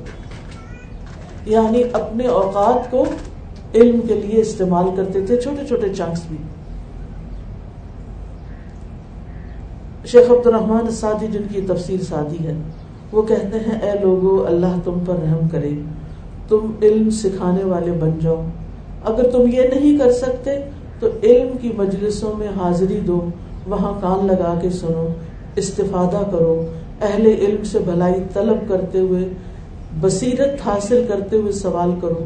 یعنی 1.47 1.83
اپنے 1.93 2.27
اوقات 2.27 2.91
کو 2.91 3.05
علم 3.75 4.01
کے 4.09 4.15
لیے 4.15 4.41
استعمال 4.41 4.85
کرتے 4.97 5.27
تھے، 5.27 5.37
چھوٹے 5.37 5.67
چھوٹے 5.67 5.95
چنکس 5.95 6.21
بھی۔ 6.29 6.37
شیخ 10.07 10.31
عبد 10.31 10.47
الرحمان 10.47 10.91
سعدی 10.91 11.27
جن 11.27 11.43
کی 11.53 11.61
تفسیر 11.61 12.05
سادی 12.05 12.47
ہے، 12.47 12.55
وہ 13.13 13.23
کہتے 13.23 13.59
ہیں، 13.59 13.81
اے 13.81 13.99
لوگو، 14.01 14.45
اللہ 14.47 14.79
تم 14.85 14.99
پر 15.07 15.15
رحم 15.15 15.49
کرے، 15.49 15.71
تم 16.49 16.71
علم 16.83 17.11
سکھانے 17.11 17.65
والے 17.65 17.93
بن 17.93 18.11
جاؤ۔ 18.23 18.45
اگر 19.05 19.31
تم 19.31 19.41
یہ 19.41 19.63
نہیں 19.75 19.99
کر 19.99 20.13
سکتے، 20.13 20.51
تو 21.01 21.09
علم 21.23 21.57
کی 21.61 21.73
مجلسوں 21.77 22.33
میں 22.39 22.49
حاضری 22.49 23.01
دو، 23.07 23.25
وہاں 23.67 23.93
کان 24.01 24.27
لگا 24.27 24.59
کے 24.63 24.71
سنو، 24.71 25.09
استفادہ 25.57 26.23
کرو۔ 26.33 26.67
اہل 27.03 27.27
علم 27.27 27.65
سے 27.65 27.79
بھلائی 27.79 28.15
طلب 28.35 28.69
کرتے 28.69 28.99
ہوئے 28.99 29.29
بصیرت 30.01 30.67
حاصل 30.67 31.05
کرتے 31.09 31.37
ہوئے 31.37 31.53
سوال 31.53 31.91
کرو 32.01 32.25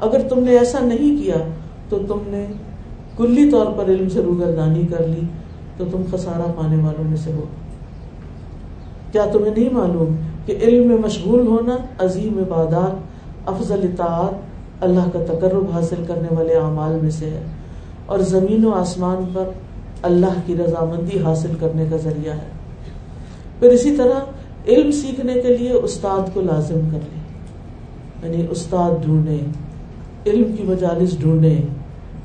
اگر 0.00 0.28
تم 0.28 0.44
نے 0.44 0.58
ایسا 0.58 0.78
نہیں 0.80 1.22
کیا 1.22 1.36
تو 1.88 1.98
تم 2.08 2.18
نے 2.26 2.46
کلی 3.16 3.50
طور 3.50 3.66
پر 3.76 3.84
علم 3.84 4.08
سے 4.08 4.22
روگردانی 4.22 4.86
کر 4.86 5.06
لی، 5.06 5.20
تو 5.76 5.84
تم 5.92 6.02
خسارہ 6.12 6.52
پانے 6.56 6.76
والوں 6.76 7.04
میں 7.04 7.16
سے 7.16 7.32
ہو۔ 7.32 7.44
کیا 9.12 9.26
تمہیں 9.32 9.52
نہیں 9.56 9.74
معلوم 9.74 10.16
کہ 10.46 10.58
علم 10.62 10.88
میں 10.88 10.96
مشغول 10.96 11.46
ہونا، 11.46 11.76
عظیم 11.98 12.38
عبادات، 12.38 13.00
افضل 13.48 13.80
اطاعت، 13.82 14.34
اللہ 14.84 15.10
کا 15.12 15.24
تقرب 15.26 15.64
حاصل 15.72 16.04
کرنے 16.06 16.36
والے 16.36 16.54
اعمال 16.54 16.98
میں 17.02 17.10
سے 17.10 17.26
ہے؟ 17.26 17.42
اور 18.06 18.18
زمین 18.18 18.64
و 18.64 18.74
آسمان 18.74 19.24
پر 19.32 19.44
اللہ 20.02 20.40
کی 20.46 20.56
رضامندی 20.56 21.18
حاصل 21.18 21.50
کرنے 21.60 21.84
کا 21.90 21.96
ذریعہ 21.96 22.34
ہے۔ 22.34 22.48
پھر 23.58 23.68
اسی 23.68 23.96
طرح 23.96 24.20
علم 24.68 24.90
سیکھنے 24.90 25.34
کے 25.34 25.56
لیے 25.56 25.70
استاد 25.70 26.34
کو 26.34 26.40
لازم 26.40 26.80
کر 26.92 26.98
لیں۔ 27.02 27.26
یعنی 28.22 28.46
استاد 28.50 29.04
ڈھونڈیں، 29.04 29.38
علم 30.26 30.56
کی 30.56 30.62
مجالس 30.62 31.18
ڈھونڈیں، 31.18 31.60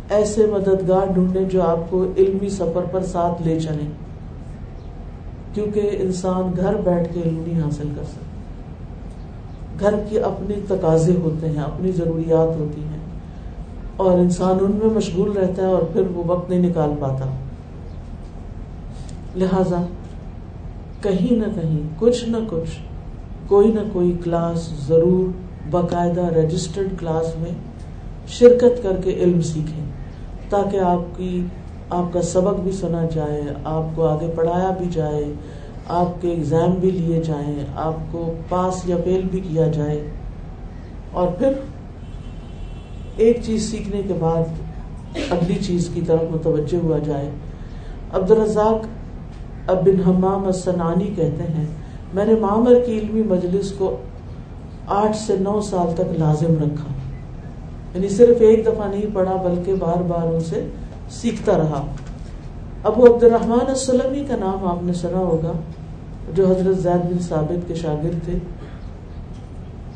ایسے 0.10 0.46
مددگار 0.46 1.14
ڈھونڈیں 1.14 1.44
جو 1.44 1.64
آپ 1.64 1.78
کو 1.89 2.06
علمی 2.18 2.50
سفر 2.50 2.82
پر 2.92 3.04
ساتھ 3.04 3.48
لے 3.48 3.60
چلیں۔ 3.60 3.88
کیونکہ 5.54 5.89
انسان 5.94 6.52
گھر 6.58 6.76
بیٹھ 6.76 7.14
کے 7.14 7.22
علم 7.22 7.44
نہیں 7.48 7.62
حاصل 7.64 7.89
کر 7.96 8.04
سکتا۔ 8.04 8.22
گھر 9.80 9.96
کی 10.10 10.20
اپنی 10.20 10.56
تقاضے 10.68 11.14
ہوتے 11.22 11.50
ہیں، 11.50 11.62
اپنی 11.62 11.92
ضروریات 11.92 12.60
ہوتی 12.60 12.82
ہیں۔ 12.84 13.00
اور 13.98 14.18
انسان 14.18 14.58
ان 14.62 14.72
میں 14.72 14.94
مشغول 14.94 15.32
رہتا 15.32 15.62
ہے 15.62 15.68
اور 15.68 15.82
پھر 15.94 16.02
وہ 16.14 16.24
وقت 16.28 16.50
نہیں 16.50 16.60
نکال 16.60 16.89
پاتا۔ 17.00 17.26
لہذا 19.36 19.86
کہیں 21.02 21.34
نہ 21.34 21.62
کہیں، 21.62 21.80
کچھ 21.99 22.26
نہ 22.26 22.38
کچھ، 22.49 22.78
کوئی 23.47 23.68
نہ 23.68 23.80
کوئی 23.93 24.18
کلاس 24.24 24.70
ضرور 24.88 25.32
باقاعدہ 25.72 26.22
رجسٹرڈ 26.22 26.88
کلاس 26.99 27.36
میں 27.39 27.52
شرکت 28.28 28.84
کر 28.84 29.02
کے 29.04 29.14
علم 29.14 29.41
سیکھیں، 29.41 29.86
تاکہ 30.49 30.78
آپ 30.78 31.18
کی، 31.18 31.45
آپ 31.89 32.14
کا 32.14 32.22
سبق 32.22 32.60
بھی 32.60 32.72
سنا 32.72 33.06
جائے، 33.14 33.41
آپ 33.64 33.95
کو 33.95 34.08
آگے 34.08 34.32
پڑھایا 34.36 34.70
بھی 34.70 34.86
جائے، 34.91 35.26
آپ 35.88 36.22
کے 36.22 36.32
اگزام 36.32 36.72
بھی 36.72 36.91
لیے 36.91 37.22
جائیں، 37.24 37.56
آپ 37.76 37.93
کو 38.12 38.34
پاس 38.49 38.89
یا 38.89 38.95
فیل 39.04 39.22
بھی 39.32 39.39
کیا 39.39 39.68
جائے۔ 39.68 40.08
اور 41.12 41.28
پھر 41.28 41.52
ایک 43.18 43.38
چیز 43.43 43.72
سیکھنے 43.72 44.02
کے 44.08 44.14
بعد 44.20 44.43
اگلی 45.30 45.56
چیز 45.56 45.89
کی 45.93 46.02
طرف 46.02 46.24
متوجہ 46.32 46.78
ہوا 46.84 46.97
جائے۔ 46.97 47.30
عبد 48.14 48.32
الرزاق 48.32 48.86
اب 49.68 49.86
بن 49.86 50.03
حمام 50.07 50.45
السنانی 50.45 51.05
کہتے 51.05 51.43
ہیں، 51.43 51.66
میں 52.14 52.26
نے 52.26 52.36
معمر 52.36 52.76
کی 52.86 52.99
علمی 52.99 53.24
مجلس 53.24 53.72
کو 53.72 53.97
آٹھ 54.88 55.18
سے 55.18 55.38
نو 55.39 55.62
سال 55.62 55.93
تک 55.95 56.20
لازم 56.20 56.53
رکھا۔ 56.53 56.93
یعنی 57.95 58.09
صرف 58.09 58.36
ایک 58.39 58.66
دفعہ 58.66 58.88
نہیں 58.88 59.05
پڑھا، 59.14 59.36
بلکہ 59.36 59.74
بار 59.74 60.01
بار 60.01 60.34
ان 60.34 60.39
سے 60.39 60.70
سیکھتا 61.09 61.57
رہا۔ 61.57 61.86
ابو 62.84 63.16
عبد 63.16 63.24
الرحمان 63.24 63.66
السلمی 63.68 64.24
کا 64.28 64.36
نام 64.36 64.68
آپ 64.68 64.84
نے 64.84 64.93
سنا 64.93 65.18
ہوگا، 65.18 65.51
جو 66.36 66.47
حضرت 66.47 66.78
زید 66.78 67.12
بن 67.12 67.20
ثابت 67.20 67.68
کے 67.68 67.76
شاگرد 67.76 68.26
تھے۔ 68.26 68.38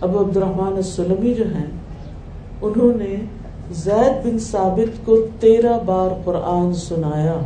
ابو 0.01 0.20
عبد 0.20 0.38
الرحمان 0.38 0.74
السلمی 0.74 1.34
جو 1.34 1.43
ہیں، 1.55 1.66
انہوں 2.61 2.97
نے 2.97 3.16
زید 3.72 4.26
بن 4.26 4.39
ثابت 4.39 5.05
کو 5.05 5.18
تیرہ 5.39 5.80
بار 5.86 6.22
قرآن 6.26 6.74
سنایا۔ 6.74 7.38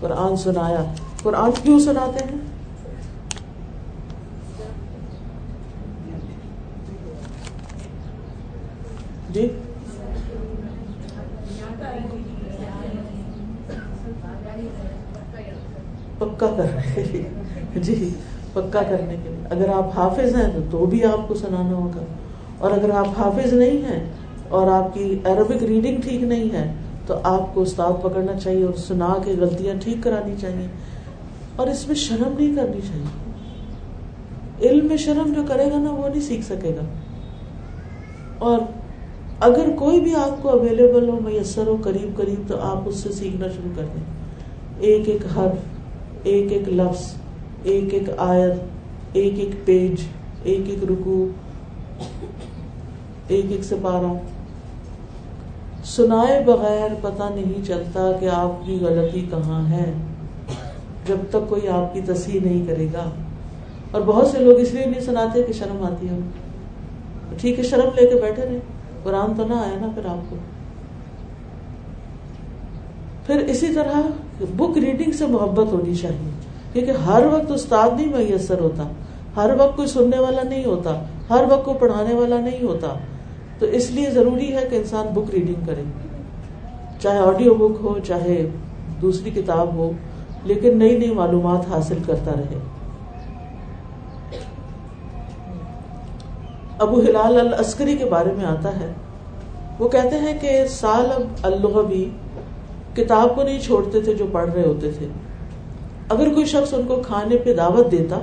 قرآن 0.00 0.36
سنایا۔ 0.36 0.84
قرآن 1.22 1.50
کیوں 1.62 1.78
سناتے 1.80 2.24
ہیں؟ 2.24 2.40
جی؟ 9.30 9.48
پکا 16.18 16.46
کرنے 16.56 17.02
جی 17.76 18.14
پکا 18.52 18.82
کرنے 18.82 19.16
کے 19.22 19.28
لیے۔ 19.28 19.46
اگر 19.50 19.68
آپ 19.68 19.98
حافظ 19.98 20.34
ہیں 20.36 20.52
تو 20.70 20.86
بھی 20.86 21.04
آپ 21.04 21.28
کو 21.28 21.34
سنانا 21.34 21.74
ہوگا۔ 21.74 22.04
اور 22.58 22.70
اگر 22.70 22.90
آپ 22.90 23.06
حافظ 23.18 23.52
نہیں 23.52 23.84
ہیں 23.84 24.10
اور 24.48 24.66
آپ 24.66 24.94
کی 24.94 25.18
عربک 25.24 25.62
ریڈنگ 25.62 26.00
ٹھیک 26.00 26.22
نہیں 26.22 26.52
ہے 26.52 26.74
تو 27.06 27.14
آپ 27.22 27.54
کو 27.54 27.62
استاد 27.62 27.92
پکڑنا 28.02 28.40
چاہیے 28.40 28.64
اور 28.64 28.74
سنا 28.74 29.14
کے 29.24 29.32
غلطیاں 29.40 29.74
ٹھیک 29.82 29.96
کرانی 30.02 30.34
چاہیے 30.40 30.66
اور 31.56 31.66
اس 31.66 31.86
میں 31.86 31.96
شرم 31.96 32.34
نہیں 32.38 32.56
کرنی 32.56 32.80
چاہیے۔ 32.80 33.26
علم 34.68 34.86
میں 34.86 34.96
شرم 34.96 35.32
جو 35.32 35.42
کرے 35.48 35.70
گا 35.70 35.78
نا 35.78 35.90
وہ 35.90 36.08
نہیں 36.08 36.20
سیکھ 36.20 36.44
سکے 36.44 36.68
گا۔ 36.68 36.84
اور 38.38 38.58
اگر 39.40 39.68
کوئی 39.76 40.00
بھی 40.00 40.14
آپ 40.14 40.42
کو 40.42 40.48
اویلیبل 40.48 41.08
ہو، 41.08 41.20
میسر 41.20 41.66
ہو، 41.66 41.76
قریب 41.82 42.16
قریب، 42.16 42.48
تو 42.48 42.58
آپ 42.60 42.78
اس 42.86 42.96
سے 42.96 43.12
سیکھنا 43.12 43.46
شروع 43.48 43.70
کر 43.76 43.82
دیں۔ 43.94 44.02
ایک 44.78 45.08
ایک 45.08 45.38
حرف، 45.38 45.58
ایک 46.22 46.52
ایک 46.52 46.68
لفظ، 46.68 47.14
ایک 47.62 47.94
ایک 47.94 48.10
آیت، 48.18 48.52
ایک 49.12 49.38
ایک 49.38 49.66
پیج، 49.66 49.94
ایک 50.42 50.60
ایک 50.66 50.84
رکو 50.84 51.28
ایک 53.28 53.46
ایک 53.50 53.64
سپارہ۔ 53.64 54.35
سنائے 55.86 56.42
بغیر 56.44 56.88
پتہ 57.00 57.22
نہیں 57.34 57.64
چلتا 57.64 58.12
کہ 58.20 58.28
آپ 58.32 58.66
کی 58.66 58.78
غلطی 58.80 59.20
کہاں 59.30 59.70
ہے۔ 59.70 59.92
جب 61.06 61.16
تک 61.30 61.48
کوئی 61.48 61.68
آپ 61.68 61.94
کی 61.94 62.00
تصحیح 62.00 62.40
نہیں 62.40 62.66
کرے 62.66 62.86
گا۔ 62.92 63.10
اور 63.90 64.00
بہت 64.00 64.26
سے 64.26 64.38
لوگ 64.38 64.60
اس 64.60 64.74
لیے 64.74 64.86
نہیں 64.86 65.00
سناتے 65.00 65.42
کہ 65.42 65.52
شرم 65.52 65.82
آتی 65.82 66.08
ہے۔ 66.08 66.18
ٹھیک 67.36 67.58
ہے، 67.58 67.64
شرم 67.64 67.88
لے 68.00 68.06
کے 68.06 68.14
بیٹھے 68.14 68.42
رہے۔ 68.42 68.58
قرآن 69.02 69.34
تو 69.36 69.46
نہ 69.46 69.52
آیا 69.52 69.78
نا 69.80 69.86
پھر 69.94 70.06
آپ 70.06 70.30
کو۔ 70.30 70.36
پھر 73.26 73.36
اسی 73.36 73.74
طرح 73.74 74.00
بک 74.56 74.78
ریڈنگ 74.78 75.12
سے 75.12 75.26
محبت 75.26 75.72
ہونی 75.72 75.94
چاہیے۔ 75.94 76.30
کیونکہ 76.72 76.90
ہر 76.90 77.22
وقت 77.32 77.50
استاد 77.50 78.00
نہیں 78.00 78.06
میسر 78.06 78.60
ہوتا۔ 78.60 78.88
ہر 79.36 79.50
وقت 79.58 79.76
کوئی 79.76 79.88
سننے 79.88 80.18
والا 80.18 80.42
نہیں 80.42 80.64
ہوتا۔ 80.64 81.02
ہر 81.30 81.44
وقت 81.50 81.64
کوئی 81.64 81.78
پڑھانے 81.78 82.14
والا 82.14 82.40
نہیں 82.40 82.62
ہوتا۔ 82.62 82.88
تو 83.58 83.66
اس 83.66 83.90
لیے 83.90 84.10
ضروری 84.10 84.56
ہے 84.56 84.66
کہ 84.70 84.76
انسان 84.76 85.06
بک 85.14 85.30
ریڈنگ 85.30 85.66
کرے۔ 85.66 85.82
چاہے 87.02 87.18
آڈیو 87.18 87.54
بک 87.54 87.78
ہو، 87.82 87.98
چاہے 87.98 88.48
دوسری 89.02 89.30
کتاب 89.30 89.74
ہو، 89.74 89.92
لیکن 90.44 90.78
نئی 90.78 90.98
نئی 90.98 91.14
معلومات 91.14 91.70
حاصل 91.70 91.98
کرتا 92.06 92.30
رہے۔ 92.30 92.58
ابو 96.78 97.00
ہلال 97.00 97.40
العسکری 97.40 97.96
کے 97.96 98.04
بارے 98.04 98.32
میں 98.36 98.44
آتا 98.44 98.80
ہے۔ 98.80 98.92
وہ 99.78 99.88
کہتے 99.88 100.18
ہیں 100.18 100.38
کہ 100.40 100.66
سال 100.68 101.12
اب 101.14 101.22
الغبی 101.42 102.10
کتاب 102.94 103.34
کو 103.34 103.42
نہیں 103.42 103.60
چھوڑتے 103.60 104.00
تھے 104.00 104.14
جو 104.14 104.26
پڑھ 104.32 104.50
رہے 104.50 104.62
ہوتے 104.62 104.90
تھے۔ 104.92 105.06
اگر 106.08 106.34
کوئی 106.34 106.46
شخص 106.46 106.74
ان 106.74 106.86
کو 106.86 107.02
کھانے 107.06 107.36
پہ 107.36 107.54
دعوت 107.54 107.90
دیتا، 107.90 108.18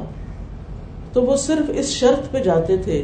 تو 1.13 1.21
وہ 1.21 1.35
صرف 1.35 1.71
اس 1.75 1.85
شرط 1.85 2.31
پہ 2.31 2.39
جاتے 2.39 2.77
تھے 2.77 3.03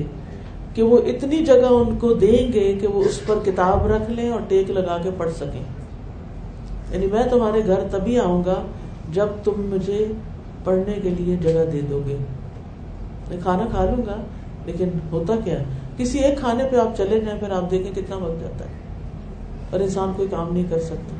کہ 0.73 0.83
وہ 0.83 0.97
اتنی 0.97 1.37
جگہ 1.37 1.67
ان 1.69 1.97
کو 1.99 2.13
دیں 2.13 2.53
گے 2.53 2.77
کہ 2.81 2.87
وہ 2.87 3.03
اس 3.03 3.21
پر 3.27 3.35
کتاب 3.45 3.87
رکھ 3.87 4.11
لیں 4.11 4.29
اور 4.29 4.39
ٹیک 4.47 4.69
لگا 4.69 4.97
کے 5.03 5.09
پڑھ 5.17 5.31
سکیں۔ 5.31 5.63
یعنی 6.91 7.07
میں 7.07 7.23
تمہارے 7.31 7.65
گھر 7.65 7.79
تبھی 7.91 8.19
آؤں 8.19 8.43
گا 8.45 8.61
جب 9.13 9.27
تم 9.43 9.51
مجھے 9.57 10.05
پڑھنے 10.63 10.93
کے 11.03 11.09
لیے 11.09 11.35
جگہ 11.35 11.71
دے 11.73 11.81
دو 11.89 12.01
گے۔ 12.07 12.17
میں 13.29 13.37
کھانا 13.43 13.65
کھا 13.71 13.85
لوں 13.85 14.05
گا، 14.05 14.15
لیکن 14.65 14.89
ہوتا 15.11 15.33
کیا 15.43 15.57
کسی 15.97 16.19
ایک 16.19 16.39
کھانے 16.39 16.63
پہ 16.71 16.75
آپ 16.75 16.97
چلے 16.97 17.19
جائیں، 17.19 17.39
پھر 17.39 17.49
آپ 17.49 17.71
دیکھیں 17.71 17.91
کتنا 17.95 18.15
وقت 18.15 18.41
جاتا 18.41 18.65
ہے 18.65 18.69
اور 19.69 19.79
انسان 19.79 20.11
کوئی 20.15 20.27
کام 20.31 20.53
نہیں 20.53 20.63
کر 20.69 20.79
سکتا۔ 20.79 21.15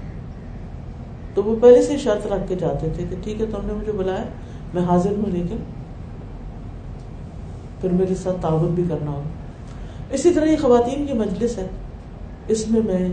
تو 1.34 1.44
وہ 1.44 1.56
پہلے 1.62 1.82
سے 1.82 1.98
شرط 1.98 2.28
رکھ 2.28 2.50
کے 2.50 2.56
جاتے 2.56 2.88
تھے 2.96 3.06
کہ 3.10 3.16
ٹھیک 3.24 3.42
ہے، 3.42 3.46
تم 3.46 3.68
نے 3.68 3.74
مجھے 3.74 3.92
بلایا، 3.92 4.24
میں 4.74 4.84
حاضر 4.84 5.12
ہوں، 5.12 5.32
لیکن 5.32 5.58
پھر 7.82 7.90
میرے 7.90 8.16
ساتھ 8.16 8.42
تعاون 8.42 8.72
بھی 8.74 8.84
کرنا 8.90 9.12
ہوگا۔ 9.12 9.39
اسی 10.12 10.34
طرح 10.34 10.46
یہ 10.46 10.56
خواتین 10.62 11.06
کی 11.06 11.14
مجلس 11.14 11.58
ہے۔ 11.58 11.68
اس 12.48 12.72
میں 12.72 12.82
میں 12.86 13.10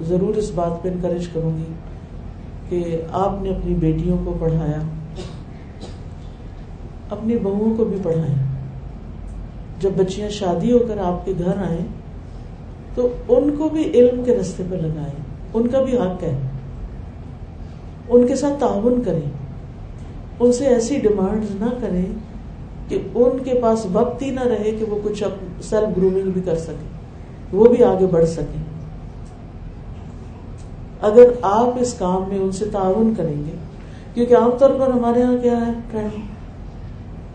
ضرور 0.00 0.34
اس 0.34 0.50
بات 0.54 0.82
پہ 0.82 0.88
انکریج 0.88 1.28
کروں 1.28 1.58
گی 1.58 1.72
کہ 2.68 3.02
آپ 3.12 3.42
نے 3.42 3.50
اپنی 3.50 3.74
بیٹیوں 3.74 4.18
کو 4.24 4.36
پڑھایا، 4.40 4.80
اپنی 7.10 7.38
بہوؤں 7.38 7.76
کو 7.76 7.84
بھی 7.84 7.96
پڑھایا۔ 8.02 8.44
جب 9.80 9.90
بچیاں 9.96 10.28
شادی 10.28 10.72
ہو 10.72 10.78
کر 10.78 10.98
آپ 10.98 11.26
کے 11.26 11.32
گھر 11.38 11.56
آئیں، 11.56 11.86
تو 12.94 13.08
ان 13.28 13.56
کو 13.58 13.68
بھی 13.68 13.82
علم 13.82 14.24
کے 14.24 14.36
رستے 14.36 14.62
پہ 14.70 14.74
لگائیں۔ 14.74 15.22
ان 15.54 15.68
کا 15.68 15.82
بھی 15.82 15.98
حق 15.98 16.22
ہے۔ 16.22 16.40
ان 18.08 18.26
کے 18.26 18.36
ساتھ 18.36 18.60
تعاون 18.60 19.02
کریں۔ 19.04 19.30
ان 20.40 20.52
سے 20.52 20.66
ایسی 20.66 20.98
ڈیمانڈ 20.98 21.44
نہ 21.60 21.66
کریں 21.80 22.06
کہ 22.92 23.00
ان 23.14 23.38
کے 23.44 23.54
پاس 23.62 23.86
وقت 23.92 24.22
ہی 24.22 24.30
نہ 24.30 24.42
رہے 24.42 24.70
کہ 24.70 24.84
وہ 24.88 24.98
کچھ 25.04 25.22
سیلف 25.62 25.96
گرومنگ 25.96 26.30
بھی 26.30 26.40
کر 26.44 26.56
سکے 26.56 26.88
وہ 27.52 27.64
بھی 27.64 27.84
آگے 27.84 28.06
بڑھ 28.06 28.28
سکیں۔ 28.28 28.62
اگر 31.00 31.22
آپ 31.42 31.66
اس 31.80 31.94
کام 31.94 32.24
میں 32.28 32.38
ان 32.38 32.52
سے 32.52 32.64
تعاون 32.64 33.14
کریں 33.16 33.38
گے، 33.46 33.56
کیونکہ 34.14 34.34
عام 34.36 34.50
طور 34.58 34.70
پر 34.70 34.90
ہمارے 34.90 35.20
یہاں 35.20 35.36
کیا 35.42 35.66
ہے 35.66 35.72
ٹرینڈ 35.90 36.10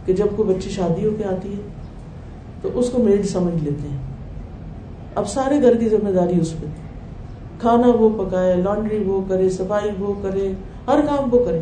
کہ 0.06 0.14
جب 0.14 0.26
کوئی 0.36 0.54
بچی 0.54 0.70
شادی 0.70 1.06
ہو 1.06 1.12
کے 1.18 1.24
آتی 1.24 1.54
ہے، 1.54 1.62
تو 2.62 2.70
اس 2.74 2.90
کو 2.90 3.04
میڈ 3.04 3.26
سمجھ 3.26 3.64
لیتے 3.64 3.88
ہیں۔ 3.88 3.98
اب 5.16 5.30
سارے 5.30 5.62
گھر 5.62 5.78
کی 5.78 5.90
ذمہ 5.90 6.10
داری 6.10 6.42
اس 6.42 6.54
پہ۔ 6.62 6.66
کھانا 7.60 7.88
وہ 7.88 8.24
پکائے 8.24 8.56
لانڈری 8.56 9.04
وہ 9.04 9.22
کرے، 9.28 9.50
صفائی 9.50 9.92
وہ 10.00 10.14
کرے، 10.22 10.52
ہر 10.88 11.00
کام 11.06 11.34
وہ 11.34 11.46
کرے۔ 11.46 11.60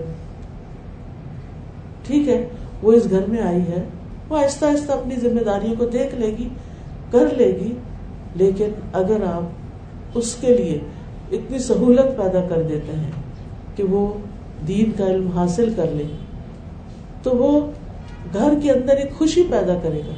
ٹھیک 2.07 2.27
ہے 2.27 2.49
وہ 2.85 2.93
اس 2.93 3.09
گھر 3.09 3.25
میں 3.27 3.41
آئی 3.41 3.61
ہے، 3.61 3.83
وہ 4.29 4.37
آہستہ 4.37 4.65
آہستہ 4.65 4.91
اپنی 4.91 5.15
ذمہ 5.15 5.39
داریوں 5.39 5.75
کو 5.77 5.85
دیکھ 5.85 6.15
لے 6.15 6.27
گی، 6.27 6.49
کر 7.11 7.27
لے 7.37 7.57
گی، 7.61 7.73
لیکن 8.35 8.69
اگر 8.93 9.23
آپ 9.25 10.17
اس 10.17 10.35
کے 10.35 10.57
لیے 10.57 10.79
اتنی 11.31 11.59
سہولت 11.59 12.17
پیدا 12.17 12.41
کر 12.49 12.61
دیتے 12.61 12.97
ہیں 12.97 13.11
کہ 13.75 13.83
وہ 13.83 14.13
دین 14.67 14.91
کا 14.97 15.07
علم 15.07 15.27
حاصل 15.27 15.73
کر 15.75 15.85
لے، 15.91 16.03
تو 17.23 17.31
وہ 17.31 17.71
گھر 18.33 18.53
کے 18.63 18.71
اندر 18.71 18.95
ایک 18.95 19.17
خوشی 19.17 19.43
پیدا 19.43 19.79
کرے 19.83 20.01
گا۔ 20.07 20.13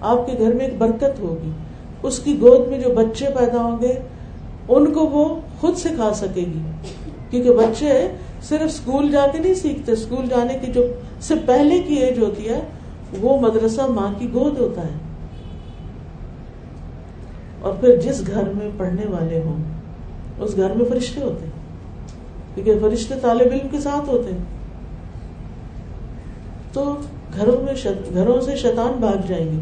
آپ 0.00 0.26
کے 0.26 0.32
گھر 0.38 0.52
میں 0.52 0.64
ایک 0.64 0.78
برکت 0.78 1.20
ہوگی۔ 1.20 1.50
اس 2.02 2.18
کی 2.18 2.40
گود 2.40 2.68
میں 2.68 2.78
جو 2.78 2.90
بچے 2.94 3.26
پیدا 3.38 3.62
ہوں 3.62 3.82
گے، 3.82 3.94
ان 4.68 4.92
کو 4.92 5.00
وہ 5.00 5.40
خود 5.60 5.76
سکھا 5.76 6.14
سکے 6.14 6.40
گی۔ 6.40 6.60
کیونکہ 7.30 7.50
بچے 7.50 8.08
صرف 8.42 8.62
اسکول 8.62 9.10
جا 9.10 9.26
کے 9.32 9.38
نہیں 9.38 9.54
سیکھتے، 9.54 9.92
اسکول 9.92 10.26
جانے 10.30 10.58
کی 10.66 10.72
جو 10.72 10.86
سے 11.28 11.34
پہلے 11.46 11.82
کی 11.82 11.94
ایج 11.94 12.18
ہوتی 12.18 12.48
ہے، 12.48 12.60
وہ 13.20 13.40
مدرسہ 13.40 13.80
ماں 13.80 14.12
کی 14.18 14.32
گود 14.32 14.58
ہوتا 14.58 14.82
ہے۔ 14.82 14.98
اور 17.60 17.72
پھر 17.80 17.96
جس 17.96 18.26
گھر 18.26 18.42
میں 18.42 18.70
پڑھنے 18.76 19.02
والے 19.06 19.42
ہوں، 19.44 19.56
اس 20.38 20.56
گھر 20.56 20.70
میں 20.70 20.84
فرشتے 20.90 21.20
ہوتے 21.20 21.44
ہیں۔ 21.44 21.52
کیونکہ 22.54 22.88
فرشتے 22.88 23.14
طالب 23.22 23.52
علم 23.52 23.68
کے 23.70 23.80
ساتھ 23.80 24.08
ہوتے 24.08 24.32
ہیں۔ 24.32 24.44
تو 26.72 26.96
گھروں 27.34 27.64
میں 27.64 27.74
شت... 27.74 28.14
گھروں 28.14 28.40
سے 28.40 28.56
شیطان 28.56 28.92
بھاگ 29.00 29.26
جائیں 29.26 29.46
گے۔ 29.46 29.60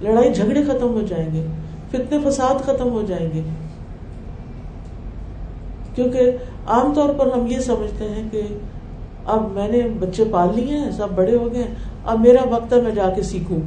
لڑائی 0.00 0.34
جھگڑے 0.34 0.62
ختم 0.64 0.88
ہو 0.88 1.00
جائیں 1.08 1.28
گے۔ 1.32 1.46
فتنے 1.90 2.30
فساد 2.30 2.64
ختم 2.64 2.90
ہو 2.90 3.02
جائیں 3.02 3.30
گے۔ 3.34 3.42
کیونکہ 5.94 6.30
عام 6.66 6.94
طور 6.94 7.08
پر 7.14 7.26
ہم 7.26 7.46
یہ 7.46 7.58
سمجھتے 7.58 8.04
ہیں 8.04 8.30
کہ 8.30 8.42
اب 9.26 9.52
میں 9.52 9.68
نے 9.68 9.88
بچے 10.00 10.24
پال 10.30 10.48
لیے 10.56 10.78
ہیں، 10.78 10.90
سب 10.90 11.08
بڑے 11.14 11.36
ہو 11.36 11.52
گئے 11.52 11.62
ہیں۔ 11.62 11.74
اب 12.04 12.20
میرا 12.20 12.48
وقت 12.48 12.72
ہے، 12.72 12.82
میں 12.82 12.90
جا 12.90 13.08
کے 13.16 13.22
سیکھوں۔ 13.22 13.58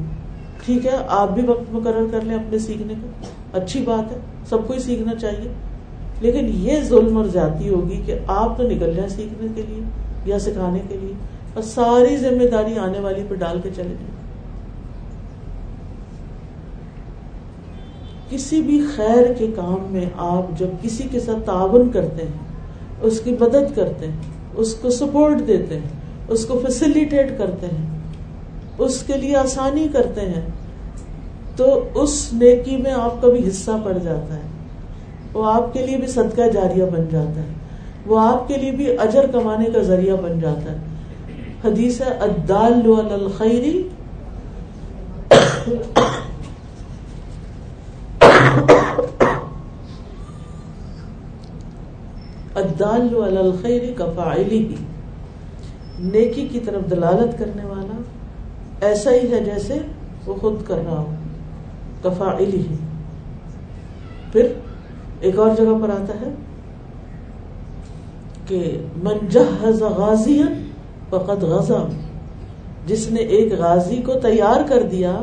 ٹھیک 0.66 0.86
ہے، 0.86 0.97
آپ 1.08 1.32
بھی 1.32 1.45
وقت 1.45 1.64
مقرر 1.72 2.06
کر 2.12 2.22
لیں 2.22 2.36
اپنے 2.36 2.60
سیکھنے 2.60 2.93
کا 2.93 3.28
اچھی 3.60 3.82
بات 3.82 4.12
ہے، 4.12 4.18
سب 4.49 4.58
کو 4.68 4.74
ہی 4.74 4.80
سیکھنا 4.80 5.16
چاہیے۔ 5.16 5.53
لیکن 6.22 6.51
یہ 6.53 6.80
ظلم 6.82 7.18
اور 7.18 7.26
زیادتی 7.26 7.70
ہوگی 7.70 8.01
کہ 8.06 8.16
آپ 8.28 8.58
تو 8.58 8.64
نکل 8.64 8.93
جائیں 8.93 9.10
سیکھنے 9.10 9.47
کے 9.56 9.62
لیے 9.68 9.80
یا 10.26 10.39
سکھانے 10.39 10.80
کے 10.89 10.97
لیے 11.01 11.14
اور 11.53 11.64
ساری 11.64 12.18
ذمہ 12.18 12.47
داری 12.51 12.78
آنے 12.78 12.99
والی 12.99 13.24
پہ 13.30 13.36
ڈال 13.36 13.60
کے 13.64 13.70
چلے 13.76 13.84
جائیں۔ 13.84 14.26
کسی 18.30 18.62
بھی 18.62 18.82
خیر 18.95 19.34
کے 19.34 19.47
کام 19.56 19.88
میں 19.89 20.06
آپ 20.18 20.60
جب 20.60 20.68
کسی 20.82 21.03
کے 21.12 21.20
ساتھ 21.20 21.45
تعاون 21.45 21.89
کرتے 21.89 22.24
ہیں، 22.24 22.32
اس 23.01 23.22
کی 23.24 23.36
مدد 23.39 23.76
کرتے 23.76 24.08
ہیں 24.08 24.16
اس 24.58 24.74
کو 24.74 24.89
سپورٹ 24.89 25.47
دیتے 25.47 25.76
ہیں، 25.76 25.89
اس 26.28 26.45
کو 26.45 26.60
فیسلٹیٹ 26.66 27.38
کرتے 27.38 27.66
ہیں، 27.66 27.99
اس 28.78 29.03
کے 29.08 29.14
لیے 29.14 29.36
آسانی 29.36 29.88
کرتے 29.93 30.22
ہیں، 30.22 30.41
تو 31.56 31.89
اس 31.93 32.34
نیکی 32.34 32.78
میں 32.78 32.91
آپ 32.91 33.22
کا 33.22 33.28
بھی 33.28 33.47
حصہ 33.47 33.72
پڑ 33.84 33.97
جاتا 33.97 34.36
ہے۔ 34.36 34.41
وہ 35.34 35.51
آپ 35.51 35.74
کے 35.74 35.86
لیے 35.86 35.97
بھی 35.97 36.08
صدقہ 36.08 36.41
جاریہ 36.53 36.84
بن 36.84 37.06
جاتا 37.12 37.41
ہے۔ 37.41 37.53
وہ 38.06 38.20
آپ 38.20 38.47
کے 38.47 38.58
لیے 38.58 38.72
بھی 38.72 38.97
اجر 38.99 39.26
کمانے 39.28 39.66
کا 39.66 39.82
ذریعہ 39.82 40.16
بن 40.16 40.39
جاتا 40.39 40.72
ہے۔ 40.72 40.78
حدیث 41.66 42.01
ہے 42.01 42.18
ادال 52.76 53.38
الخیری 53.38 53.38
الخیر 53.38 53.82
کفاعلی 53.97 54.57
ہی 54.57 54.76
نیکی 55.99 56.47
کی 56.47 56.59
طرف 56.59 56.89
دلالت 56.89 57.39
کرنے 57.39 57.65
والا، 57.65 58.01
ایسا 58.82 59.11
ہی 59.11 59.32
ہے 59.32 59.39
جیسے 59.39 59.78
وہ 60.26 60.36
خود 60.41 60.55
کر 60.67 60.78
رہا 60.86 60.97
ہو 60.97 61.15
کفاعلی 62.01 62.57
ہی۔ 62.57 62.76
پھر 64.32 64.47
ایک 65.19 65.39
اور 65.39 65.49
جگہ 65.57 65.78
پر 65.82 65.89
آتا 65.89 66.13
ہے 66.13 66.34
کہ 68.47 68.78
من 69.03 69.17
جہز 69.30 69.82
غازیا 69.82 70.45
فقد 71.09 71.43
غزا۔ 71.43 71.88
جس 72.88 73.11
نے 73.11 73.19
ایک 73.19 73.53
غازی 73.53 74.01
کو 74.05 74.13
تیار 74.13 74.67
کر 74.69 74.84
دیا، 74.84 75.21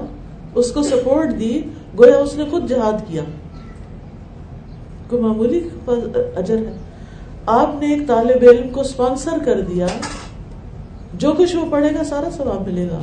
اس 0.55 0.72
کو 0.72 0.82
سپورٹ 0.82 1.40
دی، 1.40 1.62
گویا 1.98 2.16
اس 2.16 2.36
نے 2.36 2.44
خود 2.50 2.68
جہاد 2.68 3.09
کیا۔ 3.09 3.22
کوئی 5.09 5.22
معمولی 5.22 5.68
اجر 6.36 6.57
ہے؟ 6.57 6.76
آپ 7.47 7.82
نے 7.82 7.95
ایک 7.95 8.07
طالب 8.07 8.45
علم 8.51 8.68
کو 8.68 8.80
اسپانسر 8.80 9.38
کر 9.45 9.61
دیا، 9.61 9.86
جو 11.14 11.32
کچھ 11.32 11.57
وہ 11.57 11.64
پڑھے 11.70 11.88
گا 11.99 12.05
سارا 12.05 12.30
ثواب 12.30 12.68
ملے 12.68 12.86
گا۔ 12.86 12.99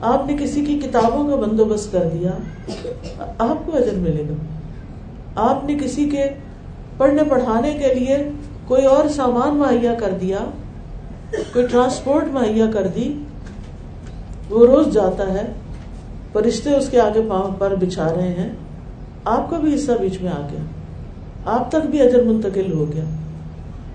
آپ 0.00 0.26
نے 0.26 0.36
کسی 0.40 0.64
کی 0.64 0.78
کتابوں 0.78 1.28
کا 1.28 1.36
بندوبست 1.36 1.92
کر 1.92 2.08
دیا، 2.12 2.30
آپ 3.38 3.66
کو 3.66 3.76
اجر 3.76 3.94
ملے 3.94 4.24
گا۔ 4.30 4.34
آپ 5.42 5.64
نے 5.64 5.74
کسی 5.74 6.08
کے 6.08 6.24
پڑھنے 6.96 7.22
پڑھانے 7.28 7.74
کے 7.74 7.94
لیے 7.94 8.16
کوئی 8.66 8.86
اور 8.86 9.08
سامان 9.08 9.56
مہیا 9.56 9.94
کر 9.94 10.10
دیا، 10.20 10.38
کوئی 11.52 11.66
ٹرانسپورٹ 11.66 12.24
مہیا 12.32 12.66
کر 12.72 12.86
دی، 12.86 13.24
وہ 14.50 14.66
روز 14.66 14.92
جاتا 14.92 15.32
ہے، 15.32 15.52
فرشتے 16.32 16.76
اس 16.76 16.88
کے 16.88 17.00
آگے 17.00 17.22
پاؤں 17.28 17.50
پر 17.58 17.74
بچھا 17.74 18.12
رہے 18.14 18.28
ہیں۔ 18.28 18.50
آپ 19.24 19.50
کا 19.50 19.58
بھی 19.58 19.74
حصہ 19.74 19.92
بیچ 20.00 20.20
میں 20.20 20.32
آ 20.32 20.40
گیا۔ 20.52 20.62
آپ 21.44 21.68
تک 21.68 21.86
بھی 21.90 22.00
اجر 22.00 22.22
منتقل 22.22 22.72
ہو 22.72 22.92
گیا۔ 22.92 23.04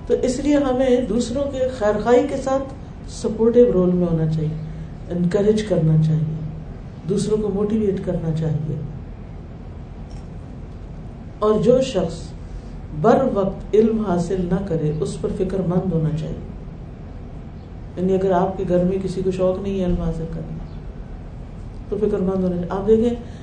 تو 0.08 0.14
اس 0.22 0.40
لیے 0.40 0.56
ہمیں 0.56 1.02
دوسروں 1.10 1.44
کے 1.52 1.68
خیر 1.78 2.00
خائی 2.04 2.28
کے 2.30 2.38
ساتھ 2.38 2.74
سپورٹو 3.10 3.74
رول 3.74 3.92
میں 3.92 4.08
ہونا 4.08 4.32
چاہیے 4.32 4.50
انکریج 5.10 5.64
کرنا 5.64 6.04
چاہیے، 6.04 6.36
دوسروں 7.10 7.38
کو 7.38 7.50
موٹیویٹ 7.50 8.06
کرنا 8.06 8.36
چاہیے۔ 8.36 8.76
اور 11.40 11.60
جو 11.60 11.82
شخص 11.82 12.20
بر 13.02 13.24
وقت 13.34 13.76
علم 13.76 14.06
حاصل 14.06 14.48
نہ 14.52 14.68
کرے، 14.68 14.92
اس 15.00 15.22
پر 15.22 15.30
فکر 15.38 15.58
مند 15.60 15.94
ہونا 15.94 16.18
چاہیے۔ 16.18 16.48
یعنی 17.98 18.14
اگر 18.14 18.32
آپ 18.32 18.58
کے 18.58 18.64
گھر 18.70 18.84
میں 18.84 18.98
کسی 19.04 19.22
کو 19.22 19.32
شوق 19.32 19.64
نہیں 19.64 19.80
ہے 19.80 19.86
علم 19.86 20.02
حاصل 20.02 20.26
کرنا 20.34 20.58
تو 21.90 21.98
فکر 21.98 22.18
مند 22.18 22.44
ہونا 22.44 22.56
چاہیے۔ 22.56 22.68
آپ 22.70 22.88
دیکھیں 22.88 23.37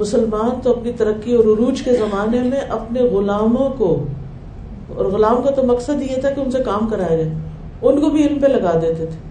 مسلمان 0.00 0.60
تو 0.62 0.70
اپنی 0.70 0.92
ترقی 0.92 1.34
اور 1.34 1.44
عروج 1.44 1.82
کے 1.82 1.92
زمانے 1.92 2.42
میں 2.42 2.58
اپنے 2.58 3.00
غلاموں 3.00 3.70
کو 3.70 4.06
اور 4.96 5.04
غلام 5.04 5.42
کا 5.42 5.50
تو 5.50 5.62
مقصد 5.62 6.02
یہ 6.02 6.20
تھا 6.20 6.30
کہ 6.30 6.40
ان 6.40 6.50
سے 6.50 6.58
کام 6.58 6.86
کرایا 6.86 7.16
جائے۔ 7.16 7.34
ان 7.82 8.00
کو 8.00 8.10
بھی 8.10 8.26
علم 8.26 8.40
پہ 8.40 8.46
لگا 8.46 8.78
دیتے 8.82 9.06
تھے۔ 9.06 9.30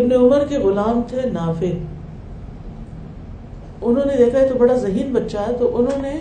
ابن 0.00 0.12
عمر 0.12 0.44
کے 0.44 0.58
غلام 0.58 1.00
تھے 1.08 1.30
نافے 1.30 1.72
انہوں 3.82 4.04
نے 4.04 4.24
دیکھا 4.24 4.38
ہے 4.40 4.48
تو 4.48 4.54
بڑا 4.58 4.74
ذہین 4.74 5.14
بچہ 5.14 5.36
ہے، 5.36 5.52
تو 5.58 5.76
انہوں 5.78 6.02
نے 6.02 6.18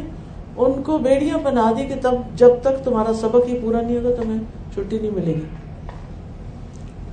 ان 0.57 0.83
کو 0.83 0.97
بیڑیاں 0.97 1.37
بنا 1.43 1.71
دی 1.77 1.85
کہ 1.85 1.93
تب 2.01 2.11
جب 2.35 2.49
تک 2.61 2.85
تمہارا 2.85 3.13
سبق 3.13 3.47
ہی 3.47 3.59
پورا 3.61 3.81
نہیں 3.81 3.97
ہوگا، 3.97 4.23
تمہیں 4.23 4.39
چھٹی 4.73 4.99
نہیں 4.99 5.11
ملے 5.11 5.33
گی۔ 5.33 5.45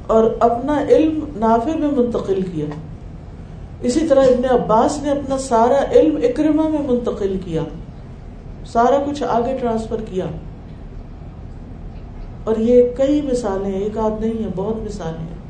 اور 0.07 0.25
اپنا 0.41 0.85
علم 0.89 1.25
نافے 1.37 1.79
میں 1.79 1.89
منتقل 1.89 2.43
کیا۔ 2.43 2.67
اسی 3.83 4.07
طرح 4.07 4.21
ابن 4.21 4.63
عباس 4.63 5.03
نے 5.03 5.11
اپنا 5.11 5.39
سارا 5.39 5.85
علم 5.93 6.17
اکرما 6.17 6.69
میں 6.69 6.79
منتقل 6.79 7.39
کیا، 7.45 7.63
سارا 8.67 9.03
کچھ 9.07 9.23
آگے 9.23 9.59
ٹرانسفر 9.61 9.97
کیا۔ 10.07 10.25
اور 12.45 12.57
یہ 12.57 12.83
کئی 12.97 13.23
مثالیں، 13.23 13.73
ایک 13.73 13.99
آدھ 13.99 14.21
نہیں 14.21 14.45
ہے، 14.45 14.49
بہت 14.57 14.77
مثالیں 14.77 15.19
ہیں۔ 15.19 15.41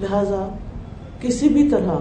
لہذا 0.00 0.48
کسی 1.20 1.48
بھی 1.48 1.70
طرح 1.70 1.96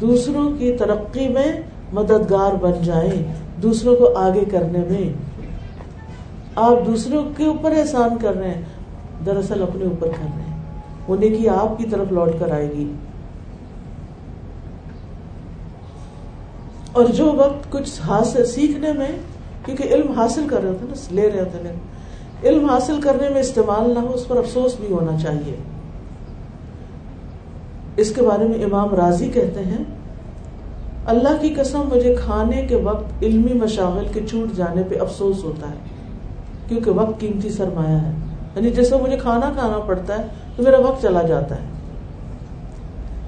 دوسروں 0.00 0.50
کی 0.58 0.76
ترقی 0.76 1.28
میں 1.28 1.60
مددگار 1.92 2.54
بن 2.54 2.72
جائیں، 2.82 3.34
دوسروں 3.62 3.96
کو 3.96 4.16
آگے 4.16 4.44
کرنے 4.50 4.78
میں۔ 4.78 5.12
آپ 6.56 6.86
دوسروں 6.86 7.22
کے 7.36 7.44
اوپر 7.44 7.72
احسان 7.76 8.10
کر 8.20 8.36
رہے 8.36 8.54
ہیں، 8.54 8.62
دراصل 9.26 9.62
اپنے 9.62 9.84
اوپر 9.84 10.06
کر 10.06 10.26
رہے 10.36 10.42
ہیں۔ 10.42 10.56
انہیں 11.08 11.36
کی 11.36 11.48
آپ 11.48 11.78
کی 11.78 11.84
طرف 11.84 12.12
لوٹ 12.12 12.30
کر 12.38 12.50
آئے 12.50 12.70
گی۔ 12.70 12.92
اور 16.96 17.04
جو 17.04 17.32
وقت 17.32 17.72
کچھ 17.72 18.02
حاصل 18.02 18.46
سیکھنے 18.46 18.92
میں، 18.92 19.08
کیونکہ 19.64 19.88
علم 19.94 20.12
حاصل 20.12 20.46
کر 20.50 20.62
رہے 20.62 20.68
ہوتے 20.68 20.86
نا، 20.88 20.94
لے 21.10 21.30
رہے 21.30 21.40
ہوتے 21.40 21.68
علم 22.48 22.70
حاصل 22.70 23.00
کرنے 23.00 23.28
میں 23.28 23.40
استعمال 23.40 23.90
نہ 23.90 23.98
ہو، 23.98 24.12
اس 24.14 24.28
پر 24.28 24.36
افسوس 24.36 24.74
بھی 24.80 24.94
ہونا 24.94 25.18
چاہیے۔ 25.22 25.56
اس 27.96 28.14
کے 28.14 28.22
بارے 28.22 28.44
میں 28.44 28.64
امام 28.64 28.94
راضی 28.94 29.28
کہتے 29.28 29.60
ہیں، 29.60 29.84
اللہ 31.06 31.36
کی 31.40 31.48
قسم، 31.48 31.88
مجھے 31.94 32.16
کھانے 32.24 32.62
کے 32.62 32.76
وقت 32.76 33.22
علمی 33.22 33.52
مشاغل 33.52 34.06
کے 34.12 34.20
چھوٹ 34.30 34.56
جانے 34.56 34.82
پہ 34.88 35.00
افسوس 35.00 35.44
ہوتا 35.44 35.68
ہے، 35.68 35.76
کیونکہ 36.68 36.90
وقت 36.90 37.20
قیمتی 37.20 37.50
سرمایہ 37.50 37.96
ہے۔ 37.96 38.12
یعنی 38.56 38.70
جیسے 38.70 38.96
مجھے 38.96 39.16
کھانا 39.16 39.52
کھانا 39.60 39.78
پڑتا 39.78 40.18
ہے، 40.18 40.26
تو 40.56 40.62
میرا 40.62 40.80
وقت 40.80 41.02
چلا 41.02 41.22
جاتا 41.22 41.54
ہے۔ 41.54 41.75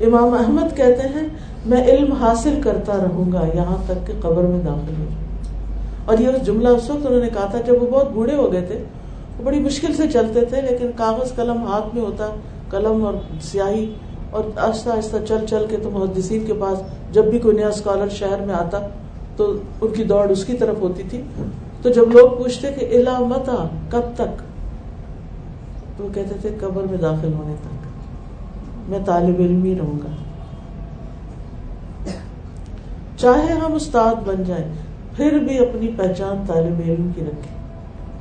امام 0.07 0.35
احمد 0.35 0.77
کہتے 0.77 1.09
ہیں، 1.09 1.27
میں 1.67 1.83
علم 1.85 2.13
حاصل 2.13 2.61
کرتا 2.65 2.97
رہوں 2.97 3.33
گا، 3.33 3.47
یہاں 3.55 3.77
تک 3.87 4.07
کہ 4.07 4.13
قبر 4.21 4.43
میں 4.43 4.61
داخل 4.65 4.95
ہو 4.99 5.05
اور 6.05 6.19
یہ 6.19 6.39
جملہ 6.45 6.69
اس 6.69 6.91
وقت 6.91 7.07
انہوں 7.07 7.21
نے 7.21 7.29
کہا 7.35 7.47
تھا، 7.47 7.59
جب 7.67 7.83
وہ 7.83 7.87
بہت 7.91 8.11
بوڑھے 8.11 8.35
ہو 8.35 8.53
گئے 8.53 8.61
تھے، 8.61 8.83
وہ 9.39 9.45
بڑی 9.45 9.61
مشکل 9.61 9.95
سے 9.95 10.09
چلتے 10.09 10.45
تھے، 10.45 10.61
لیکن 10.61 10.91
کاغذ 10.97 11.35
قلم 11.35 11.63
ہاتھ 11.63 11.95
میں 11.95 12.03
ہوتا، 12.03 12.31
قلم 12.71 13.05
اور 13.07 13.15
سیاہی 13.41 13.93
اور 14.31 14.45
آہستہ 14.57 14.91
آہستہ 14.91 15.17
چل 15.29 15.47
چل 15.47 15.67
کے 15.71 15.77
تو 15.83 15.91
محدثین 15.91 16.47
کے 16.47 16.53
پاس 16.53 16.83
جب 17.13 17.25
بھی 17.25 17.39
کوئی 17.39 17.57
نیا 17.57 17.69
اسکالر 17.69 18.09
شہر 18.09 18.41
میں 18.41 18.55
آتا، 18.55 18.81
تو 19.37 19.53
ان 19.81 19.93
کی 19.95 20.05
دوڑ 20.05 20.27
اس 20.31 20.45
کی 20.45 20.57
طرف 20.57 20.81
ہوتی 20.81 21.03
تھی۔ 21.11 21.23
تو 21.83 21.91
جب 21.91 22.13
لوگ 22.13 22.37
پوچھتے 22.39 22.73
کہ 22.73 22.87
علامت 22.91 23.51
کب 23.91 24.15
تک؟ 24.15 24.43
تو 25.97 26.05
وہ 26.05 26.09
کہتے 26.15 26.35
تھے، 26.41 26.51
قبر 26.61 26.83
میں 26.91 26.99
داخل 26.99 27.33
ہونے 27.33 27.55
تک۔ 27.63 27.78
میں 28.89 28.99
طالب 29.07 29.35
علم 29.39 29.65
ہی 29.65 29.79
رہوں 29.79 29.99
گا۔ 29.99 30.11
چاہے 33.17 33.53
ہم 33.53 33.73
استاد 33.73 34.15
بن 34.27 34.45
جائیں، 34.47 34.65
پھر 35.17 35.39
بھی 35.39 35.59
اپنی 35.59 35.91
پہچان 35.97 36.45
طالب 36.47 36.81
علم 36.87 37.11
کی 37.15 37.21
رکھیں۔ 37.21 37.59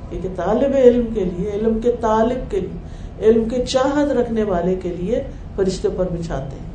کیونکہ 0.10 0.30
طالب 0.36 0.76
علم 0.76 1.06
کے 1.14 1.24
لیے، 1.24 1.52
علم 1.52 1.80
کے 1.80 1.92
طالب 2.02 2.52
کے 2.52 2.60
لیے، 2.60 3.26
علم 3.26 3.50
کے 3.50 3.66
چاہت 3.66 4.12
رکھنے 4.12 4.44
والے 4.44 4.76
کے 4.76 4.90
لیے 4.90 5.24
فرشتے 5.56 5.88
پر 5.98 6.06
بچھاتے 6.12 6.56
ہیں۔ 6.56 6.68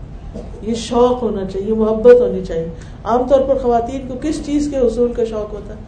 یہ 0.63 0.75
شوق 0.75 1.23
ہونا 1.23 1.45
چاہیے، 1.45 1.75
محبت 1.75 2.21
ہونی 2.21 2.45
چاہیے۔ 2.45 2.69
عام 3.05 3.29
طور 3.29 3.41
پر 3.41 3.59
خواتین 3.59 4.09
کو 4.09 4.15
کس 4.23 4.47
چیز 4.47 4.69
کے 4.71 4.87
حصول 4.87 5.13
کا 5.13 5.25
شوق 5.25 5.53
ہوتا؟ 5.53 5.75
ہے 5.75 5.79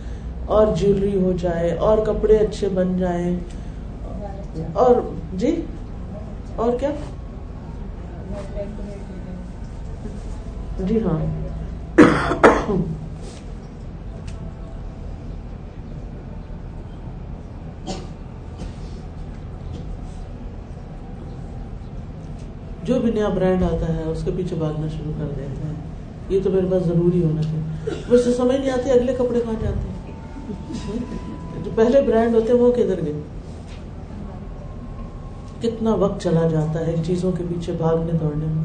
اور 0.47 0.67
جیولری 0.77 1.21
ہو 1.23 1.33
جائے، 1.41 1.71
اور 1.71 1.99
کپڑے 1.99 2.37
اچھے 2.37 2.69
بن 2.69 2.99
جائیں۔ 2.99 3.37
اور 4.73 4.95
جی؟ 5.35 5.61
اور 6.57 6.73
کیا؟ 6.81 6.91
جی 10.79 10.99
ہاں۔ 11.05 11.19
جو 22.85 23.01
بھی 23.01 23.13
نیا 23.13 23.29
برانڈ 23.29 23.63
آتا 23.63 23.95
ہے، 23.95 24.03
اس 24.03 24.23
کے 24.25 24.31
پیچھے 24.37 24.57
بھاگنا 24.57 24.89
شروع 24.89 25.13
کر 25.19 25.25
دیتے 25.25 25.67
ہیں۔ 25.67 25.75
یہ 26.29 26.41
تو 26.45 26.51
میرے 26.51 26.67
پاس 26.71 26.83
ضروری 26.83 27.25
ہونا 27.25 27.43
چاہیے۔ 27.43 27.91
مجھ 28.09 28.21
سے 28.21 28.33
سمجھ 28.33 28.57
نہیں 28.57 28.71
آتی، 28.71 28.91
اگلے 28.91 29.15
کپڑے 29.19 29.41
کہاں 29.41 29.55
جاتے 29.63 29.89
ہیں؟ 29.89 30.17
جو 31.65 31.71
پہلے 31.75 32.01
برانڈ 32.01 32.35
ہوتے 32.35 32.53
ہیں، 32.53 32.61
وہ 32.61 32.73
کدھر 32.73 33.05
گئے؟ 33.05 33.23
کتنا 35.65 35.95
وقت 35.95 36.23
چلا 36.23 36.49
جاتا 36.49 36.87
ہے 36.87 36.95
چیزوں 37.07 37.33
کے 37.33 37.45
پیچھے 37.49 37.73
بھاگنے 37.73 38.13
دوڑنے 38.13 38.45
میں۔ 38.47 38.65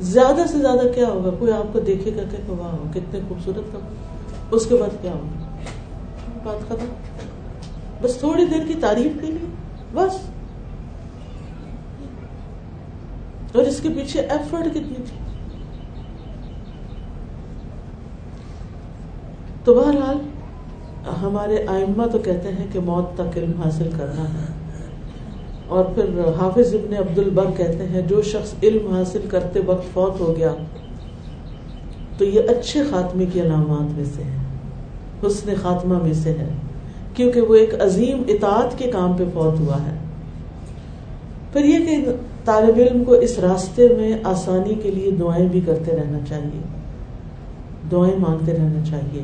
زیادہ 0.00 0.40
سے 0.48 0.58
زیادہ 0.58 0.94
کیا 0.94 1.08
ہوگا؟ 1.08 1.30
کوئی 1.38 1.52
آپ 1.52 1.72
کو 1.72 1.80
دیکھے 1.80 2.10
گا 2.16 2.22
کہ 2.30 2.50
واہ، 2.50 2.92
کتنے 2.92 3.20
خوبصورت 3.28 3.68
کپڑے 3.68 3.94
اس 4.50 4.66
کے 4.66 4.74
بعد 4.74 5.02
کیا 5.02 5.12
ہوگا؟ 5.12 5.56
بات 6.44 6.66
ختم۔ 6.66 6.86
بس 8.02 8.16
تھوڑی 8.16 8.44
دیر 8.44 8.66
کی 8.66 8.74
تعریف 8.80 9.20
کے 9.20 9.26
لیے، 9.26 9.48
بس۔ 9.94 10.14
اور 13.56 13.62
اس 13.62 13.80
کے 13.80 13.88
پیچھے 13.88 14.20
ایفرٹ 14.20 14.70
کتنی 14.70 14.94
تھی؟ 14.94 15.18
تو 19.64 19.74
بہرحال، 19.74 20.16
ہمارے 21.22 21.66
آئمہ 21.66 22.06
تو 22.12 22.18
کہتے 22.18 22.48
ہیں 22.48 22.66
کہ 22.72 22.80
موت 22.80 23.14
تک 23.14 23.38
علم 23.38 23.60
حاصل 23.64 23.90
کرنا 23.98 24.24
ہے۔ 24.24 24.57
اور 25.68 25.84
پھر 25.84 26.04
حافظ 26.38 26.74
ابن 26.74 26.94
عبد 26.98 27.18
البر 27.18 27.50
کہتے 27.56 27.86
ہیں، 27.86 28.02
جو 28.02 28.22
شخص 28.22 28.52
علم 28.62 28.92
حاصل 28.94 29.26
کرتے 29.28 29.60
وقت 29.66 29.92
فوت 29.92 30.20
ہو 30.20 30.36
گیا، 30.36 30.54
تو 32.18 32.24
یہ 32.24 32.48
اچھے 32.48 32.82
خاتمے 32.90 33.26
کی 33.32 33.40
علامات 33.40 33.96
میں 33.96 34.04
سے 34.14 34.22
ہے، 34.22 34.36
حسن 35.26 35.52
خاتمہ 35.62 36.02
میں 36.02 36.12
سے 36.12 36.30
ہے، 36.30 36.48
کیونکہ 37.14 37.40
وہ 37.40 37.54
ایک 37.54 37.74
عظیم 37.80 38.22
اطاعت 38.28 38.78
کے 38.78 38.90
کام 38.90 39.12
پہ 39.12 39.24
فوت 39.34 39.60
ہوا 39.60 39.82
ہے۔ 39.82 39.96
پھر 41.52 41.64
یہ 41.64 41.86
کہ 41.86 42.12
طالب 42.44 42.78
علم 42.78 43.04
کو 43.04 43.12
اس 43.12 43.38
راستے 43.38 43.88
میں 43.88 44.12
آسانی 44.24 44.74
کے 44.74 44.90
لیے 44.90 45.10
دعائیں 45.10 45.48
بھی 45.48 45.60
کرتے 45.66 45.96
رہنا 45.96 46.18
چاہیے، 46.28 46.60
دعائیں 47.90 48.18
مانگتے 48.18 48.52
رہنا 48.52 48.84
چاہیے 48.84 49.22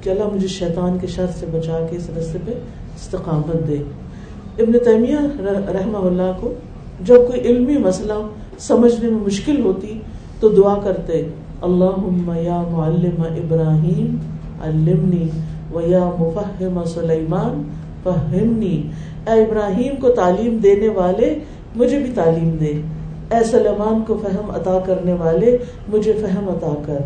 کہ 0.00 0.10
اللہ 0.10 0.34
مجھے 0.34 0.48
شیطان 0.48 0.98
کے 0.98 1.06
شر 1.06 1.26
سے 1.40 1.46
بچا 1.52 1.78
کے 1.90 1.96
اس 1.96 2.10
راستے 2.16 2.38
پہ 2.46 2.52
استقامت 2.94 3.68
دے۔ 3.68 3.82
ابن 4.58 4.72
تیمیہ 4.84 5.16
رحمہ 5.68 5.98
اللہ 5.98 6.32
کو 6.40 6.54
جب 7.00 7.16
کوئی 7.16 7.40
علمی 7.40 7.78
مسئلہ 7.78 8.12
سمجھنے 8.58 9.10
میں 9.10 9.20
مشکل 9.26 9.64
ہوتی 9.64 10.00
تو 10.40 10.48
دعا 10.48 10.74
کرتے 10.84 11.28
اللہ 11.62 12.38
یا 12.40 12.62
معلم 12.70 13.22
ابراہیم 13.22 14.16
علمنی 14.62 15.28
و 15.74 15.80
یا 15.80 16.10
مفہم 16.18 16.84
سلیمان 16.84 17.62
فہمنی. 18.02 18.82
اے 19.26 19.44
ابراہیم 19.44 20.00
کو 20.00 20.08
تعلیم 20.08 20.56
دینے 20.56 20.88
والے 20.88 21.38
مجھے 21.76 21.98
بھی 21.98 22.10
تعلیم 22.14 22.56
دے۔ 22.60 22.82
اے 23.30 23.44
سلمان 23.44 24.02
کو 24.06 24.20
فہم 24.22 24.50
عطا 24.50 24.78
کرنے 24.86 25.12
والے 25.12 25.58
مجھے 25.88 26.12
فہم 26.12 26.48
عطا 26.48 26.74
کر۔ 26.86 26.98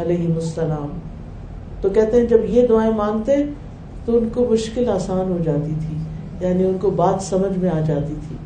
علیہ 0.00 0.34
السلام۔ 0.34 0.88
تو 1.80 1.88
کہتے 1.88 2.20
ہیں 2.20 2.26
جب 2.26 2.38
یہ 2.48 2.66
دعائیں 2.66 2.92
مانگتے 2.96 3.36
تو 4.04 4.16
ان 4.16 4.28
کو 4.34 4.46
مشکل 4.50 4.88
آسان 4.88 5.32
ہو 5.32 5.38
جاتی 5.44 5.72
تھی۔ 5.88 5.96
یعنی 6.42 6.64
ان 6.64 6.76
کو 6.80 6.90
بات 6.90 7.22
سمجھ 7.22 7.58
میں 7.58 7.70
آ 7.70 7.80
جاتی 7.86 8.14
تھی۔ 8.28 8.36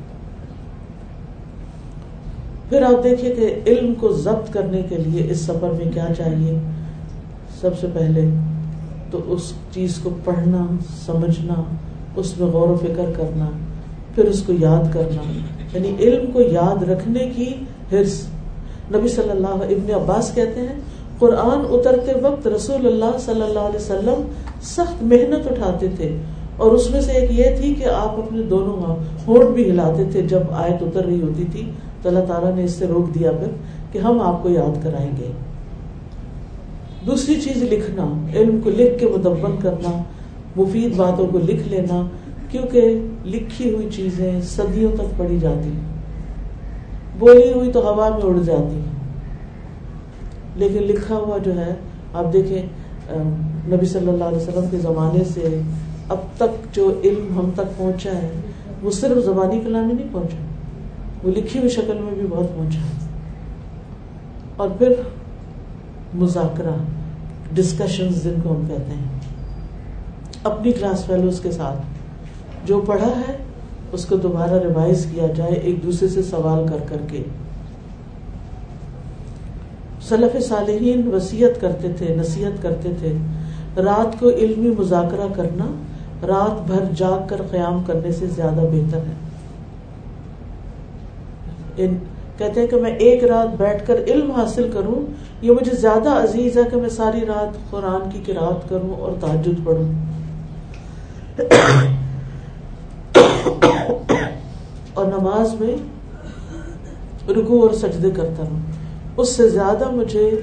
پھر 2.68 2.82
آپ 2.82 3.04
دیکھیے 3.04 3.34
کہ 3.34 3.60
علم 3.66 3.94
کو 3.94 4.12
ضبط 4.12 4.52
کرنے 4.52 4.82
کے 4.82 4.96
لیے 4.96 5.30
اس 5.30 5.40
سفر 5.40 5.68
میں 5.70 5.92
کیا 5.92 6.06
چاہیے۔ 6.18 6.58
سب 7.60 7.78
سے 7.80 7.86
پہلے 7.94 8.24
تو 9.10 9.20
اس 9.26 9.52
چیز 9.70 9.98
کو 10.02 10.10
پڑھنا، 10.24 10.66
سمجھنا، 11.06 11.54
اس 12.16 12.38
میں 12.38 12.46
غور 12.46 12.68
و 12.68 12.74
فکر 12.74 13.12
کرنا، 13.16 13.50
پھر 14.14 14.24
اس 14.24 14.42
کو 14.42 14.52
یاد 14.52 14.94
کرنا۔ 14.94 15.32
یعنی 15.72 15.96
علم 16.00 16.30
کو 16.30 16.40
یاد 16.40 16.82
رکھنے 16.82 17.30
کی 17.36 17.54
حرص۔ 17.92 18.22
نبی 18.94 19.08
صلی 19.08 19.30
اللہ، 19.30 19.46
ابن 19.46 19.94
عباس 19.94 20.30
کہتے 20.34 20.60
ہیں، 20.60 20.80
قرآن 21.18 21.58
اترتے 21.70 22.12
وقت 22.22 22.46
رسول 22.46 22.86
اللہ 22.86 23.18
صلی 23.18 23.42
اللہ 23.42 23.58
علیہ 23.58 23.76
وسلم 23.76 24.22
سخت 24.62 25.02
محنت 25.02 25.52
اٹھاتے 25.52 25.88
تھے۔ 25.96 26.16
اور 26.56 26.72
اس 26.72 26.90
میں 26.90 27.00
سے 27.00 27.12
ایک 27.12 27.30
یہ 27.30 27.56
تھی 27.56 27.72
کہ 27.74 27.84
آپ 27.84 28.18
اپنے 28.18 28.42
دونوں 28.50 28.94
ہونٹ 29.26 29.54
بھی 29.54 29.70
ہلاتے 29.70 30.04
تھے 30.12 30.22
جب 30.28 30.52
آیت 30.52 30.82
اتر 30.82 31.04
رہی 31.04 31.20
ہوتی 31.22 31.44
تھی 31.52 31.70
تو 32.02 32.08
اللہ 32.08 32.24
تعالیٰ 32.28 32.54
نے 32.54 32.64
اس 32.64 32.72
سے 32.72 32.86
روک 32.86 33.14
دیا 33.14 33.32
پھر 33.32 33.50
کہ 33.92 33.98
ہم 33.98 34.20
آپ 34.20 34.42
کو 34.42 34.48
یاد 34.50 34.82
کرائیں 34.82 35.10
گے۔ 35.18 35.30
دوسری 37.06 37.34
چیز 37.40 37.62
لکھنا، 37.62 38.06
علم 38.34 38.60
کو 38.64 38.70
لکھ 38.70 38.98
کے 39.00 39.06
مدبن 39.08 39.56
کرنا، 39.62 39.90
مفید 40.56 40.96
باتوں 40.96 41.26
کو 41.26 41.38
لکھ 41.38 41.68
لینا، 41.68 42.02
کیونکہ 42.50 43.00
لکھی 43.24 43.74
ہوئی 43.74 43.88
چیزیں 43.92 44.40
صدیوں 44.46 44.90
تک 44.96 45.16
پڑی 45.18 45.38
جاتی 45.40 45.70
بولی 47.18 47.52
ہوئی 47.52 47.70
تو 47.72 47.80
ہوا 47.80 48.08
میں 48.08 48.22
اڑ 48.22 48.38
جاتی 48.44 48.80
لیکن 50.56 50.82
لکھا 50.82 51.16
ہوا 51.16 51.38
جو 51.38 51.56
ہے، 51.56 51.74
آپ 52.14 52.32
دیکھیں، 52.32 52.62
نبی 53.10 53.86
صلی 53.86 54.08
اللہ 54.08 54.24
علیہ 54.24 54.38
وسلم 54.38 54.66
کے 54.70 54.78
زمانے 54.78 55.24
سے 55.24 55.60
اب 56.08 56.18
تک 56.36 56.74
جو 56.74 57.00
علم 57.04 57.38
ہم 57.38 57.50
تک 57.54 57.78
پہنچا 57.78 58.10
ہے، 58.10 58.30
وہ 58.82 58.90
صرف 58.90 59.24
زبانی 59.24 59.60
کلام 59.60 59.86
میں 59.86 59.94
نہیں 59.94 60.08
پہنچا، 60.12 60.36
وہ 61.24 61.30
لکھی 61.30 61.58
ہوئی 61.58 61.70
شکل 61.70 61.98
میں 62.00 62.14
بھی 62.14 62.26
بہت 62.30 62.56
پہنچا 62.56 62.80
اور 64.56 64.68
پھر 64.78 64.92
مذاکرہ 66.14 66.76
ڈسکشن 67.52 68.08
جن 68.22 68.34
کو 68.42 68.50
ہم 68.50 68.66
کہتے 68.68 68.94
ہیں۔ 68.94 69.04
اپنی 70.44 70.72
کلاس 70.72 71.04
فیلوز 71.06 71.40
کے 71.40 71.50
ساتھ، 71.50 71.78
جو 72.64 72.80
پڑھا 72.80 73.06
ہے، 73.06 73.36
اس 73.92 74.06
کو 74.06 74.16
دوبارہ 74.16 74.52
ریوائز 74.52 75.06
کیا 75.10 75.26
جائے 75.36 75.52
ایک 75.52 75.82
دوسرے 75.82 76.08
سے 76.08 76.22
سوال 76.22 76.66
کر 76.68 76.78
کر 76.88 76.96
کے۔ 77.08 77.22
صلف 80.08 80.44
صالحین 80.48 81.10
وسیعت 81.14 81.60
کرتے 81.60 81.88
تھے، 81.98 82.14
نصیحت 82.16 82.62
کرتے 82.62 82.88
تھے، 83.00 83.12
رات 83.76 84.20
کو 84.20 84.30
علمی 84.30 84.74
مذاکرہ 84.78 85.28
کرنا 85.36 85.66
رات 86.22 86.66
بھر 86.66 86.84
جاگ 86.96 87.28
کر 87.28 87.36
قیام 87.50 87.82
کرنے 87.86 88.12
سے 88.12 88.26
زیادہ 88.26 88.60
بہتر 88.60 88.98
ہے۔ 88.98 89.12
ان 91.76 91.96
کہتے 92.38 92.60
ہیں 92.60 92.66
کہ 92.66 92.76
میں 92.76 92.96
ایک 92.96 93.24
رات 93.24 93.56
بیٹھ 93.56 93.86
کر 93.86 93.94
علم 94.06 94.30
حاصل 94.30 94.70
کروں، 94.72 95.12
یہ 95.42 95.50
مجھے 95.50 95.76
زیادہ 95.76 96.08
عزیز 96.08 96.58
ہے 96.58 96.62
کہ 96.70 96.76
میں 96.76 96.88
ساری 96.88 97.20
رات 97.20 97.70
قرآن 97.70 98.10
کی 98.10 98.32
قرآت 98.32 98.68
کروں 98.68 99.00
اور 99.00 99.12
تعجد 99.20 99.64
پڑھوں۔ 99.64 99.92
اور 104.94 105.04
نماز 105.04 105.60
میں 105.60 105.76
رکو 107.30 107.62
اور 107.62 107.70
سجدے 107.70 108.10
کرتا 108.10 108.42
رہوں 108.42 108.60
اس 109.16 109.36
سے 109.36 109.48
زیادہ 109.48 109.90
مجھے 109.90 110.40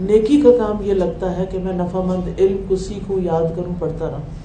نیکی 0.00 0.40
کا 0.40 0.48
کام 0.58 0.76
یہ 0.82 0.94
لگتا 0.94 1.36
ہے 1.36 1.46
کہ 1.50 1.58
میں 1.58 1.72
نفع 1.72 2.00
مند 2.00 2.40
علم 2.40 2.56
کو 2.68 2.76
سیکھوں، 2.76 3.20
یاد 3.20 3.56
کروں، 3.56 3.74
پڑھتا 3.78 4.08
رہوں۔ 4.08 4.35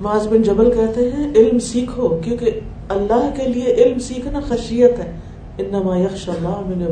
معاذ 0.00 0.28
بن 0.28 0.42
جبل 0.42 0.70
کہتے 0.70 1.10
ہیں، 1.10 1.32
علم 1.34 1.58
سیکھو، 1.58 2.08
کیونکہ 2.24 2.60
اللہ 2.88 3.30
کے 3.36 3.48
لیے 3.48 3.74
علم 3.74 3.98
سیکھنا 3.98 4.40
خشیت 4.40 4.98
ہے۔ 4.98 5.12
انما 5.58 5.98
یخش 5.98 6.28
اللہ 6.28 6.60
من 6.66 6.82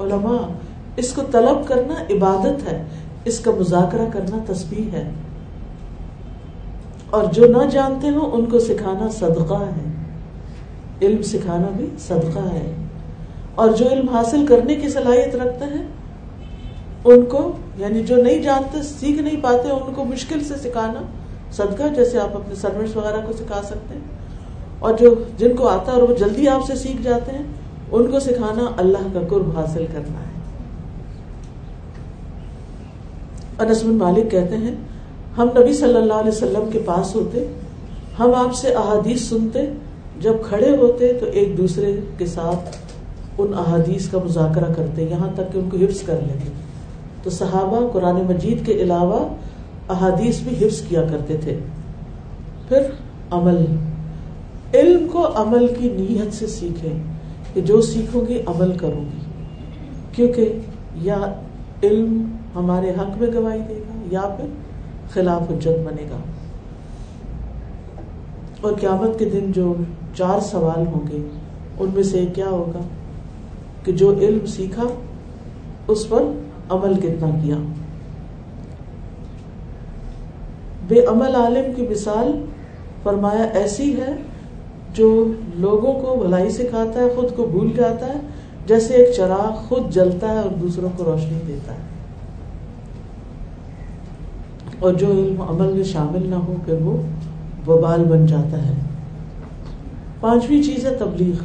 علماء 0.00 0.48
اس 0.96 1.12
کو 1.12 1.22
طلب 1.30 1.68
کرنا 1.68 1.94
عبادت 2.10 2.72
ہے، 2.72 2.84
اس 3.24 3.40
کا 3.40 3.50
مذاکرہ 3.58 4.06
کرنا 4.12 4.52
تسبیح 4.52 4.90
ہے۔ 4.92 5.10
اور 7.10 7.24
جو 7.32 7.46
نہ 7.46 7.70
جانتے 7.70 8.08
ہو 8.08 8.30
ان 8.32 8.46
کو 8.46 8.58
سکھانا 8.58 9.08
صدقہ 9.10 9.62
ہے۔ 9.62 9.90
علم 11.02 11.22
سکھانا 11.22 11.66
بھی 11.76 11.86
صدقہ 11.98 12.48
ہے۔ 12.52 12.74
اور 13.54 13.70
جو 13.70 13.88
علم 13.90 14.08
حاصل 14.08 14.46
کرنے 14.46 14.74
کی 14.74 14.88
صلاحیت 14.88 15.34
رکھتے 15.34 15.64
ہیں، 15.64 15.86
ان 17.04 17.24
کو 17.24 17.52
یعنی 17.76 18.02
جو 18.02 18.16
نہیں 18.16 18.42
جانتے، 18.42 18.82
سیکھ 18.82 19.22
نہیں 19.22 19.42
پاتے، 19.42 19.70
ان 19.70 19.92
کو 19.94 20.04
مشکل 20.04 20.44
سے 20.44 20.54
سکھانا 20.62 21.02
صدقہ 21.52 21.94
جیسے 21.96 22.18
آپ 22.18 22.36
اپنے 22.36 22.54
سروس 22.54 22.96
وغیرہ 22.96 23.26
کو 23.26 23.32
سکھا 23.32 23.60
سکتے 23.64 23.94
ہیں۔ 23.94 24.18
اور 24.78 24.94
جو 25.00 25.14
جن 25.38 25.56
کو 25.56 25.68
آتا 25.68 25.92
ہے 25.92 26.00
اور 26.00 26.08
وہ 26.08 26.14
جلدی 26.14 26.48
آپ 26.48 26.60
سے 26.66 26.74
سیکھ 26.74 27.02
جاتے 27.02 27.32
ہیں، 27.32 27.42
ان 27.92 28.10
کو 28.10 28.20
سکھانا 28.20 28.70
اللہ 28.76 29.06
کا 29.14 29.20
قرب 29.28 29.58
حاصل 29.58 29.86
کرنا 29.92 30.20
ہے۔ 30.20 30.28
انس 33.58 33.82
بن 33.82 33.94
مالک 33.94 34.30
کہتے 34.30 34.56
ہیں، 34.56 34.74
ہم 35.38 35.48
نبی 35.58 35.72
صلی 35.72 35.96
اللہ 35.96 36.14
علیہ 36.14 36.28
وسلم 36.28 36.70
کے 36.72 36.78
پاس 36.78 37.14
ہوتے، 37.14 37.46
ہم 38.18 38.34
آپ 38.34 38.54
سے 38.54 38.74
احادیث 38.74 39.22
سنتے، 39.22 39.58
جب 40.20 40.32
کھڑے 40.48 40.76
ہوتے 40.76 41.12
تو 41.12 41.26
ایک 41.26 41.58
دوسرے 41.58 42.00
کے 42.18 42.26
ساتھ 42.26 42.76
ان 43.38 43.54
احادیث 43.54 44.08
کا 44.08 44.18
مذاکرہ 44.24 44.72
کرتے، 44.76 45.04
یہاں 45.04 45.28
تک 45.34 45.52
کہ 45.52 45.58
ان 45.58 45.70
کو 45.70 45.76
حفظ 45.76 46.02
کر 46.02 46.18
لیتے۔ 46.22 46.48
تو 47.22 47.30
صحابہ 47.30 47.88
قرآن 47.92 48.14
مجید 48.14 48.66
کے 48.66 48.72
علاوہ 48.72 49.28
احادیث 49.88 50.40
بھی 50.40 50.66
حفظ 50.66 50.80
کیا 50.80 51.02
کرتے 51.02 51.36
تھے۔ 51.36 51.58
پھر 52.68 52.82
عمل۔ 53.30 53.64
علم 54.74 55.06
کو 55.12 55.28
عمل 55.34 55.66
کی 55.78 55.90
نیت 55.96 56.34
سے 56.34 56.46
سیکھیں 56.46 57.02
کہ 57.54 57.60
جو 57.60 57.80
سیکھوں 57.80 58.26
گی 58.28 58.42
عمل 58.46 58.72
کروں 58.72 59.04
گی۔ 59.04 59.18
کیونکہ 60.12 60.58
یا 60.94 61.40
علم 61.82 62.36
ہمارے 62.54 62.90
حق 62.90 63.18
میں 63.18 63.28
گواہی 63.34 63.60
دے 63.68 63.74
گا 63.74 64.02
یا 64.10 64.20
پھر 64.20 64.46
خلاف 65.10 65.42
حجت 65.50 65.86
بنے 65.86 66.02
گا۔ 66.10 66.16
اور 68.60 68.72
قیامت 68.80 69.18
کے 69.18 69.24
دن 69.24 69.52
جو 69.52 69.74
چار 70.16 70.40
سوال 70.40 70.86
ہوں 70.86 71.00
گے، 71.12 71.28
ان 71.78 71.88
میں 71.94 72.02
سے 72.02 72.26
کیا 72.34 72.48
ہوگا؟ 72.48 72.80
کہ 73.84 73.92
جو 73.92 74.18
علم 74.18 74.46
سیکھا، 74.46 74.82
اس 75.88 76.08
پر 76.08 76.22
عمل 76.68 77.00
کتنا 77.00 77.30
کیا؟ 77.42 77.56
بے 80.88 81.04
عمل 81.04 81.34
عالم 81.34 81.72
کی 81.76 81.86
مثال 81.90 82.44
فرمایا 83.02 83.42
ایسی 83.42 84.00
ہے 84.00 84.16
جو 84.94 85.32
لوگوں 85.54 85.92
کو 85.92 86.22
بھلائی 86.22 86.50
سکھاتا 86.50 87.00
ہے، 87.00 87.08
خود 87.14 87.36
کو 87.36 87.44
بھول 87.44 87.72
جاتا 87.76 88.06
ہے، 88.06 88.20
جیسے 88.66 88.94
ایک 88.94 89.16
چراغ 89.16 89.64
خود 89.68 89.90
جلتا 89.90 90.32
ہے 90.32 90.38
اور 90.38 90.50
دوسروں 90.50 90.88
کو 90.96 91.04
روشنی 91.04 91.38
دیتا 91.46 91.72
ہے۔ 91.72 91.78
اور 94.78 94.92
جو 94.92 95.06
علم 95.06 95.42
عمل 95.42 95.72
میں 95.72 95.84
شامل 95.84 96.30
نہ 96.30 96.34
ہو، 96.34 96.54
پھر 96.64 96.74
وہ 96.74 96.96
وبال 97.70 98.04
بن 98.04 98.26
جاتا 98.26 98.68
ہے۔ 98.68 98.72
پانچویں 100.20 100.62
چیز 100.62 100.86
ہے 100.86 100.94
تبلیغ۔ 100.94 101.42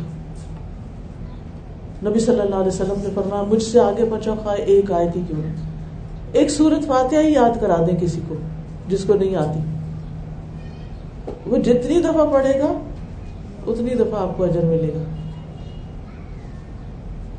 نبی 2.10 2.20
صلی 2.20 2.39
اللہ 2.39 2.56
علیہ 2.56 2.68
وسلم 2.68 3.02
نے 3.04 3.10
فرمایا، 3.16 3.44
مجھ 3.44 3.64
سے 3.64 3.80
آگے 3.80 4.06
پہنچا 4.10 4.34
خواہ 4.44 4.56
ایک 4.56 4.91
آیت 4.91 5.16
ہی 5.16 5.22
کیوں 5.28 5.41
ایک 6.32 6.50
سورت 6.50 6.88
فاتحہ 6.88 7.20
ہی 7.20 7.34
یاد 7.34 7.62
کرا 7.62 7.76
دیں 7.88 7.98
کسی 8.02 8.20
کو۔ 8.28 8.36
جس 8.88 9.04
کو 9.04 9.14
نہیں 9.14 9.36
آتی۔ 9.36 9.60
وہ 11.48 11.58
جتنی 11.58 12.00
دفعہ 12.00 12.34
پڑھے 12.34 12.60
گا، 12.60 12.80
اتنی 13.68 13.96
دفعہ 13.96 14.22
آپ 14.22 14.38
کو 14.38 14.44
اجر 14.44 14.62
ملے 14.62 14.92
گا۔ 14.96 15.04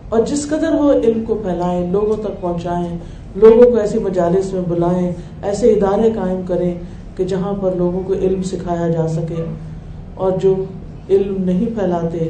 اور 0.09 0.21
جس 0.27 0.49
قدر 0.49 0.73
وہ 0.73 0.93
علم 0.93 1.25
کو 1.25 1.35
پھیلائیں، 1.35 1.91
لوگوں 1.91 2.17
تک 2.17 2.41
پہنچائیں، 2.41 2.99
لوگوں 3.37 3.71
کو 3.71 3.77
ایسی 3.77 3.99
مجالس 3.99 4.53
میں 4.53 4.63
بلائیں، 4.69 5.13
ایسے 5.43 5.73
ادارے 5.73 6.13
قائم 6.13 6.41
کریں 6.47 6.75
کہ 7.17 7.25
جہاں 7.25 7.53
پر 7.61 7.73
لوگوں 7.73 8.03
کو 8.07 8.13
علم 8.13 8.43
سکھایا 8.43 8.89
جا 8.89 9.09
سکے۔ 9.09 9.45
اور 10.15 10.33
جو 10.43 10.65
علم 11.11 11.45
نہیں 11.45 11.67
پھیلاتے، 11.79 12.29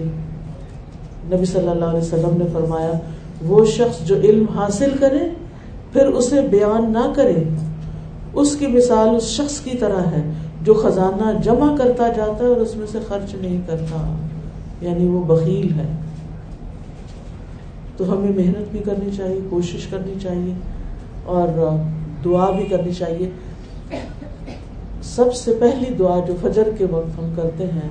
نبی 1.25 1.45
صلی 1.45 1.69
اللہ 1.69 1.85
علیہ 1.85 2.01
وسلم 2.01 2.37
نے 2.39 2.45
فرمایا، 2.53 2.93
وہ 3.47 3.65
شخص 3.65 4.07
جو 4.07 4.17
علم 4.17 4.45
حاصل 4.55 4.91
کرے، 5.01 5.19
پھر 5.93 6.07
اسے 6.07 6.41
بیان 6.41 6.93
نہ 6.93 7.13
کرے 7.17 7.45
اس 8.35 8.57
کی 8.57 8.67
مثال 8.67 9.17
اس 9.17 9.23
شخص 9.23 9.61
کی 9.61 9.79
طرح 9.79 10.01
ہے 10.01 10.33
جو 10.63 10.75
خزانہ 10.75 11.43
جمع 11.43 11.77
کرتا 11.77 12.09
جاتا 12.09 12.45
ہے 12.45 12.49
اور 12.49 12.57
اس 12.57 12.77
میں 12.77 12.87
سے 12.87 12.99
خرچ 13.09 13.35
نہیں 13.35 13.61
کرتا۔ 13.67 14.17
یعنی 14.81 15.09
وہ 15.09 15.25
بخیل 15.25 15.73
ہے۔ 15.79 15.93
تو 17.97 18.13
ہمیں 18.13 18.31
محنت 18.37 18.71
بھی 18.71 18.79
کرنی 18.79 19.11
چاہیے، 19.17 19.41
کوشش 19.51 19.87
کرنی 19.87 20.13
چاہیے 20.23 20.55
اور 21.25 21.49
دعا 22.25 22.51
بھی 22.51 22.65
کرنی 22.65 22.93
چاہیے۔ 22.93 23.31
سب 25.03 25.35
سے 25.35 25.57
پہلی 25.61 25.95
دعا 25.95 26.21
جو 26.27 26.35
فجر 26.43 26.69
کے 26.79 26.87
وقت 26.91 27.19
ہم 27.19 27.33
کرتے 27.37 27.65
ہیں، 27.65 27.89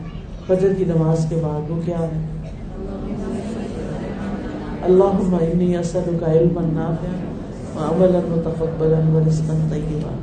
فجر 0.48 0.74
کی 0.74 0.86
نماز 0.86 1.26
کے 1.30 1.36
بعد، 1.36 1.72
وہ 1.72 1.80
کیا 1.86 2.00
ہے؟ 2.00 2.50
اللہ 4.84 5.36
انی 5.42 5.78
اسلک 5.78 6.24
وعملا 7.76 8.20
متقبلا 8.30 9.00
ورزقا 9.14 9.54
طیبا 9.70 10.14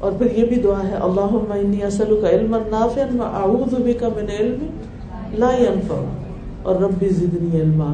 اور 0.00 0.12
پھر 0.18 0.28
یہ 0.36 0.44
بھی 0.48 0.56
دعا 0.62 0.80
ہے، 0.88 0.96
اللہم 1.08 1.52
انی 1.52 1.82
اسلک 1.82 2.24
علما 2.30 2.58
نافعا 2.70 3.06
واعوذ 3.18 3.74
بک 3.84 4.02
من 4.16 4.30
علم 4.38 4.60
لا 5.42 5.50
ينفع 5.58 6.00
اور 6.62 6.74
ربی 6.82 7.08
زدنی 7.18 7.60
علما. 7.60 7.92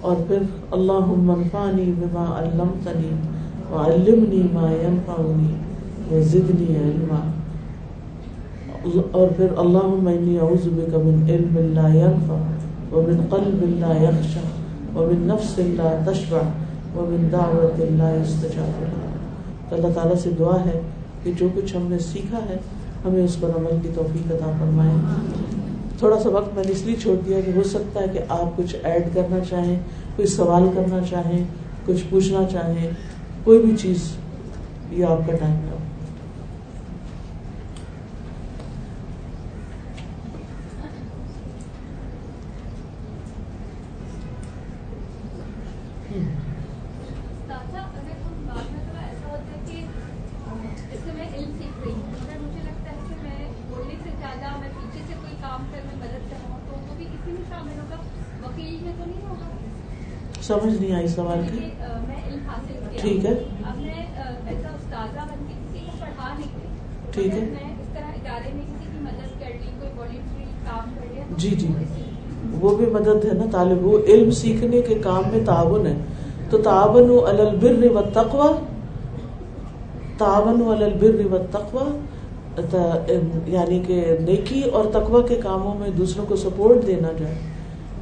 اور 0.00 0.16
پھر 0.28 0.42
اللہم 0.76 1.30
انفعنی 1.30 1.92
بما 1.98 2.24
علمتنی 2.38 3.12
وعلمنی 3.70 4.42
ما 4.52 4.70
ينفعنی 4.72 5.52
وزدنی 6.10 6.76
علما. 6.82 7.20
اور 9.10 9.28
پھر 9.36 9.48
اللہم 9.56 10.08
انی 10.08 10.38
اعوذ 10.38 10.68
بک 10.76 10.94
من 11.04 11.24
علم 11.28 11.54
لا 11.74 11.88
ينفع 11.94 12.38
ومن 12.92 13.20
قلب 13.30 13.64
لا 13.80 13.94
يخشع 14.02 14.46
ومن 14.96 15.26
نفس 15.28 15.58
لا 15.76 15.90
تشبع. 16.06 16.42
وہ 16.94 17.06
دعوت 17.32 17.80
لا 17.90 18.10
يستجاب 18.10 18.84
تو 19.68 19.76
اللہ 19.76 19.88
تعالیٰ 19.94 20.14
سے 20.14 20.30
دعا 20.38 20.56
ہے 20.64 20.80
کہ 21.22 21.32
جو 21.38 21.48
کچھ 21.54 21.76
ہم 21.76 21.86
نے 21.88 21.98
سیکھا 21.98 22.38
ہے، 22.48 22.56
ہمیں 23.04 23.24
اس 23.24 23.36
پر 23.40 23.48
عمل 23.48 23.78
کی 23.82 23.88
توفیق 23.94 24.32
عطا 24.32 24.50
فرمائے۔ 24.58 24.92
تھوڑا 25.98 26.20
سا 26.20 26.28
وقت 26.28 26.54
میں 26.54 26.64
نے 26.66 26.72
اس 26.72 26.82
لیے 26.82 26.96
چھوڑ 27.02 27.16
دیا 27.26 27.40
کہ 27.40 27.50
ہو 27.56 27.62
سکتا 27.62 28.00
ہے 28.00 28.06
کہ 28.12 28.20
آپ 28.28 28.56
کچھ 28.56 28.76
ایڈ 28.82 29.08
کرنا 29.14 29.38
چاہیں، 29.50 29.78
کوئی 30.16 30.28
سوال 30.28 30.68
کرنا 30.74 30.98
چاہیں، 31.10 31.44
کچھ 31.86 32.04
پوچھنا 32.10 32.40
چاہیں، 32.52 32.90
کوئی 33.44 33.58
بھی 33.58 33.76
چیز 33.76 33.98
یہ 34.90 35.04
آپ 35.04 35.26
کا 35.26 35.36
ٹائم 35.36 35.52
ہے۔ 35.52 35.73
نہیں 60.94 61.04
آئی 61.04 61.08
سوال 61.08 61.40
کی؟ 61.52 61.70
ٹھیک 63.00 63.26
ہے۔ 63.26 63.34
ٹھیک 67.10 67.34
ہے۔ 67.34 67.46
جی 71.36 71.50
جی۔ 71.50 71.68
وہ 72.60 72.76
بھی 72.76 72.86
مدد 72.86 73.24
ہے 73.24 73.32
نا 73.32 73.44
طالب 73.52 73.86
وہ 73.86 73.98
علم 74.08 74.30
سیکھنے 74.30 74.82
کے 74.82 74.94
کام 74.94 75.22
میں 75.32 75.46
تعاون 75.46 75.86
ہے۔ 75.86 75.94
تو 76.50 76.58
تعاون 76.58 77.10
البر 77.26 77.90
و 77.96 78.02
تقوا 78.12 78.52
تعاون 80.18 80.82
البر 80.82 81.32
و 81.32 81.38
تقوا 81.50 81.96
یعنی 83.46 83.82
کہ 83.86 84.16
نیکی 84.20 84.62
اور 84.62 84.84
تقوا 84.84 85.26
کے 85.26 85.34
کاموں 85.34 85.74
میں 85.74 85.90
دوسروں 85.90 86.26
کو 86.26 86.36
سپورٹ 86.36 86.86
دینا 86.86 87.08
جائے۔ 87.18 87.34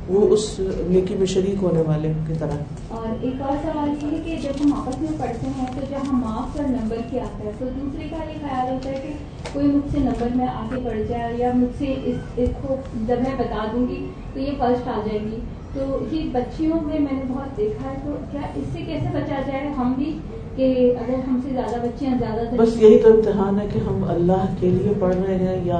وہ 0.08 0.28
اس 0.28 0.60
نیکی 0.88 1.14
میں 1.14 1.26
شریک 1.26 1.62
ہونے 1.62 1.82
والے 1.86 2.12
کی 2.26 2.32
طرح۔ 2.38 2.56
اور 2.88 3.06
ایک 3.20 3.42
اور 3.42 3.56
سوال 3.62 3.88
یہ 4.02 4.10
ہے 4.10 4.22
کہ 4.24 4.36
جب 4.42 4.64
ہم 4.64 4.72
آپس 4.72 5.00
میں 5.00 5.08
پڑھتے 5.18 5.46
ہیں 5.58 5.66
تو 5.74 5.80
جب 5.90 6.10
ہم 6.10 6.20
معاف 6.20 6.56
پر 6.56 6.64
نمبر 6.64 6.96
کی 7.10 7.20
آتا 7.20 7.44
ہے 7.44 7.50
تو 7.58 7.64
دوسرے 7.64 8.08
کا 8.10 8.16
یہ 8.16 8.38
خیال 8.40 8.72
ہوتا 8.72 8.90
ہے 8.90 9.00
کہ 9.02 9.12
کوئی 9.52 9.66
مجھ 9.66 9.92
سے 9.92 9.98
نمبر 9.98 10.26
میں 10.34 10.46
آگے 10.46 10.80
بڑھ 10.84 11.02
جائے 11.08 11.34
یا 11.36 11.52
مجھ 11.54 11.78
سے 11.78 11.94
اس 12.04 12.16
اس 12.36 12.48
کو 12.62 12.76
جب 13.06 13.16
میں 13.18 13.34
بتا 13.38 13.66
دوں 13.72 13.88
گی 13.88 14.06
تو 14.34 14.40
یہ 14.40 14.50
فرسٹ 14.58 14.88
آ 14.88 15.00
جائے 15.06 15.20
گی۔ 15.20 15.38
تو 15.74 15.98
یہ 16.12 16.22
بچیوں 16.32 16.80
میں 16.82 16.98
میں 17.00 17.12
نے 17.12 17.22
بہت 17.28 17.56
دیکھا 17.56 17.90
ہے 17.90 17.96
تو 18.04 18.10
کیا 18.32 18.40
اس 18.54 18.64
سے 18.72 18.78
کیسے 18.86 19.06
بچا 19.12 19.40
جائے 19.46 19.68
ہم 19.68 19.92
بھی 19.98 20.18
کہ 20.56 20.94
اگر 21.00 21.14
ہم 21.28 21.40
سے 21.44 21.48
زیادہ 21.52 21.76
بچیاں 21.82 22.14
زیادہ 22.18 22.56
بس 22.56 22.76
یہی 22.76 22.98
تو 22.98 23.12
امتحان 23.12 23.60
ہے 23.60 23.66
کہ 23.72 23.78
ہم 23.78 24.04
اللہ 24.08 24.44
کے 24.60 24.70
لیے 24.70 24.92
پڑھ 24.98 25.14
رہے 25.16 25.36
ہیں 25.38 25.64
یا 25.64 25.78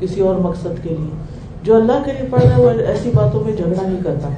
کسی 0.00 0.20
اور 0.20 0.34
مقصد 0.34 0.82
کے 0.82 0.88
لیے۔ 0.88 1.41
جو 1.64 1.74
اللہ 1.76 2.02
کے 2.04 2.12
لیے 2.12 2.28
پڑھ 2.30 2.42
رہا 2.42 2.56
ہے 2.56 2.60
وہ 2.62 2.70
ایسی 2.70 3.10
باتوں 3.14 3.44
میں 3.44 3.52
جھگڑا 3.52 3.82
نہیں 3.82 4.02
کرتا۔ 4.04 4.28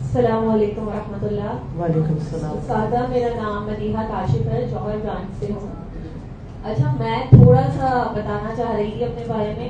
السلام 0.00 0.48
علیکم 0.50 0.88
و 0.88 0.90
رحمۃ 0.90 1.26
اللہ۔ 1.26 1.78
وعلیکم 1.78 2.14
السلام۔ 2.14 2.56
سادہ 2.66 3.04
میرا 3.08 3.28
نام 3.42 3.66
مدیحہ 3.66 4.02
کاشف 4.08 4.46
ہے 4.52 4.66
جوہر 4.70 4.96
برانچ 5.02 5.38
سے 5.40 5.52
ہوں۔ 5.52 5.68
اچھا 6.70 6.94
میں 6.98 7.18
تھوڑا 7.30 7.62
سا 7.76 8.02
بتانا 8.12 8.54
چاہ 8.56 8.74
رہی 8.76 8.90
تھی 8.90 9.04
اپنے 9.04 9.24
بارے 9.28 9.52
میں 9.58 9.68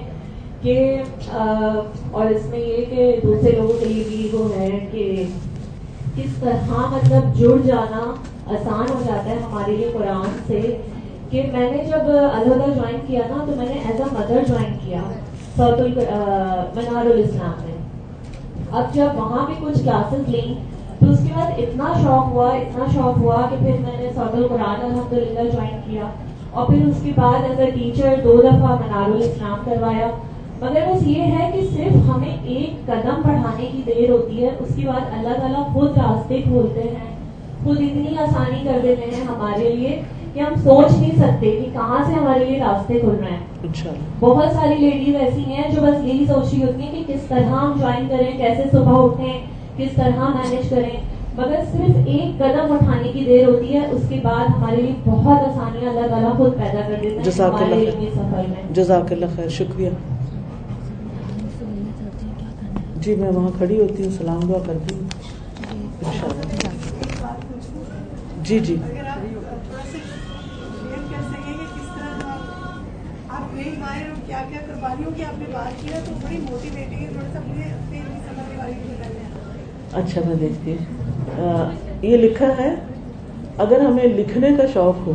کہ 0.63 1.03
اور 2.11 2.31
اس 2.31 2.47
میں 2.47 2.59
یہ 2.59 2.85
کہ 2.85 3.21
دوسرے 3.23 3.51
لوگوں 3.51 3.79
کے 3.81 3.85
لیے 3.85 4.05
بھی 4.09 4.29
وہ 4.33 4.49
ہے 4.57 4.71
کہ 4.93 5.25
کس 6.17 6.37
طرح 6.41 6.87
مطلب 6.95 7.35
جڑ 7.35 7.57
جانا 7.67 8.05
آسان 8.55 8.93
ہو 8.95 9.03
جاتا 9.07 9.31
ہے 9.31 9.39
ہمارے 9.45 9.77
لیے 9.77 9.91
قرآن 9.93 10.37
سے 10.47 10.77
کہ 11.31 11.43
میں 11.53 11.71
نے 11.71 11.85
جب 11.85 12.09
الحدہ 12.09 12.71
جوائن 12.75 12.97
کیا 13.07 13.21
نا 13.29 13.45
تو 13.47 13.57
میں 13.57 13.67
نے 13.67 13.81
ایز 13.85 14.01
اے 14.01 14.07
مدر 14.13 14.43
جوائن 14.49 14.73
کیا۔ 14.85 15.03
منار 15.61 17.07
الاسلام 17.07 17.63
میں۔ 17.65 17.75
اب 18.73 18.95
جب 18.95 19.07
وہاں 19.15 19.47
بھی 19.47 19.55
کچھ 19.61 19.83
کلاسز 19.85 20.29
لیں، 20.29 20.55
تو 20.99 21.11
اس 21.11 21.19
کے 21.19 21.33
بعد 21.37 21.51
اتنا 21.59 21.93
شوق 22.03 22.33
ہوا، 22.33 22.49
اتنا 22.49 22.85
شوق 22.95 23.19
ہوا 23.19 23.47
کہ 23.51 23.57
پھر 23.59 23.71
میں 23.71 23.97
نے 23.99 24.11
سعود 24.15 24.35
القرآن 24.35 24.85
الحمد 24.85 25.13
للہ 25.13 25.51
جوائن 25.53 25.81
کیا۔ 25.91 26.03
اور 26.51 26.67
پھر 26.67 26.87
اس 26.87 27.01
کے 27.03 27.13
بعد 27.17 27.51
ایز 27.51 27.61
اے 27.61 27.71
ٹیچر 27.71 28.15
دو 28.25 28.43
دفعہ 28.43 28.75
منار 28.75 29.11
الاسلام 29.11 29.59
کروایا۔ 29.65 30.11
مگر 30.61 30.81
بس 30.89 31.07
یہ 31.07 31.23
ہے 31.23 31.51
کہ 31.55 31.61
صرف 31.77 32.11
ہمیں 32.11 32.37
ایک 32.43 32.87
قدم 32.87 33.23
پڑھانے 33.23 33.67
کی 33.73 33.83
دیر 33.87 34.11
ہوتی 34.11 34.45
ہے، 34.45 34.51
اس 34.59 34.75
کے 34.77 34.87
بعد 34.87 35.19
اللہ 35.19 35.39
تعالیٰ 35.41 35.73
خود 35.73 35.99
راستے 35.99 36.43
کھولتے 36.43 36.81
ہیں، 36.81 37.17
خود 37.65 37.77
اتنی 37.81 38.19
آسانی 38.19 38.65
کر 38.65 38.79
دیتے 38.83 39.17
ہیں 39.17 39.25
ہمارے 39.25 39.75
لیے۔ 39.75 40.03
کہ 40.35 40.41
ہم 40.41 40.55
سوچ 40.55 40.99
نہیں 40.99 41.17
سکتے 41.17 41.51
کہ 41.51 41.71
کہاں 41.73 42.03
سے 42.07 42.13
ہمارے 42.13 42.45
لیے 42.45 42.59
راستے 42.59 42.99
کھل 43.01 43.17
رہے 43.21 43.31
ہیں۔ 43.31 43.39
بہت 44.21 44.53
ساری 44.53 44.75
لیڈیز 44.75 45.17
ایسی 45.17 45.45
ہیں 45.45 45.71
جو 45.75 45.81
بس 45.81 46.05
یہی 46.05 46.25
سوچ 46.27 46.55
رہی 46.55 46.63
ہوتی 46.63 46.83
ہیں 46.83 46.93
کہ 46.93 47.15
کس 47.15 47.21
طرح 47.23 47.45
ہم 47.45 47.73
جوائن 47.81 48.09
کریں 48.09 48.39
کیسے 48.39 48.63
صبح 48.73 49.05
اٹھیں 49.05 49.41
کس 49.77 49.91
طرح 49.97 50.29
مینج 50.29 50.69
کریں۔ 50.69 50.97
مگر 51.37 51.61
صرف 51.73 51.97
ایک 52.07 52.39
قدم 52.39 52.73
اٹھانے 52.73 53.09
کی 53.13 53.25
دیر 53.25 53.49
ہوتی 53.49 53.75
ہے 53.75 53.87
اس 53.87 54.03
کے 54.09 54.21
بعد 54.23 54.47
ہمارے 54.57 54.77
لیے 54.77 54.93
بہت 55.05 55.49
آسانی 55.49 55.87
اللہ 55.87 56.07
تعالیٰ 56.07 56.37
خود 56.37 56.53
پیدا 56.55 56.81
کر 56.89 56.95
دیتے 57.03 57.17
ہیں 57.17 57.31
سفر 57.31 58.49
میں 58.49 58.73
جزاک 58.75 59.13
اللہ 59.13 59.27
خیر۔ 59.37 59.49
شکریہ۔ 59.49 59.91
جی 62.97 63.15
میں 63.15 63.29
وہاں 63.29 63.51
کھڑی 63.59 63.81
ہوتی 63.81 64.03
ہوں 64.03 64.11
سلام 64.11 64.41
دعا 64.41 64.59
کرتی 64.67 64.95
ہوں۔ 64.95 65.09
جی 68.45 68.59
جی۔ 68.59 68.77
اچھا 79.93 80.21
میں 80.27 80.35
دیکھتی 80.41 80.77
یہ 82.03 82.17
لکھا 82.17 82.47
ہے، 82.59 82.75
اگر 83.59 83.81
ہمیں 83.81 84.05
لکھنے 84.07 84.49
کا 84.57 84.67
شوق 84.73 85.07
ہو، 85.07 85.13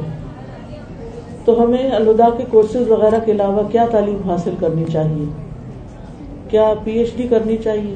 تو 1.46 1.64
ہمیں 1.64 1.92
الدا 1.92 2.30
کے 2.38 2.44
کورسز 2.50 2.90
وغیرہ 2.90 3.20
کے 3.26 3.32
علاوہ 3.32 3.64
کیا 3.72 3.86
تعلیم 3.92 4.30
حاصل 4.30 4.56
کرنی 4.60 4.86
چاہیے؟ 4.92 5.26
کیا 6.50 6.74
پی 6.84 6.92
ایچ 7.00 7.16
ڈی 7.18 7.28
کرنی 7.28 7.58
چاہیے 7.64 7.96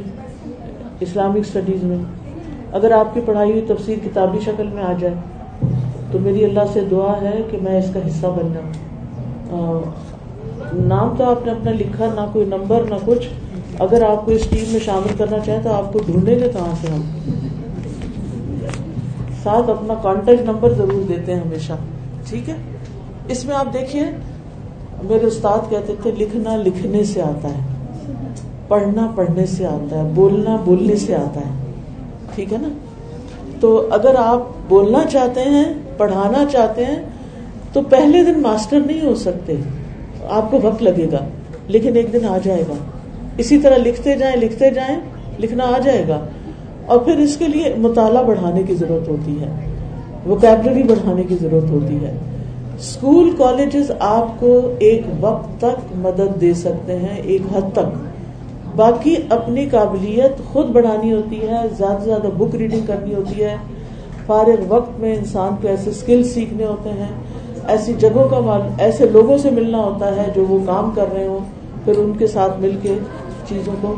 اسلامک 1.02 1.40
اسٹڈیز 1.40 1.84
میں؟ 1.84 1.98
اگر 2.74 2.92
آپ 2.92 3.14
کی 3.14 3.22
پڑھائی 3.26 3.52
ہوئی 3.52 3.66
تفصیل 3.68 4.00
کتابی 4.04 4.40
شکل 4.46 4.68
میں 4.74 4.84
آ 4.84 4.94
جائے، 5.00 5.16
تو 6.12 6.20
میری 6.20 6.46
اللہ 6.46 6.74
سے 6.74 6.82
دعا 6.92 7.14
ہے 7.22 7.42
کہ 7.52 7.58
میں 7.62 7.78
اس 7.80 7.94
کا 7.94 8.00
حصہ 8.08 8.28
بن 8.38 8.54
جاؤں 8.54 8.72
نام 10.74 11.16
تو 11.18 11.24
آپ 11.24 11.46
نے 11.46 11.52
اپنا 11.52 11.72
لکھا، 11.72 12.06
نہ 12.16 12.22
کوئی 12.34 12.46
نمبر، 12.46 12.84
نہ 12.90 12.96
کچھ۔ 13.06 13.28
اگر 13.80 14.04
آپ 14.04 14.26
کو 14.26 14.32
اس 14.32 14.48
ٹیم 14.50 14.72
میں 14.72 14.80
شامل 14.80 15.14
کرنا 15.18 15.40
چاہیں 15.40 15.64
تو 15.64 15.70
آپ 15.70 15.94
کو 15.94 16.00
ڈھونڈیں 16.06 16.40
گے 16.40 16.50
کہاں 16.54 16.76
سے 16.82 16.88
ہم۔ 16.88 17.02
ساتھ 19.44 19.70
اپنا 19.70 19.94
کانٹیکٹ 19.94 20.42
نمبر 20.42 20.74
ضرور 20.74 21.02
دیتے 21.08 21.34
ہیں 21.34 21.42
ہمیشہ، 21.42 21.74
ٹھیک 22.30 22.50
ہے؟ 22.50 22.54
اس 23.28 23.46
میں 23.46 23.56
آپ 23.56 23.74
دیکھیے 23.74 24.04
میرے 25.04 25.26
استاد 25.26 25.70
کہتے 25.70 25.94
تھے، 26.02 26.12
لکھنا 26.12 26.56
لکھنے 26.56 27.04
سے 27.04 27.22
آتا 27.22 27.50
ہے، 27.50 27.60
پڑھنا 28.68 29.12
پڑھنے 29.16 29.46
سے 29.46 29.66
آتا 29.66 30.04
ہے، 30.04 30.10
بولنا 30.14 30.56
بولنے 30.66 30.96
سے 30.96 31.16
آتا 31.16 31.40
ہے، 31.40 31.72
ٹھیک 32.36 32.54
ہے 32.54 32.58
نا؟ 32.62 32.70
تو 33.60 33.88
اگر 33.92 34.16
آپ 34.18 34.42
بولنا 34.70 35.00
چاہتے 35.12 35.42
ہیں، 35.42 35.74
پڑھانا 35.98 36.46
چاہتے 36.52 36.86
ہیں، 36.86 36.96
تو 37.74 37.82
پہلے 37.82 38.24
دن 38.24 38.42
ماسٹر 38.42 38.80
نہیں 38.80 39.06
ہو 39.06 39.16
سکتے۔ 39.16 39.56
آپ 40.30 40.52
کو 40.52 40.60
وقت 40.64 40.84
لگے 40.84 41.06
گا، 41.12 41.26
لیکن 41.68 41.96
ایک 41.96 42.14
دن 42.14 42.26
آ 42.26 42.38
جائے 42.44 42.64
گا۔ 42.70 42.74
اسی 43.38 43.58
طرح 43.58 43.78
لکھتے 43.78 44.16
جائیں 44.16 44.36
لکھتے 44.36 44.70
جائیں، 44.70 45.00
لکھنا 45.40 45.64
آ 45.64 45.78
جائے 45.84 46.04
گا۔ 46.08 46.20
اور 46.86 47.00
پھر 47.00 47.18
اس 47.18 47.38
کے 47.38 47.48
لیے 47.48 47.74
مطالعہ 47.78 48.24
بڑھانے 48.24 48.64
کی 48.64 48.76
ضرورت 48.76 49.08
ہوتی 49.08 49.42
ہے 49.42 49.46
وکیبلری 50.30 50.84
بڑھانے 50.84 51.24
کی 51.24 51.36
ضرورت 51.42 51.70
ہوتی 51.70 51.96
ہے۔ 51.96 52.18
اسکول 52.78 53.32
کالجز 53.38 53.92
آپ 54.00 54.40
کو 54.40 54.74
ایک 54.80 55.02
وقت 55.20 55.58
تک 55.58 55.98
مدد 55.98 56.42
دے 56.42 56.54
سکتے 56.54 56.98
ہیں، 56.98 57.18
ایک 57.18 57.42
حد 57.56 57.74
تک۔ 57.74 58.10
باقی 58.76 59.16
اپنی 59.30 59.66
قابلیت 59.66 60.54
خود 60.54 60.66
بڑھانی 60.66 61.14
ہوتی 61.14 61.42
ہے، 61.42 61.56
زیادہ 61.78 62.00
سے 62.00 62.06
زیادہ 62.06 62.28
بک 62.38 62.56
ریڈنگ 62.56 62.82
کرنی 62.88 63.14
ہوتی 63.16 63.44
ہے۔ 63.44 63.56
فارغ 64.26 64.64
وقت 64.68 65.00
میں 65.00 65.16
انسان 65.16 65.56
کو 65.62 65.68
ایسے 65.68 65.90
اسکل 65.90 66.24
سیکھنے 66.24 66.66
ہوتے 66.66 66.90
ہیں۔ 66.90 67.39
ایسی 67.70 67.94
جگہوں 67.94 68.30
کا 68.30 68.70
ایسے 68.78 69.10
لوگوں 69.10 69.38
سے 69.38 69.50
ملنا 69.50 69.78
ہوتا 69.78 70.16
ہے 70.16 70.26
جو 70.36 70.46
وہ 70.50 70.60
کام 70.66 70.92
کر 70.96 71.06
رہے 71.14 71.28
ہوں، 71.28 71.40
پھر 71.86 71.98
ان 71.98 72.14
کے 72.18 72.28
ساتھ 72.28 72.60
مل 72.60 72.78
کے 72.82 72.98
چیزوں 73.48 73.74
کو۔ 73.82 73.96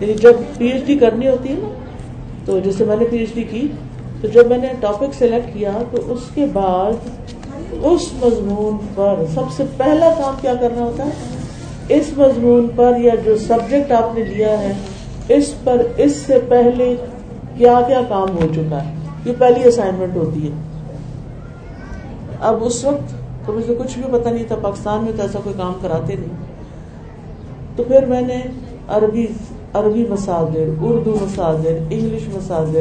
یعنی 0.00 0.14
جب 0.14 0.32
پی 0.58 0.66
ایچ 0.66 0.84
ڈی 0.84 0.98
کرنی 0.98 1.28
ہوتی 1.28 1.48
ہے 1.48 1.54
نا، 1.54 1.68
تو 2.44 2.58
جیسے 2.58 2.84
میں 2.84 2.96
نے 2.96 3.04
پی 3.10 3.16
ایچ 3.16 3.34
ڈی 3.34 3.42
کی، 3.42 3.68
تو 4.20 4.28
جب 4.28 4.46
میں 4.46 4.58
نے 4.58 4.68
ٹاپک 4.80 5.14
سلیکٹ 5.18 5.54
کیا، 5.54 5.70
تو 5.90 6.12
اس 6.12 6.20
کے 6.34 6.46
بعد 6.52 6.92
اس 7.82 8.12
مضمون 8.22 8.76
پر 8.94 9.14
سب 9.34 9.42
سے 9.56 9.64
پہلا 9.76 10.14
کام 10.18 10.34
کیا 10.40 10.54
کرنا 10.54 10.82
ہوتا 10.82 11.04
ہے؟ 11.04 11.10
اس 11.88 12.04
مضمون 12.16 12.68
پر 12.76 12.92
یا 13.00 13.14
جو 13.24 13.36
سبجیکٹ 13.36 13.92
آپ 13.92 14.18
نے 14.18 14.24
لیا 14.24 14.60
ہے، 14.60 14.72
اس 15.28 15.54
پر 15.64 15.82
اس 15.96 16.16
سے 16.16 16.38
پہلے 16.48 16.96
کیا 17.56 17.80
کیا 17.86 18.00
کام 18.08 18.28
ہو 18.42 18.48
چکا 18.54 18.84
ہے؟ 18.84 18.94
یہ 19.24 19.32
پہلی 19.38 19.68
اسائنمنٹ 19.68 20.16
ہوتی 20.16 20.46
ہے۔ 20.46 20.67
اب 22.40 22.56
اس 22.60 22.84
وقت 22.84 23.14
تو 23.46 23.52
مجھے 23.52 23.74
کچھ 23.78 23.98
بھی 23.98 24.18
پتا 24.18 24.30
نہیں 24.30 24.44
تھا، 24.48 24.56
پاکستان 24.62 25.04
میں 25.04 25.12
تو 25.16 25.22
ایسا 25.22 25.38
کوئی 25.44 25.54
کام 25.58 25.72
کراتے 25.82 26.16
نہیں۔ 26.16 26.36
تو 27.76 27.82
پھر 27.88 28.06
میں 28.06 28.20
نے 28.20 28.40
عربی 28.88 29.26
عربی 29.72 30.06
مساجر 30.10 30.64
اردو 30.80 31.16
مساجر 31.22 31.78
انگلش 31.90 32.28
مساجر 32.34 32.80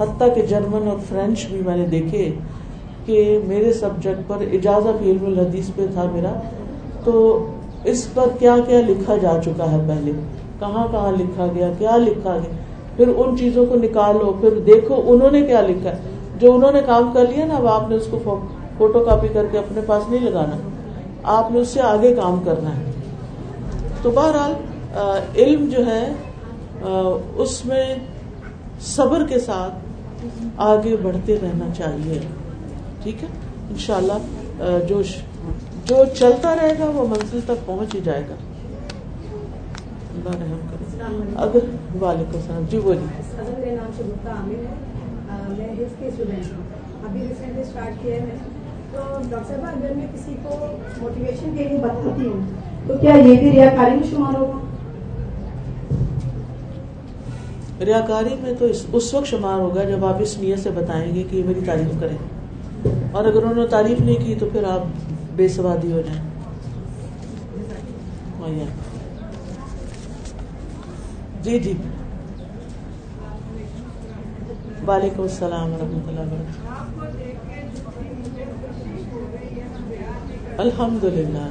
حتیٰ 0.00 0.34
کہ 0.34 0.42
جرمن 0.42 0.88
اور 0.88 0.96
فرینچ 1.08 1.46
بھی 1.46 1.60
میں 1.66 1.76
نے 1.76 1.86
دیکھے 1.86 2.30
کہ 3.06 3.38
میرے 3.46 3.72
سبجیکٹ 3.72 4.28
پر 4.28 4.36
اجازت 4.52 5.02
علم 5.02 5.26
الحدیث 5.26 5.70
پہ 5.76 5.86
تھا 5.92 6.04
میرا۔ 6.14 6.32
تو 7.04 7.46
اس 7.84 8.14
پر 8.14 8.26
کیا 8.38 8.56
کیا 8.66 8.80
لکھا 8.88 9.16
جا 9.16 9.32
چکا 9.44 9.72
ہے 9.72 9.76
پہلے؟ 9.88 10.12
کہاں 10.58 10.86
کہاں 10.92 11.12
لکھا 11.12 11.46
گیا، 11.54 11.70
کیا 11.78 11.96
لکھا 11.96 12.36
گیا؟ 12.36 12.56
پھر 12.96 13.08
ان 13.16 13.38
چیزوں 13.38 13.66
کو 13.66 13.74
نکالو، 13.74 14.32
پھر 14.40 14.50
دیکھو 14.66 15.02
انہوں 15.06 15.30
نے 15.30 15.42
کیا 15.42 15.60
لکھا 15.60 15.90
ہے۔ 15.90 15.96
جو 16.38 16.54
انہوں 16.54 16.72
نے 16.72 16.80
کام 16.86 17.10
کر 17.14 17.24
لیا 17.30 17.46
نا، 17.46 17.54
اب 17.54 17.66
آپ 17.66 17.90
نے 17.90 17.96
اس 17.96 18.06
کو 18.10 18.18
فوٹو 18.78 19.04
کاپی 19.04 19.28
کر 19.28 19.46
کے 19.52 19.58
اپنے 19.58 19.80
پاس 19.86 20.08
نہیں 20.08 20.20
لگانا۔ 20.20 20.56
آپ 21.22 21.50
نے 21.50 21.60
اس 21.60 21.68
سے 21.68 21.80
آگے 21.80 22.14
کام 22.14 22.40
کرنا 22.44 22.76
ہے۔ 22.76 22.90
تو 24.02 24.10
بہرحال 24.10 24.52
علم 25.36 25.68
جو 25.68 25.86
ہے 25.86 26.12
اس 27.36 27.64
میں 27.66 27.94
صبر 28.80 29.26
کے 29.26 29.38
ساتھ 29.38 29.74
آگے 30.56 30.96
بڑھتے 31.02 31.36
رہنا 31.42 31.66
چاہیے۔ 31.76 32.18
ٹھیک 33.02 33.22
ہے؟ 33.22 33.28
ان 33.70 33.78
شاء 33.78 33.96
اللہ 33.96 34.12
جو 34.88 35.02
جو 35.84 35.96
چلتا 36.18 36.54
رہے 36.54 36.74
گا 36.78 36.84
وہ 36.84 37.08
منزل 37.08 37.40
تک 37.44 37.66
پہنچ 37.66 37.94
ہی 37.94 38.00
جائے 38.04 38.22
گا۔ 38.30 38.34
اللہ 40.14 40.42
رحم 40.42 40.58
کرے۔ 40.70 40.84
اگر 41.36 41.64
وعلیکم 42.02 42.36
السلام۔ 42.36 42.64
جی 42.70 42.78
بولیے۔ 42.78 43.22
ابھی 47.08 47.20
ریسنٹلی 47.20 47.62
اسٹارٹ 47.62 48.02
کیا 48.02 48.14
ہے 48.14 48.26
ڈاکٹر 48.94 49.54
صاحب، 49.54 49.74
اگر 49.76 49.92
میں 49.96 50.06
کسی 50.14 50.34
کو 50.42 50.76
موٹیویشن 51.00 51.54
کے 51.58 51.64
لیے 51.64 51.78
بتاتی 51.78 52.26
ہوں، 52.26 52.46
تو 52.86 52.94
کیا 53.00 53.14
یہ 53.14 53.38
بھی 53.38 53.50
ریا 53.50 53.68
کاری 53.76 53.94
میں 53.94 54.10
شمار 54.10 54.34
ہوگا؟ 54.36 54.58
ریا 57.84 58.00
کاری 58.00 58.34
میں 58.42 58.52
تو 58.58 58.64
اس 58.64 59.14
وقت 59.14 59.26
شمار 59.26 59.58
ہوگا 59.60 59.84
جب 59.84 60.04
آپ 60.04 60.16
اس 60.20 60.38
نیت 60.38 60.58
سے 60.58 60.70
بتائیں 60.70 61.14
گے 61.14 61.22
کہ 61.30 61.36
یہ 61.36 61.44
میری 61.44 61.60
تعریف 61.66 62.00
کریں۔ 62.00 62.16
اور 63.12 63.24
اگر 63.24 63.42
انہوں 63.42 63.54
نے 63.54 63.66
تعریف 63.66 64.00
نہیں 64.00 64.26
کی 64.26 64.34
تو 64.38 64.46
پھر 64.52 64.64
آپ 64.64 64.80
بے 65.36 65.48
سوادی 65.48 65.92
ہو 65.92 66.00
جائیں۔ 66.00 66.22
جی 71.42 71.58
جی۔ 71.58 71.72
وعلیکم 74.88 75.22
السلام 75.22 75.72
و 75.72 75.76
رحمۃ 75.80 76.08
اللہ 76.08 76.20
وبرکاتہ۔ 76.20 77.53
الحمد 80.58 81.04
للہ 81.04 81.46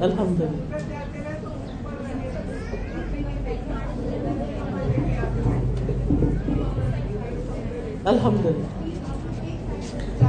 الحمد 0.00 0.40
للہ 0.40 0.76
الحمد 8.04 8.46
للہ 8.46 8.66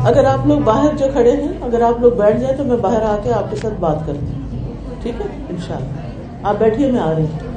اگر 0.08 0.26
آپ 0.26 0.48
لوگ 0.48 0.60
باہر 0.60 0.96
جو 0.98 1.06
کھڑے 1.14 1.32
ہیں 1.32 1.54
اگر 1.62 1.82
آپ 1.82 2.02
لوگ 2.02 2.12
بیٹھ 2.12 2.40
جائیں 2.40 2.58
تو 2.58 2.64
میں 2.64 2.78
باہر 2.78 3.02
آ 3.02 3.16
کے 3.24 3.34
آپ 3.34 3.50
کے 3.50 3.56
ساتھ 3.56 3.74
بات 3.80 4.06
کرتی 4.06 4.26
ہوں۔ 4.26 4.42
ٹھیک 5.02 5.22
ہے؟ 5.22 5.26
ان 5.50 5.58
شاء 5.68 5.76
اللہ 5.76 6.48
آپ 6.48 6.56
بیٹھیے 6.60 6.92
میں 6.92 7.00
آ 7.00 7.14
رہی 7.14 7.26
ہوں۔ 7.26 7.52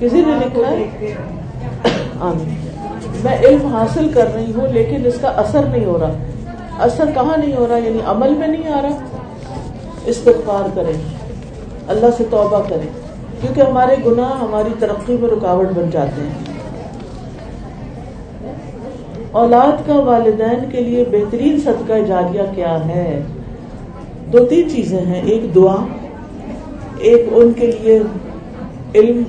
کسی 0.00 0.22
نے 0.24 0.32
لکھا 0.38 0.70
ہے؟ 0.70 1.14
میں 3.24 3.38
علم 3.38 3.66
حاصل 3.66 4.08
کر 4.14 4.34
رہی 4.34 4.52
ہوں، 4.56 4.68
لیکن 4.72 5.06
اس 5.06 5.14
کا 5.20 5.28
اثر 5.28 5.64
نہیں 5.64 5.84
ہو 5.84 5.98
رہا۔ 5.98 6.12
اثر 6.78 7.04
کہاں 7.14 7.36
نہیں 7.36 7.56
ہو 7.56 7.66
رہا؟ 7.70 7.76
یعنی 7.76 7.98
عمل 8.06 8.30
میں 8.30 8.48
نہیں 8.48 8.72
آ 8.72 8.82
رہا۔ 8.82 8.88
استغفار 10.06 10.68
کریں۔ 10.74 10.92
اللہ 11.88 12.06
سے 12.16 12.24
توبہ 12.30 12.62
کریں۔ 12.68 12.88
کیونکہ 13.40 13.60
ہمارے 13.60 13.96
گناہ 14.06 14.32
ہماری 14.40 14.70
ترقی 14.78 15.16
میں 15.20 15.28
رکاوٹ 15.28 15.68
بن 15.74 15.90
جاتے 15.90 16.22
ہیں۔ 16.22 16.60
اولاد 19.32 19.86
کا 19.86 19.94
والدین 19.94 20.70
کے 20.70 20.80
لیے 20.80 21.04
بہترین 21.10 21.60
صدقہ 21.60 21.92
جاریہ 22.06 22.42
کیا 22.54 22.86
ہے؟ 22.86 23.22
دو 24.32 24.38
تین 24.38 24.70
چیزیں 24.70 25.00
ہیں۔ 25.00 25.22
ایک 25.22 25.54
دعا، 25.54 25.76
ایک 26.98 27.26
ان 27.32 27.52
کے 27.52 27.66
لیے 27.66 28.00
علم، 28.94 29.22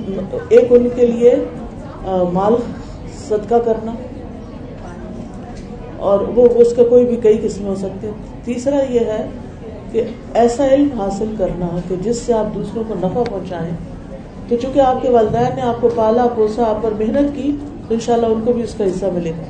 ایک 0.48 0.66
ان 0.70 0.88
کے 0.94 1.06
لیے 1.06 1.34
مال 2.32 2.54
صدقہ 3.36 3.54
کرنا۔ 3.64 3.92
اور 5.96 6.20
وہ 6.20 6.48
اس 6.54 6.74
کا 6.76 6.82
کوئی 6.84 7.06
بھی 7.06 7.16
کئی 7.16 7.38
قسم 7.42 7.66
ہو 7.66 7.74
سکتے 7.74 8.10
تیسرا 8.44 8.92
یہ 8.92 9.00
ہے 9.00 9.26
کہ 9.92 10.02
ایسا 10.34 10.66
علم 10.66 11.00
حاصل 11.00 11.34
کرنا 11.38 11.66
کہ 11.88 11.94
جس 12.02 12.18
سے 12.18 12.32
آپ 12.32 12.54
دوسروں 12.54 12.84
کو 12.88 12.94
نفع 12.94 13.22
پہنچائیں۔ 13.30 13.70
کہ 14.48 14.56
چونکہ 14.56 14.80
آپ 14.80 15.02
کے 15.02 15.10
والدین 15.10 15.56
نے 15.56 15.62
آپ 15.62 15.80
کو 15.80 15.88
پالا 15.94 16.26
پوسا 16.34 16.62
آپ 16.62 16.82
پر 16.82 16.92
محنت 16.98 17.36
کی 17.36 17.56
تو 17.88 17.94
انشاءاللہ 17.94 18.26
ان 18.26 18.40
کو 18.44 18.52
بھی 18.52 18.62
اس 18.62 18.74
کا 18.74 18.84
حصہ 18.84 19.04
ملے 19.14 19.30
گا۔ 19.30 19.42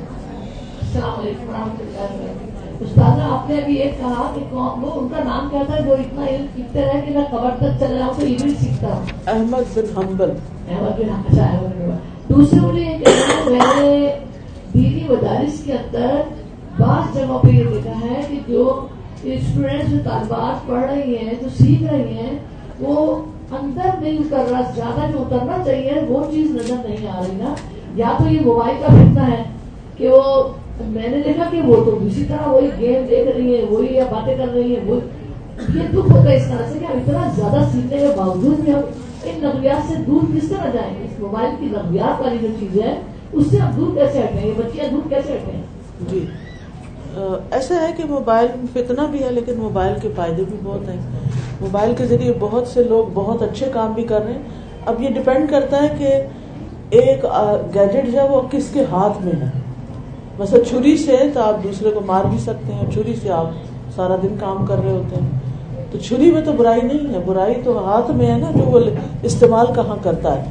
السلام 0.81 1.19
علیکم 1.19 1.53
استاد 2.79 3.19
آپ 3.29 3.49
نے 3.49 3.57
ابھی 3.57 3.75
ایک 3.75 3.99
کہا 3.99 4.31
کہ 4.35 4.55
وہ 4.55 4.89
ان 4.95 5.07
کا 5.09 5.23
نام 5.23 5.47
کیا 5.49 5.63
تھا 5.65 5.79
جو 5.79 5.93
اتنا 5.93 6.25
علم 6.27 6.45
سیکھتے 6.55 6.81
رہے 6.81 7.01
کہ 7.07 7.13
میں 7.13 7.25
قبر 7.31 7.49
تک 7.57 7.79
چل 7.79 7.97
رہا 7.97 8.05
ہوں 8.05 8.13
تو 8.19 8.25
علم 8.25 8.53
سیکھتا 8.59 8.87
ہوں۔ 8.87 9.05
احمد 9.27 9.77
بن 9.77 9.97
حنبل۔ 9.97 10.31
احمد 10.71 10.99
بن 10.99 11.09
اچھا 11.09 11.43
احمد 11.43 12.12
دوسرے 12.35 12.59
مجھے 12.59 12.81
یہ 12.81 12.97
کہنا 12.97 13.35
ہے 13.35 13.51
میں 13.51 13.81
نے 13.81 14.09
دینی 14.73 15.03
مدارس 15.09 15.63
کے 15.63 15.73
اندر 15.73 16.15
بعض 16.79 17.15
جگہوں 17.15 17.39
پہ 17.39 17.47
یہ 17.47 17.63
دیکھا 17.63 17.99
ہے 18.01 18.21
کہ 18.29 18.39
جو 18.47 18.87
اسٹوڈینٹس 19.23 19.91
جو 19.91 19.97
طالبات 20.03 20.67
پڑھ 20.67 20.91
رہی 20.91 21.17
ہیں، 21.17 21.33
جو 21.41 21.49
سیکھ 21.57 21.83
رہی 21.83 22.13
ہیں، 22.13 22.37
وہ 22.79 23.15
اندر 23.51 23.89
نہیں 24.01 24.17
اتر 24.17 24.51
رہا، 24.51 24.61
زیادہ 24.75 25.11
جو 25.11 25.19
اترنا 25.19 25.57
چاہیے، 25.65 25.91
وہ 26.09 26.23
چیز 26.31 26.51
نظر 26.51 26.75
نہیں 26.89 27.07
آ 27.07 27.21
رہی 27.21 27.35
نا۔ 27.35 27.53
یا 27.95 28.13
تو 28.17 28.27
یہ 28.27 28.39
موبائل 28.45 28.75
کا 28.79 28.93
فتنا 28.93 29.27
ہے 29.27 29.43
کہ 29.97 30.07
وہ، 30.07 30.43
میں 30.85 31.09
نے 31.09 31.21
دیکھا 31.25 31.43
کہ 31.51 31.61
وہ 31.61 31.75
تو 31.75 31.97
اسی 32.05 32.23
طرح 32.27 32.49
وہی 32.49 32.69
گیم 32.79 33.05
دیکھ 33.09 33.37
رہی 33.37 33.57
ہے 33.57 33.65
وہی 33.69 33.93
یا 33.93 34.03
باتیں 34.11 34.35
کر 34.37 34.53
رہی 34.53 34.75
ہے 34.75 34.81
وہ، 34.85 34.99
یہ 35.75 35.87
دکھ 35.87 36.11
ہوتا 36.11 36.29
ہے 36.29 36.35
اس 36.35 36.47
طرح 36.47 36.71
سے 36.71 36.79
کہ 36.79 36.85
ہم 36.85 36.97
اتنا 36.97 37.29
زیادہ 37.35 37.63
سیکھنے 37.71 37.97
کے 37.97 38.07
باوجود 38.15 38.59
بھی 38.59 38.73
ہم 38.73 38.79
ان 39.23 39.39
نقلیات 39.43 39.87
سے 39.87 39.95
دور 40.07 40.21
کس 40.35 40.49
طرح 40.49 40.69
جائیں 40.73 40.93
گے؟ 40.99 41.03
اس 41.03 41.19
موبائل 41.19 41.55
کی 41.59 41.65
نقلیات 41.65 42.21
والی 42.21 42.37
جو 42.41 42.47
چیز 42.59 42.79
ہے 42.81 42.99
اس 43.31 43.45
سے 43.51 43.57
ہم 43.57 43.71
دور 43.75 43.95
کیسے 43.95 44.19
ہٹیں 44.19 44.47
یہ 44.47 44.53
بچیاں 44.57 44.85
دور 44.91 45.09
کیسے 45.09 45.33
ہٹیں 45.33 45.61
جی۔ 46.09 46.25
ایسا 47.51 47.75
ہے 47.81 47.91
کہ 47.97 48.03
موبائل 48.09 48.47
فتنا 48.73 49.05
بھی 49.05 49.23
ہے، 49.23 49.31
لیکن 49.31 49.59
موبائل 49.59 49.93
کے 50.01 50.09
فائدے 50.15 50.43
بھی 50.49 50.57
بہت 50.63 50.89
ہیں۔ 50.89 50.97
موبائل 51.61 51.93
کے 51.97 52.05
ذریعے 52.05 52.33
بہت 52.39 52.67
سے 52.67 52.83
لوگ 52.83 53.11
بہت 53.13 53.41
اچھے 53.41 53.69
کام 53.73 53.91
بھی 53.93 54.03
کر 54.03 54.23
رہے 54.25 54.33
ہیں۔ 54.33 54.41
اب 54.85 55.01
یہ 55.01 55.09
ڈپینڈ 55.09 55.49
کرتا 55.49 55.81
ہے 55.81 55.95
کہ 55.97 56.13
ایک 56.97 57.25
گیجٹ 57.75 58.11
جو 58.11 58.19
ہے 58.19 58.27
وہ 58.29 58.41
کس 58.51 58.69
کے 58.73 58.83
ہاتھ 58.91 59.21
میں 59.25 59.33
ہے۔ 59.41 59.49
بس 60.37 60.53
چھری 60.69 60.95
سے 60.97 61.17
تو 61.33 61.41
آپ 61.41 61.63
دوسرے 61.63 61.91
کو 61.91 62.01
مار 62.05 62.25
بھی 62.25 62.37
سکتے 62.37 62.73
ہیں 62.73 62.89
چھری 62.91 63.15
سے 63.21 63.29
آپ 63.31 63.49
سارا 63.95 64.15
دن 64.23 64.35
کام 64.39 64.65
کر 64.65 64.83
رہے 64.83 64.91
ہوتے 64.91 65.15
ہیں۔ 65.15 65.29
تو 65.93 65.99
چھری 65.99 66.31
میں 66.31 66.41
تو 66.41 66.51
برائی 66.51 66.81
نہیں 66.81 67.13
ہے، 67.13 67.19
برائی 67.25 67.53
تو 67.63 67.85
ہاتھ 67.85 68.11
میں 68.11 68.27
ہے 68.27 68.37
نا 68.37 68.51
جو 68.55 68.63
وہ 68.63 68.79
استعمال 69.23 69.65
کہاں 69.75 69.95
کرتا 70.01 70.37
ہے۔ 70.37 70.43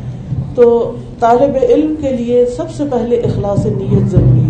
تو 0.55 0.93
طالب 1.19 1.57
علم 1.63 1.95
کے 2.01 2.13
لیے 2.13 2.47
سب 2.47 2.71
سے 2.71 2.85
پہلے 2.91 3.17
اخلاص 3.17 3.67
نیت 3.67 4.11
ضروری 4.11 4.49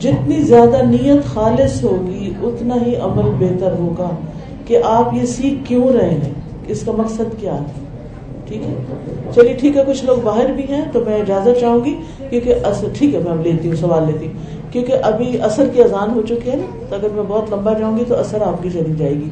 جتنی 0.00 0.42
زیادہ 0.42 0.82
نیت 0.82 1.34
خالص 1.34 1.84
ہوگی، 1.84 2.30
اتنا 2.42 2.74
ہی 2.86 2.96
عمل 2.96 3.30
بہتر 3.38 3.72
ہوگا 3.78 4.08
کہ 4.66 4.78
آپ 4.84 5.14
یہ 5.14 5.26
سیکھ 5.26 5.68
کیوں 5.68 5.88
رہے 5.88 6.10
ہیں؟ 6.10 6.32
اس 6.66 6.82
کا 6.82 6.92
مقصد 6.92 7.40
کیا 7.40 7.54
ہے؟ 7.54 7.64
ٹھیک 8.44 8.62
ہے؟ 8.62 8.74
چلیے 9.34 9.52
ٹھیک 9.52 9.76
ہے، 9.76 9.82
کچھ 9.86 10.04
لوگ 10.04 10.16
باہر 10.24 10.52
بھی 10.52 10.64
ہیں 10.68 10.84
تو 10.92 11.00
میں 11.06 11.20
اجازت 11.20 11.60
چاہوں 11.60 11.84
گی، 11.84 11.94
کیونکہ 12.30 12.54
ٹھیک 12.92 13.14
ہے، 13.14 13.20
میں 13.20 13.32
اب 13.32 13.46
لیتی 13.46 13.68
ہوں، 13.68 13.76
سوال 13.76 14.02
لیتی 14.06 14.26
ہوں۔ 14.26 14.72
کیونکہ 14.72 14.94
ابھی 15.02 15.40
اثر 15.40 15.68
کی 15.74 15.82
اذان 15.82 16.10
ہو 16.14 16.22
چکی 16.22 16.50
ہے 16.50 16.56
نا، 16.56 16.84
تو 16.88 16.96
اگر 16.96 17.08
میں 17.14 17.22
بہت 17.28 17.52
لمبا 17.52 17.72
جاؤں 17.72 17.98
گی 17.98 18.04
تو 18.08 18.16
اثر 18.16 18.40
آپ 18.40 18.62
کی 18.62 18.70
چلی 18.70 18.94
جائے 18.98 19.14
گی۔ 19.14 19.28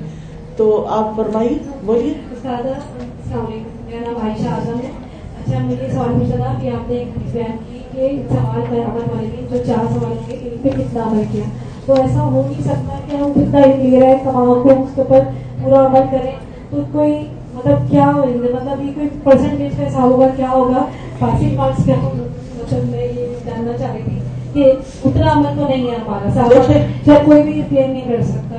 تو 0.57 0.87
آپ 0.89 1.17
فرمائیے 1.17 1.59
بولیے۔ 1.85 2.13
السلام 2.31 3.45
علیکم۔ 3.47 3.85
میرا 3.85 4.13
نام 4.13 4.27
عائشہ 4.27 4.49
اعظم 4.49 4.81
ہے۔ 4.85 4.91
اچھا 5.39 5.59
مجھے 5.59 5.89
سوال 5.95 6.09
پوچھا 6.19 6.37
تھا 6.37 6.55
کہ 6.61 6.69
آپ 6.69 6.91
نے 6.91 6.97
ایک 6.97 7.09
بیان 7.33 7.57
کی 7.69 7.79
کہ 7.93 8.23
سوال 8.29 8.81
عمل 8.81 9.15
والے 9.15 9.47
جو 9.51 9.57
چار 9.67 9.99
سوال 9.99 10.17
کے 10.27 10.37
ان 10.43 10.57
پہ 10.63 10.69
کتنا 10.69 11.03
عمل 11.03 11.23
کیا؟ 11.33 11.45
تو 11.87 11.93
ایسا 11.93 12.23
ہو 12.23 12.43
نہیں 12.51 12.63
سکتا 12.63 12.99
کہ 13.11 13.17
ہم 13.17 13.33
کتنا 13.33 13.63
علم 13.63 13.87
لے 13.87 14.01
رہے 14.01 14.07
ہیں 14.07 14.25
تمام 14.25 14.63
کو 14.63 14.69
اس 14.69 14.89
کے 14.95 15.01
اوپر 15.01 15.19
پورا 15.63 15.87
عمل 15.87 16.01
کریں۔ 16.11 16.33
تو 16.71 16.77
کوئی 16.93 17.27
مطلب 17.55 17.91
کیا 17.91 18.11
مطلب 18.11 18.83
یہ 18.83 18.91
کوئی 18.95 19.09
پرسنٹیج 19.25 19.73
کا 19.77 19.85
ایسا 19.85 20.03
ہوگا 20.03 20.29
کیا 20.37 20.51
ہوگا؟ 20.51 20.85
پاسنگ 21.19 21.57
مارکس 21.57 21.85
کیا 21.85 21.95
مطلب 22.03 22.85
میں 22.85 23.05
یہ 23.05 23.27
جاننا 23.47 23.79
چاہ 23.79 23.93
رہی 23.93 24.03
تھی 24.05 24.19
کہ 24.53 24.73
اتنا 25.05 25.33
عمل 25.33 25.61
تو 25.61 25.69
نہیں 25.69 25.91
ہے 25.91 25.97
ہمارا 25.97 26.31
سارا 26.35 27.19
کوئی 27.25 27.43
بھی 27.43 27.63
نہیں 27.71 28.09
کر 28.09 28.23
سکتا۔ 28.23 28.52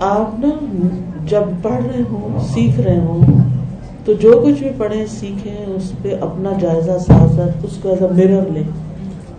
آپ 0.00 0.44
نا 0.44 0.48
جب 1.24 1.42
پڑھ 1.62 1.84
رہے 1.86 2.02
ہوں، 2.10 2.38
سیکھ 2.40 2.80
رہے 2.80 2.98
ہوں، 2.98 3.20
تو 4.04 4.12
جو 4.12 4.42
کچھ 4.44 4.62
بھی 4.62 4.70
پڑھیں، 4.78 5.06
سیکھیں، 5.06 5.66
اس 5.66 5.92
پہ 6.02 6.16
اپنا 6.20 6.50
جائزہ 6.60 6.90
ساتھ 7.06 7.32
ساتھ 7.34 7.58
اس 7.62 7.78
کو 7.82 7.88
ایز 7.88 8.02
اے 8.02 8.08
میرر 8.08 8.50
لیں۔ 8.50 8.62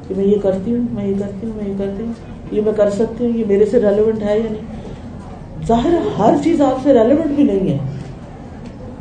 کہ 0.08 0.14
میں 0.18 0.26
یہ 0.26 0.38
کرتی 0.44 0.76
ہوں، 0.76 0.84
میں 0.92 1.08
یہ 1.08 1.14
کرتی 1.20 1.48
ہوں، 1.48 1.54
میں 1.56 1.70
یہ 1.70 1.74
کرتی 1.78 2.04
ہوں، 2.04 2.14
یہ 2.52 2.62
میں 2.66 2.74
کر 2.74 2.90
سکتی 2.90 3.26
ہوں، 3.26 3.38
یہ 3.38 3.44
میرے 3.48 3.66
سے 3.66 3.80
ریلیونٹ 3.80 4.24
ہے 4.24 4.40
یا 4.40 4.52
نہیں؟ 4.52 5.68
ظاہر 5.68 5.94
ہر 6.20 6.34
چیز 6.44 6.62
آپ 6.62 6.78
سے 6.84 6.94
ریلیونٹ 6.94 7.36
بھی 7.36 7.44
نہیں 7.44 7.70
ہے۔ 7.70 7.78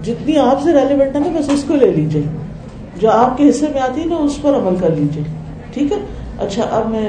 جتنی 0.03 0.37
آپ 0.37 0.63
سے 0.63 0.73
ریلیونٹ 0.73 1.15
ہے 1.15 1.21
نا، 1.21 1.41
بس 1.41 1.51
اس 1.51 1.65
کو 1.69 1.77
لے 1.77 1.91
لیجیے 1.91 2.23
جو 3.01 3.11
آپ 3.11 3.37
کے 3.37 3.49
حصے 3.49 3.67
میں 3.75 3.81
آتی 3.81 4.01
ہے 4.01 4.07
نا، 4.07 4.17
اس 4.17 4.43
پر 4.43 4.55
عمل 4.55 4.77
کر 4.77 4.91
لیجیے 4.91 5.23
ٹھیک 5.75 5.93
ہے؟ 5.93 5.97
اچھا 6.39 6.63
اب 6.71 6.91
میں 6.91 7.09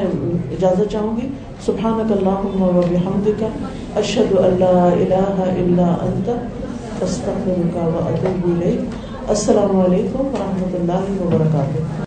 اجازت 0.51 0.91
چاہوں 0.91 1.15
گی. 1.17 1.27
سبحان 1.65 2.11
اللہ 2.11 3.29
کا 3.39 3.47
اشد 3.95 4.33
اللہ 4.37 4.79
الہ 4.79 5.49
الا 5.57 5.87
انت، 6.01 6.29
استغفرک 7.03 7.77
و 7.77 7.99
اتوب 8.05 8.49
الیک. 8.51 8.95
السلام 9.27 9.79
علیکم 9.79 10.19
و 10.19 10.31
رحمۃ 10.39 10.75
اللہ 10.79 11.21
وبرکاتہ. 11.21 12.05